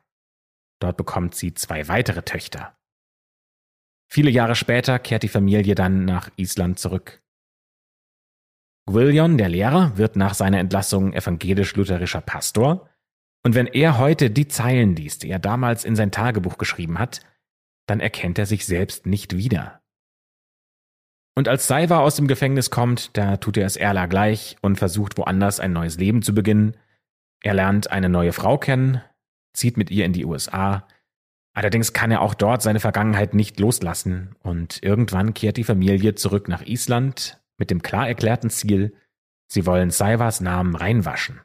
Dort 0.80 0.96
bekommt 0.96 1.34
sie 1.34 1.52
zwei 1.52 1.88
weitere 1.88 2.22
Töchter. 2.22 2.74
Viele 4.10 4.30
Jahre 4.30 4.54
später 4.54 4.98
kehrt 4.98 5.24
die 5.24 5.28
Familie 5.28 5.74
dann 5.74 6.06
nach 6.06 6.30
Island 6.36 6.78
zurück. 6.78 7.22
Gwillion, 8.86 9.36
der 9.36 9.50
Lehrer, 9.50 9.98
wird 9.98 10.16
nach 10.16 10.32
seiner 10.32 10.58
Entlassung 10.58 11.12
evangelisch-lutherischer 11.12 12.22
Pastor, 12.22 12.89
und 13.42 13.54
wenn 13.54 13.66
er 13.66 13.98
heute 13.98 14.30
die 14.30 14.48
Zeilen 14.48 14.96
liest, 14.96 15.22
die 15.22 15.30
er 15.30 15.38
damals 15.38 15.84
in 15.84 15.96
sein 15.96 16.12
Tagebuch 16.12 16.58
geschrieben 16.58 16.98
hat, 16.98 17.20
dann 17.86 18.00
erkennt 18.00 18.38
er 18.38 18.46
sich 18.46 18.66
selbst 18.66 19.06
nicht 19.06 19.36
wieder. 19.36 19.80
Und 21.34 21.48
als 21.48 21.66
Saiva 21.66 22.00
aus 22.00 22.16
dem 22.16 22.26
Gefängnis 22.26 22.70
kommt, 22.70 23.16
da 23.16 23.36
tut 23.36 23.56
er 23.56 23.66
es 23.66 23.76
Erla 23.76 24.06
gleich 24.06 24.56
und 24.60 24.76
versucht 24.76 25.16
woanders 25.16 25.60
ein 25.60 25.72
neues 25.72 25.96
Leben 25.96 26.22
zu 26.22 26.34
beginnen, 26.34 26.76
er 27.42 27.54
lernt 27.54 27.90
eine 27.90 28.10
neue 28.10 28.32
Frau 28.32 28.58
kennen, 28.58 29.00
zieht 29.54 29.76
mit 29.76 29.90
ihr 29.90 30.04
in 30.04 30.12
die 30.12 30.26
USA. 30.26 30.86
Allerdings 31.54 31.92
kann 31.92 32.10
er 32.10 32.20
auch 32.20 32.34
dort 32.34 32.62
seine 32.62 32.80
Vergangenheit 32.80 33.32
nicht 33.32 33.58
loslassen 33.58 34.36
und 34.40 34.82
irgendwann 34.82 35.34
kehrt 35.34 35.56
die 35.56 35.64
Familie 35.64 36.14
zurück 36.14 36.48
nach 36.48 36.62
Island 36.62 37.40
mit 37.56 37.70
dem 37.70 37.82
klar 37.82 38.06
erklärten 38.06 38.50
Ziel, 38.50 38.94
sie 39.48 39.66
wollen 39.66 39.90
Saivas 39.90 40.40
Namen 40.40 40.74
reinwaschen. 40.74 41.40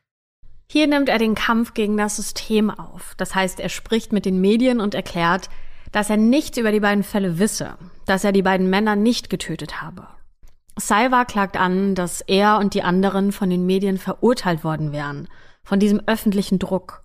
Hier 0.68 0.88
nimmt 0.88 1.09
er 1.09 1.20
den 1.20 1.36
Kampf 1.36 1.74
gegen 1.74 1.97
das 1.97 2.16
System 2.16 2.70
auf. 2.70 3.13
Das 3.18 3.36
heißt, 3.36 3.59
er 3.59 3.70
spricht 3.70 4.11
mit 4.11 4.26
den 4.26 4.41
Medien 4.41 4.80
und 4.80 4.95
erklärt, 4.95 5.49
dass 5.91 6.09
er 6.09 6.18
nichts 6.18 6.57
über 6.57 6.72
die 6.72 6.80
beiden 6.80 7.03
Fälle 7.03 7.39
wisse, 7.39 7.78
dass 8.05 8.24
er 8.24 8.32
die 8.32 8.41
beiden 8.41 8.70
Männer 8.70 8.95
nicht 8.95 9.30
getötet 9.30 9.82
habe. 9.82 10.07
Saiva 10.78 11.24
klagt 11.24 11.55
an, 11.55 11.95
dass 11.95 12.22
er 12.22 12.57
und 12.57 12.74
die 12.74 12.84
anderen 12.84 13.32
von 13.32 13.49
den 13.49 13.66
Medien 13.66 13.97
verurteilt 13.97 14.63
worden 14.63 14.91
wären 14.91 15.28
von 15.63 15.80
diesem 15.80 16.01
öffentlichen 16.05 16.59
Druck. 16.59 17.03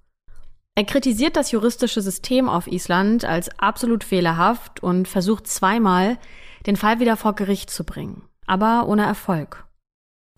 Er 0.74 0.84
kritisiert 0.84 1.36
das 1.36 1.50
juristische 1.50 2.00
System 2.00 2.48
auf 2.48 2.66
Island 2.66 3.24
als 3.24 3.48
absolut 3.58 4.04
fehlerhaft 4.04 4.82
und 4.82 5.08
versucht 5.08 5.46
zweimal, 5.46 6.18
den 6.66 6.76
Fall 6.76 7.00
wieder 7.00 7.16
vor 7.16 7.34
Gericht 7.34 7.70
zu 7.70 7.84
bringen, 7.84 8.22
aber 8.46 8.86
ohne 8.88 9.04
Erfolg. 9.04 9.66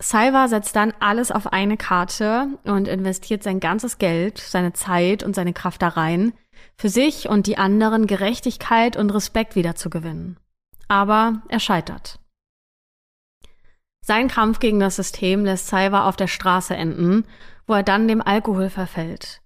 Salva 0.01 0.47
setzt 0.47 0.75
dann 0.75 0.93
alles 0.99 1.31
auf 1.31 1.47
eine 1.53 1.77
Karte 1.77 2.59
und 2.63 2.87
investiert 2.87 3.43
sein 3.43 3.59
ganzes 3.59 3.97
Geld, 3.97 4.37
seine 4.39 4.73
Zeit 4.73 5.23
und 5.23 5.35
seine 5.35 5.53
Kraft 5.53 5.81
da 5.81 5.89
rein, 5.89 6.33
für 6.75 6.89
sich 6.89 7.29
und 7.29 7.47
die 7.47 7.57
anderen 7.57 8.07
Gerechtigkeit 8.07 8.97
und 8.97 9.11
Respekt 9.11 9.55
wiederzugewinnen. 9.55 10.37
Aber 10.87 11.41
er 11.47 11.59
scheitert. 11.59 12.19
Sein 14.05 14.27
Kampf 14.27 14.59
gegen 14.59 14.81
das 14.81 14.97
System 14.97 15.45
lässt 15.45 15.67
Salva 15.67 16.09
auf 16.09 16.17
der 16.17 16.27
Straße 16.27 16.75
enden 16.75 17.25
wo 17.67 17.73
er 17.73 17.83
dann 17.83 18.07
dem 18.07 18.21
Alkohol 18.21 18.69
verfällt. 18.69 19.41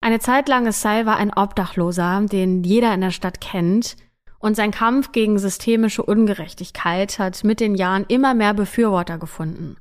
Eine 0.00 0.20
Zeit 0.20 0.48
lang 0.48 0.66
ist 0.66 0.80
Salva 0.80 1.14
ein 1.14 1.32
Obdachloser, 1.34 2.24
den 2.30 2.62
jeder 2.62 2.94
in 2.94 3.00
der 3.00 3.10
Stadt 3.10 3.40
kennt, 3.40 3.96
und 4.38 4.54
sein 4.54 4.70
Kampf 4.70 5.12
gegen 5.12 5.38
systemische 5.38 6.02
Ungerechtigkeit 6.02 7.18
hat 7.18 7.44
mit 7.44 7.60
den 7.60 7.74
Jahren 7.74 8.04
immer 8.08 8.34
mehr 8.34 8.54
Befürworter 8.54 9.18
gefunden. 9.18 9.76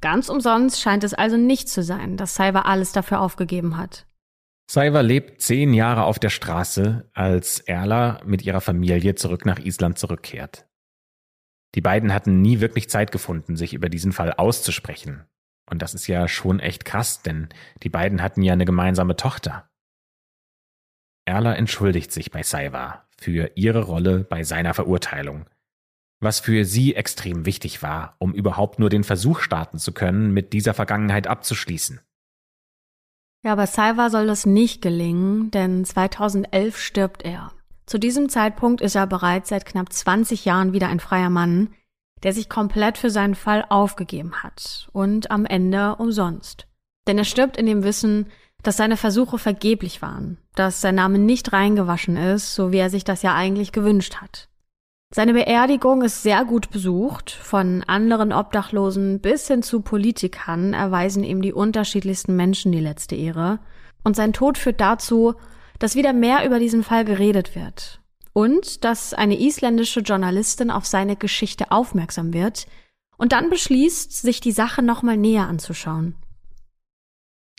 Ganz 0.00 0.28
umsonst 0.28 0.80
scheint 0.80 1.04
es 1.04 1.14
also 1.14 1.36
nicht 1.36 1.68
zu 1.68 1.82
sein, 1.82 2.16
dass 2.16 2.34
Salva 2.34 2.62
alles 2.62 2.92
dafür 2.92 3.20
aufgegeben 3.20 3.76
hat. 3.76 4.06
Saiva 4.70 5.00
lebt 5.00 5.40
zehn 5.42 5.74
Jahre 5.74 6.04
auf 6.04 6.18
der 6.18 6.30
Straße, 6.30 7.08
als 7.12 7.60
Erla 7.60 8.20
mit 8.24 8.42
ihrer 8.42 8.60
Familie 8.60 9.14
zurück 9.14 9.44
nach 9.44 9.58
Island 9.58 9.98
zurückkehrt. 9.98 10.66
Die 11.74 11.80
beiden 11.80 12.12
hatten 12.12 12.40
nie 12.40 12.60
wirklich 12.60 12.90
Zeit 12.90 13.12
gefunden, 13.12 13.56
sich 13.56 13.74
über 13.74 13.88
diesen 13.88 14.12
Fall 14.12 14.32
auszusprechen. 14.32 15.24
Und 15.70 15.82
das 15.82 15.94
ist 15.94 16.06
ja 16.06 16.28
schon 16.28 16.60
echt 16.60 16.84
krass, 16.84 17.22
denn 17.22 17.48
die 17.82 17.88
beiden 17.88 18.22
hatten 18.22 18.42
ja 18.42 18.52
eine 18.52 18.64
gemeinsame 18.64 19.16
Tochter. 19.16 19.68
Erla 21.24 21.54
entschuldigt 21.54 22.12
sich 22.12 22.30
bei 22.30 22.42
Saiva 22.42 23.06
für 23.22 23.50
ihre 23.54 23.84
Rolle 23.84 24.24
bei 24.28 24.44
seiner 24.44 24.74
Verurteilung, 24.74 25.46
was 26.20 26.40
für 26.40 26.64
sie 26.64 26.94
extrem 26.94 27.46
wichtig 27.46 27.82
war, 27.82 28.16
um 28.18 28.34
überhaupt 28.34 28.78
nur 28.78 28.90
den 28.90 29.04
Versuch 29.04 29.40
starten 29.40 29.78
zu 29.78 29.92
können, 29.92 30.32
mit 30.32 30.52
dieser 30.52 30.74
Vergangenheit 30.74 31.26
abzuschließen. 31.26 32.00
Ja, 33.44 33.52
aber 33.52 33.66
Saiva 33.66 34.08
soll 34.08 34.26
das 34.26 34.46
nicht 34.46 34.82
gelingen, 34.82 35.50
denn 35.50 35.84
2011 35.84 36.78
stirbt 36.78 37.24
er. 37.24 37.52
Zu 37.86 37.98
diesem 37.98 38.28
Zeitpunkt 38.28 38.80
ist 38.80 38.94
er 38.94 39.06
bereits 39.06 39.48
seit 39.48 39.66
knapp 39.66 39.92
20 39.92 40.44
Jahren 40.44 40.72
wieder 40.72 40.88
ein 40.88 41.00
freier 41.00 41.30
Mann, 41.30 41.74
der 42.22 42.32
sich 42.32 42.48
komplett 42.48 42.98
für 42.98 43.10
seinen 43.10 43.34
Fall 43.34 43.64
aufgegeben 43.68 44.42
hat 44.42 44.88
und 44.92 45.30
am 45.32 45.44
Ende 45.44 45.96
umsonst. 45.96 46.68
Denn 47.08 47.18
er 47.18 47.24
stirbt 47.24 47.56
in 47.56 47.66
dem 47.66 47.82
Wissen, 47.82 48.26
dass 48.62 48.76
seine 48.76 48.96
Versuche 48.96 49.38
vergeblich 49.38 50.02
waren, 50.02 50.38
dass 50.54 50.80
sein 50.80 50.94
Name 50.94 51.18
nicht 51.18 51.52
reingewaschen 51.52 52.16
ist, 52.16 52.54
so 52.54 52.72
wie 52.72 52.78
er 52.78 52.90
sich 52.90 53.04
das 53.04 53.22
ja 53.22 53.34
eigentlich 53.34 53.72
gewünscht 53.72 54.16
hat. 54.16 54.48
Seine 55.14 55.34
Beerdigung 55.34 56.02
ist 56.02 56.22
sehr 56.22 56.44
gut 56.44 56.70
besucht, 56.70 57.30
von 57.30 57.82
anderen 57.86 58.32
Obdachlosen 58.32 59.20
bis 59.20 59.46
hin 59.46 59.62
zu 59.62 59.82
Politikern 59.82 60.72
erweisen 60.72 61.22
ihm 61.22 61.42
die 61.42 61.52
unterschiedlichsten 61.52 62.34
Menschen 62.34 62.72
die 62.72 62.80
letzte 62.80 63.14
Ehre, 63.14 63.58
und 64.04 64.16
sein 64.16 64.32
Tod 64.32 64.58
führt 64.58 64.80
dazu, 64.80 65.34
dass 65.78 65.96
wieder 65.96 66.12
mehr 66.12 66.46
über 66.46 66.58
diesen 66.58 66.82
Fall 66.82 67.04
geredet 67.04 67.54
wird 67.54 68.00
und 68.32 68.84
dass 68.84 69.14
eine 69.14 69.38
isländische 69.38 70.00
Journalistin 70.00 70.70
auf 70.70 70.86
seine 70.86 71.16
Geschichte 71.16 71.70
aufmerksam 71.70 72.32
wird 72.32 72.66
und 73.16 73.32
dann 73.32 73.50
beschließt, 73.50 74.12
sich 74.12 74.40
die 74.40 74.52
Sache 74.52 74.82
nochmal 74.82 75.16
näher 75.16 75.46
anzuschauen. 75.46 76.16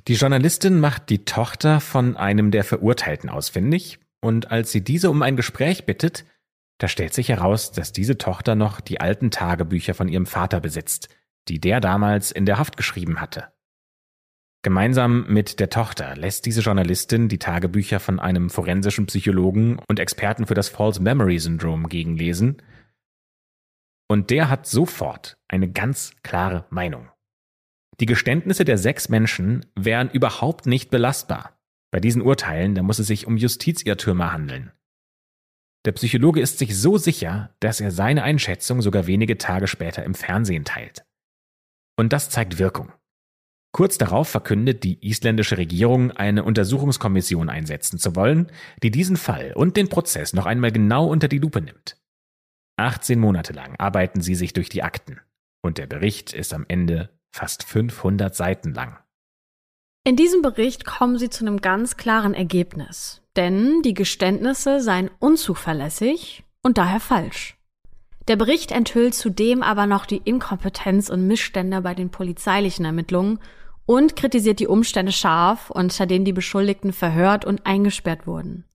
Die 0.08 0.16
Journalistin 0.16 0.80
macht 0.80 1.10
die 1.10 1.24
Tochter 1.24 1.80
von 1.80 2.18
einem 2.18 2.51
der 2.51 2.66
Verurteilten 2.66 3.30
ausfindig 3.30 3.99
und 4.22 4.51
als 4.51 4.72
sie 4.72 4.84
diese 4.84 5.10
um 5.10 5.22
ein 5.22 5.38
Gespräch 5.38 5.86
bittet, 5.86 6.26
da 6.78 6.89
stellt 6.89 7.14
sich 7.14 7.30
heraus, 7.30 7.72
dass 7.72 7.93
diese 7.93 8.18
Tochter 8.18 8.56
noch 8.56 8.82
die 8.82 8.99
alten 8.99 9.32
Tagebücher 9.32 9.93
von 9.93 10.10
ihrem 10.10 10.26
Vater 10.26 10.60
besitzt, 10.60 11.08
die 11.47 11.62
der 11.62 11.80
damals 11.80 12.32
in 12.32 12.45
der 12.45 12.58
Haft 12.58 12.76
geschrieben 12.76 13.22
hatte. 13.22 13.54
Gemeinsam 14.64 15.26
mit 15.28 15.60
der 15.62 15.70
Tochter 15.70 16.16
lässt 16.16 16.45
diese 16.45 16.62
Journalistin 16.62 17.30
die 17.30 17.39
Tagebücher 17.39 17.99
von 17.99 18.20
einem 18.20 18.49
forensischen 18.49 19.06
Psychologen 19.06 19.80
und 19.88 19.99
Experten 19.99 20.47
für 20.47 20.54
das 20.54 20.70
False 20.70 21.01
Memory 21.01 21.39
Syndrome 21.39 21.88
gegenlesen. 21.88 22.62
Und 24.10 24.30
der 24.30 24.49
hat 24.49 24.66
sofort 24.66 25.38
eine 25.47 25.70
ganz 25.70 26.12
klare 26.24 26.66
Meinung. 26.70 27.12
Die 28.00 28.06
Geständnisse 28.06 28.66
der 28.66 28.78
sechs 28.78 29.10
Menschen 29.10 29.66
wären 29.76 30.10
überhaupt 30.10 30.66
nicht 30.66 30.89
belastbar. 30.89 31.60
Bei 31.91 32.00
diesen 32.00 32.22
Urteilen, 32.22 32.74
da 32.76 32.82
muss 32.82 33.00
es 33.00 33.08
sich 33.08 33.28
um 33.28 33.38
Justizirrtümer 33.38 34.34
handeln. 34.34 34.72
Der 35.86 35.91
Psychologe 35.91 36.41
ist 36.41 36.60
sich 36.60 36.78
so 36.78 36.98
sicher, 36.98 37.54
dass 37.60 37.82
er 37.82 37.91
seine 37.91 38.24
Einschätzung 38.24 38.82
sogar 38.82 39.06
wenige 39.06 39.38
Tage 39.38 39.68
später 39.68 40.04
im 40.04 40.16
Fernsehen 40.16 40.66
teilt. 40.66 41.06
Und 41.98 42.14
das 42.14 42.30
zeigt 42.30 42.58
Wirkung. 42.58 42.91
Kurz 43.74 43.98
darauf 43.98 44.30
verkündet 44.30 44.84
die 44.84 45.06
isländische 45.06 45.58
Regierung, 45.58 46.12
eine 46.12 46.44
Untersuchungskommission 46.44 47.50
einsetzen 47.50 47.98
zu 48.00 48.16
wollen, 48.16 48.52
die 48.82 48.91
diesen 48.91 49.18
Fall 49.18 49.52
und 49.54 49.78
den 49.78 49.89
Prozess 49.89 50.34
noch 50.34 50.46
einmal 50.46 50.72
genau 50.72 51.08
unter 51.08 51.28
die 51.28 51.39
Lupe 51.39 51.60
nimmt. 51.60 51.98
18 52.78 53.20
Monate 53.20 53.54
lang 53.54 53.76
arbeiten 53.78 54.22
sie 54.22 54.36
sich 54.36 54.54
durch 54.54 54.70
die 54.70 54.84
Akten 54.84 55.20
und 55.64 55.78
der 55.78 55.88
Bericht 55.88 56.34
ist 56.34 56.54
am 56.54 56.66
Ende 56.68 57.10
fast 57.34 57.64
500 57.64 58.36
Seiten 58.36 58.74
lang. 58.74 58.98
In 60.06 60.16
diesem 60.16 60.42
Bericht 60.42 60.86
kommen 60.86 61.18
sie 61.18 61.30
zu 61.30 61.46
einem 61.46 61.62
ganz 61.62 61.98
klaren 61.98 62.34
Ergebnis, 62.34 63.22
denn 63.36 63.82
die 63.82 63.94
Geständnisse 63.94 64.82
seien 64.82 65.10
unzuverlässig 65.20 66.44
und 66.62 66.78
daher 66.78 67.00
falsch. 67.00 67.58
Der 68.28 68.36
Bericht 68.36 68.72
enthüllt 68.72 69.16
zudem 69.16 69.64
aber 69.64 69.88
noch 69.88 70.06
die 70.06 70.22
Inkompetenz 70.24 71.10
und 71.10 71.28
Missstände 71.28 71.82
bei 71.82 71.94
den 71.94 72.10
polizeilichen 72.10 72.86
Ermittlungen 72.86 73.40
und 73.86 74.16
kritisiert 74.16 74.60
die 74.60 74.68
Umstände 74.68 75.12
scharf, 75.12 75.70
unter 75.70 76.06
denen 76.06 76.26
die 76.26 76.34
Beschuldigten 76.34 76.94
verhört 76.94 77.44
und 77.46 77.66
eingesperrt 77.66 78.28
wurden. 78.28 78.66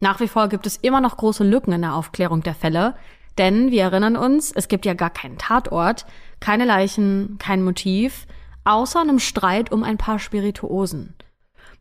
Nach 0.00 0.20
wie 0.20 0.28
vor 0.28 0.48
gibt 0.48 0.66
es 0.66 0.76
immer 0.76 1.00
noch 1.00 1.16
große 1.16 1.44
Lücken 1.44 1.72
in 1.72 1.82
der 1.82 1.94
Aufklärung 1.94 2.42
der 2.42 2.54
Fälle, 2.54 2.94
denn 3.38 3.70
wir 3.70 3.82
erinnern 3.82 4.16
uns, 4.16 4.52
es 4.52 4.68
gibt 4.68 4.84
ja 4.84 4.94
gar 4.94 5.10
keinen 5.10 5.38
Tatort, 5.38 6.06
keine 6.40 6.64
Leichen, 6.64 7.36
kein 7.38 7.62
Motiv, 7.62 8.26
außer 8.64 9.00
einem 9.00 9.18
Streit 9.18 9.72
um 9.72 9.82
ein 9.82 9.96
paar 9.96 10.18
Spirituosen. 10.18 11.14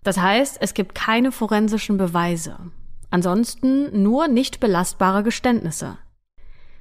Das 0.03 0.18
heißt, 0.18 0.58
es 0.62 0.74
gibt 0.74 0.95
keine 0.95 1.32
forensischen 1.32 1.97
Beweise. 1.97 2.58
Ansonsten 3.10 4.03
nur 4.03 4.28
nicht 4.28 4.60
belastbare 4.60 5.24
Geständnisse. 5.24 5.97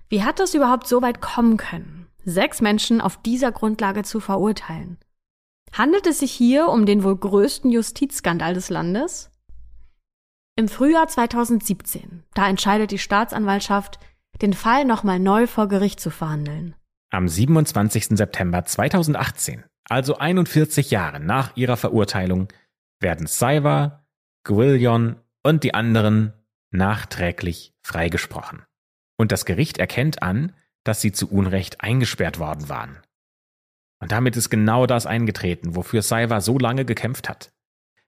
Wie 0.08 0.22
hat 0.22 0.38
es 0.38 0.54
überhaupt 0.54 0.86
so 0.86 1.02
weit 1.02 1.20
kommen 1.20 1.56
können, 1.56 2.06
sechs 2.24 2.60
Menschen 2.60 3.00
auf 3.00 3.16
dieser 3.22 3.50
Grundlage 3.50 4.04
zu 4.04 4.20
verurteilen? 4.20 4.98
Handelt 5.72 6.06
es 6.06 6.20
sich 6.20 6.32
hier 6.32 6.68
um 6.68 6.86
den 6.86 7.02
wohl 7.02 7.16
größten 7.16 7.70
Justizskandal 7.70 8.54
des 8.54 8.70
Landes? 8.70 9.30
Im 10.54 10.68
Frühjahr 10.68 11.08
2017, 11.08 12.22
da 12.34 12.48
entscheidet 12.48 12.90
die 12.90 12.98
Staatsanwaltschaft, 12.98 13.98
den 14.42 14.52
Fall 14.52 14.84
nochmal 14.84 15.18
neu 15.18 15.46
vor 15.46 15.68
Gericht 15.68 16.00
zu 16.00 16.10
verhandeln. 16.10 16.74
Am 17.10 17.28
27. 17.28 18.16
September 18.16 18.64
2018, 18.64 19.64
also 19.88 20.18
41 20.18 20.90
Jahre 20.90 21.20
nach 21.20 21.56
ihrer 21.56 21.76
Verurteilung, 21.76 22.48
werden 23.00 23.26
Saiva, 23.26 24.04
Gwillion 24.44 25.16
und 25.42 25.64
die 25.64 25.74
anderen 25.74 26.32
nachträglich 26.70 27.74
freigesprochen. 27.82 28.62
Und 29.16 29.32
das 29.32 29.44
Gericht 29.44 29.78
erkennt 29.78 30.22
an, 30.22 30.52
dass 30.84 31.00
sie 31.00 31.12
zu 31.12 31.30
Unrecht 31.30 31.80
eingesperrt 31.80 32.38
worden 32.38 32.68
waren. 32.68 32.98
Und 34.00 34.12
damit 34.12 34.36
ist 34.36 34.50
genau 34.50 34.86
das 34.86 35.06
eingetreten, 35.06 35.74
wofür 35.74 36.02
Saiva 36.02 36.40
so 36.40 36.58
lange 36.58 36.84
gekämpft 36.84 37.28
hat. 37.28 37.52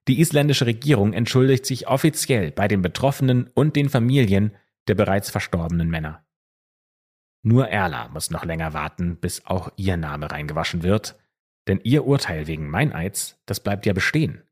Die 0.07 0.20
isländische 0.20 0.66
Regierung 0.66 1.12
entschuldigt 1.12 1.66
sich 1.66 1.89
offiziell 1.89 2.51
bei 2.51 2.68
den 2.68 2.83
Betroffenen 2.83 3.51
und 3.55 3.76
den 3.76 3.89
Familien 3.89 4.53
der 4.89 4.95
bereits 4.95 5.30
verstorbenen 5.30 5.89
Männer. 5.89 6.24
Nur 7.43 7.68
Erla 7.68 8.09
muss 8.09 8.30
noch 8.30 8.45
länger 8.45 8.72
warten, 8.72 9.16
bis 9.16 9.47
auch 9.47 9.70
ihr 9.76 9.97
Name 9.97 10.30
reingewaschen 10.30 10.82
wird, 10.82 11.16
denn 11.68 11.80
ihr 11.82 12.07
Urteil 12.07 12.47
wegen 12.47 12.68
Meineids, 12.68 13.41
das 13.47 13.61
bleibt 13.61 13.86
ja 13.86 13.93
bestehen. 13.93 14.43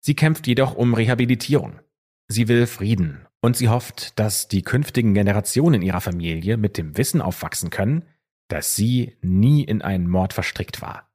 Sie 0.00 0.14
kämpft 0.14 0.46
jedoch 0.46 0.74
um 0.74 0.92
Rehabilitierung. 0.92 1.80
Sie 2.28 2.48
will 2.48 2.66
Frieden 2.66 3.26
und 3.40 3.56
sie 3.56 3.68
hofft, 3.68 4.18
dass 4.18 4.48
die 4.48 4.62
künftigen 4.62 5.14
Generationen 5.14 5.82
ihrer 5.82 6.00
Familie 6.00 6.56
mit 6.56 6.76
dem 6.76 6.96
Wissen 6.96 7.22
aufwachsen 7.22 7.70
können, 7.70 8.04
dass 8.48 8.76
sie 8.76 9.16
nie 9.22 9.62
in 9.62 9.82
einen 9.82 10.08
Mord 10.08 10.32
verstrickt 10.32 10.82
war. 10.82 11.08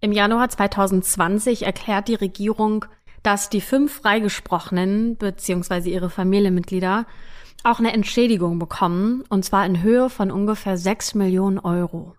Im 0.00 0.12
Januar 0.12 0.48
2020 0.48 1.64
erklärt 1.64 2.08
die 2.08 2.14
Regierung, 2.14 2.84
dass 3.22 3.48
die 3.48 3.62
fünf 3.62 4.00
Freigesprochenen 4.00 5.16
bzw. 5.16 5.90
ihre 5.90 6.10
Familienmitglieder 6.10 7.06
auch 7.64 7.78
eine 7.78 7.92
Entschädigung 7.92 8.58
bekommen, 8.58 9.24
und 9.28 9.44
zwar 9.44 9.66
in 9.66 9.82
Höhe 9.82 10.10
von 10.10 10.30
ungefähr 10.30 10.76
sechs 10.76 11.14
Millionen 11.14 11.58
Euro. 11.58 12.14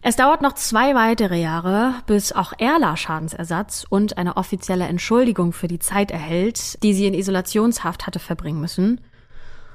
Es 0.00 0.16
dauert 0.16 0.42
noch 0.42 0.54
zwei 0.54 0.94
weitere 0.94 1.40
Jahre, 1.40 1.94
bis 2.06 2.32
auch 2.32 2.52
Erla 2.56 2.96
Schadensersatz 2.96 3.84
und 3.88 4.16
eine 4.16 4.36
offizielle 4.36 4.86
Entschuldigung 4.86 5.52
für 5.52 5.66
die 5.66 5.80
Zeit 5.80 6.10
erhält, 6.10 6.82
die 6.82 6.94
sie 6.94 7.06
in 7.06 7.14
Isolationshaft 7.14 8.06
hatte 8.06 8.20
verbringen 8.20 8.60
müssen. 8.60 9.00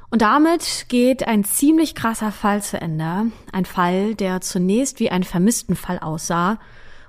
Und 0.09 0.21
damit 0.21 0.86
geht 0.89 1.28
ein 1.28 1.43
ziemlich 1.43 1.95
krasser 1.95 2.32
Fall 2.32 2.61
zu 2.61 2.80
Ende. 2.80 3.32
Ein 3.51 3.65
Fall, 3.65 4.15
der 4.15 4.41
zunächst 4.41 4.99
wie 4.99 5.09
ein 5.09 5.24
Vermisstenfall 5.24 5.99
aussah 5.99 6.59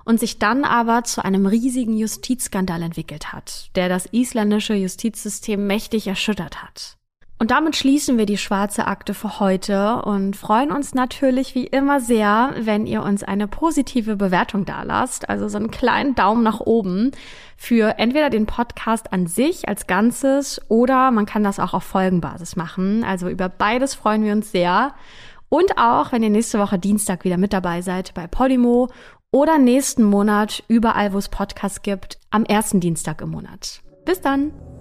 und 0.04 0.18
sich 0.18 0.38
dann 0.38 0.64
aber 0.64 1.04
zu 1.04 1.24
einem 1.24 1.46
riesigen 1.46 1.96
Justizskandal 1.96 2.82
entwickelt 2.82 3.32
hat, 3.32 3.70
der 3.76 3.88
das 3.88 4.06
isländische 4.06 4.74
Justizsystem 4.74 5.66
mächtig 5.66 6.06
erschüttert 6.06 6.62
hat. 6.62 6.96
Und 7.38 7.50
damit 7.50 7.74
schließen 7.74 8.16
wir 8.16 8.26
die 8.26 8.38
schwarze 8.38 8.86
Akte 8.86 9.12
für 9.12 9.40
heute 9.40 10.02
und 10.02 10.36
freuen 10.36 10.70
uns 10.70 10.94
natürlich 10.94 11.54
wie 11.54 11.66
immer 11.66 12.00
sehr, 12.00 12.54
wenn 12.60 12.86
ihr 12.86 13.02
uns 13.02 13.24
eine 13.24 13.48
positive 13.48 14.16
Bewertung 14.16 14.64
dalasst, 14.64 15.28
also 15.28 15.48
so 15.48 15.58
einen 15.58 15.70
kleinen 15.70 16.14
Daumen 16.14 16.44
nach 16.44 16.60
oben 16.60 17.10
für 17.56 17.98
entweder 17.98 18.30
den 18.30 18.46
Podcast 18.46 19.12
an 19.12 19.26
sich 19.26 19.68
als 19.68 19.86
Ganzes 19.86 20.60
oder 20.68 21.10
man 21.10 21.26
kann 21.26 21.42
das 21.42 21.58
auch 21.58 21.74
auf 21.74 21.84
Folgenbasis 21.84 22.54
machen. 22.56 23.04
Also 23.04 23.28
über 23.28 23.48
beides 23.48 23.94
freuen 23.94 24.22
wir 24.22 24.32
uns 24.32 24.52
sehr. 24.52 24.94
Und 25.48 25.76
auch, 25.76 26.12
wenn 26.12 26.22
ihr 26.22 26.30
nächste 26.30 26.58
Woche 26.58 26.78
Dienstag 26.78 27.24
wieder 27.24 27.36
mit 27.36 27.52
dabei 27.52 27.82
seid 27.82 28.14
bei 28.14 28.26
Podimo 28.26 28.88
oder 29.30 29.58
nächsten 29.58 30.04
Monat 30.04 30.62
überall, 30.68 31.12
wo 31.12 31.18
es 31.18 31.28
Podcasts 31.28 31.82
gibt, 31.82 32.18
am 32.30 32.44
ersten 32.44 32.80
Dienstag 32.80 33.20
im 33.20 33.30
Monat. 33.30 33.82
Bis 34.04 34.20
dann! 34.20 34.73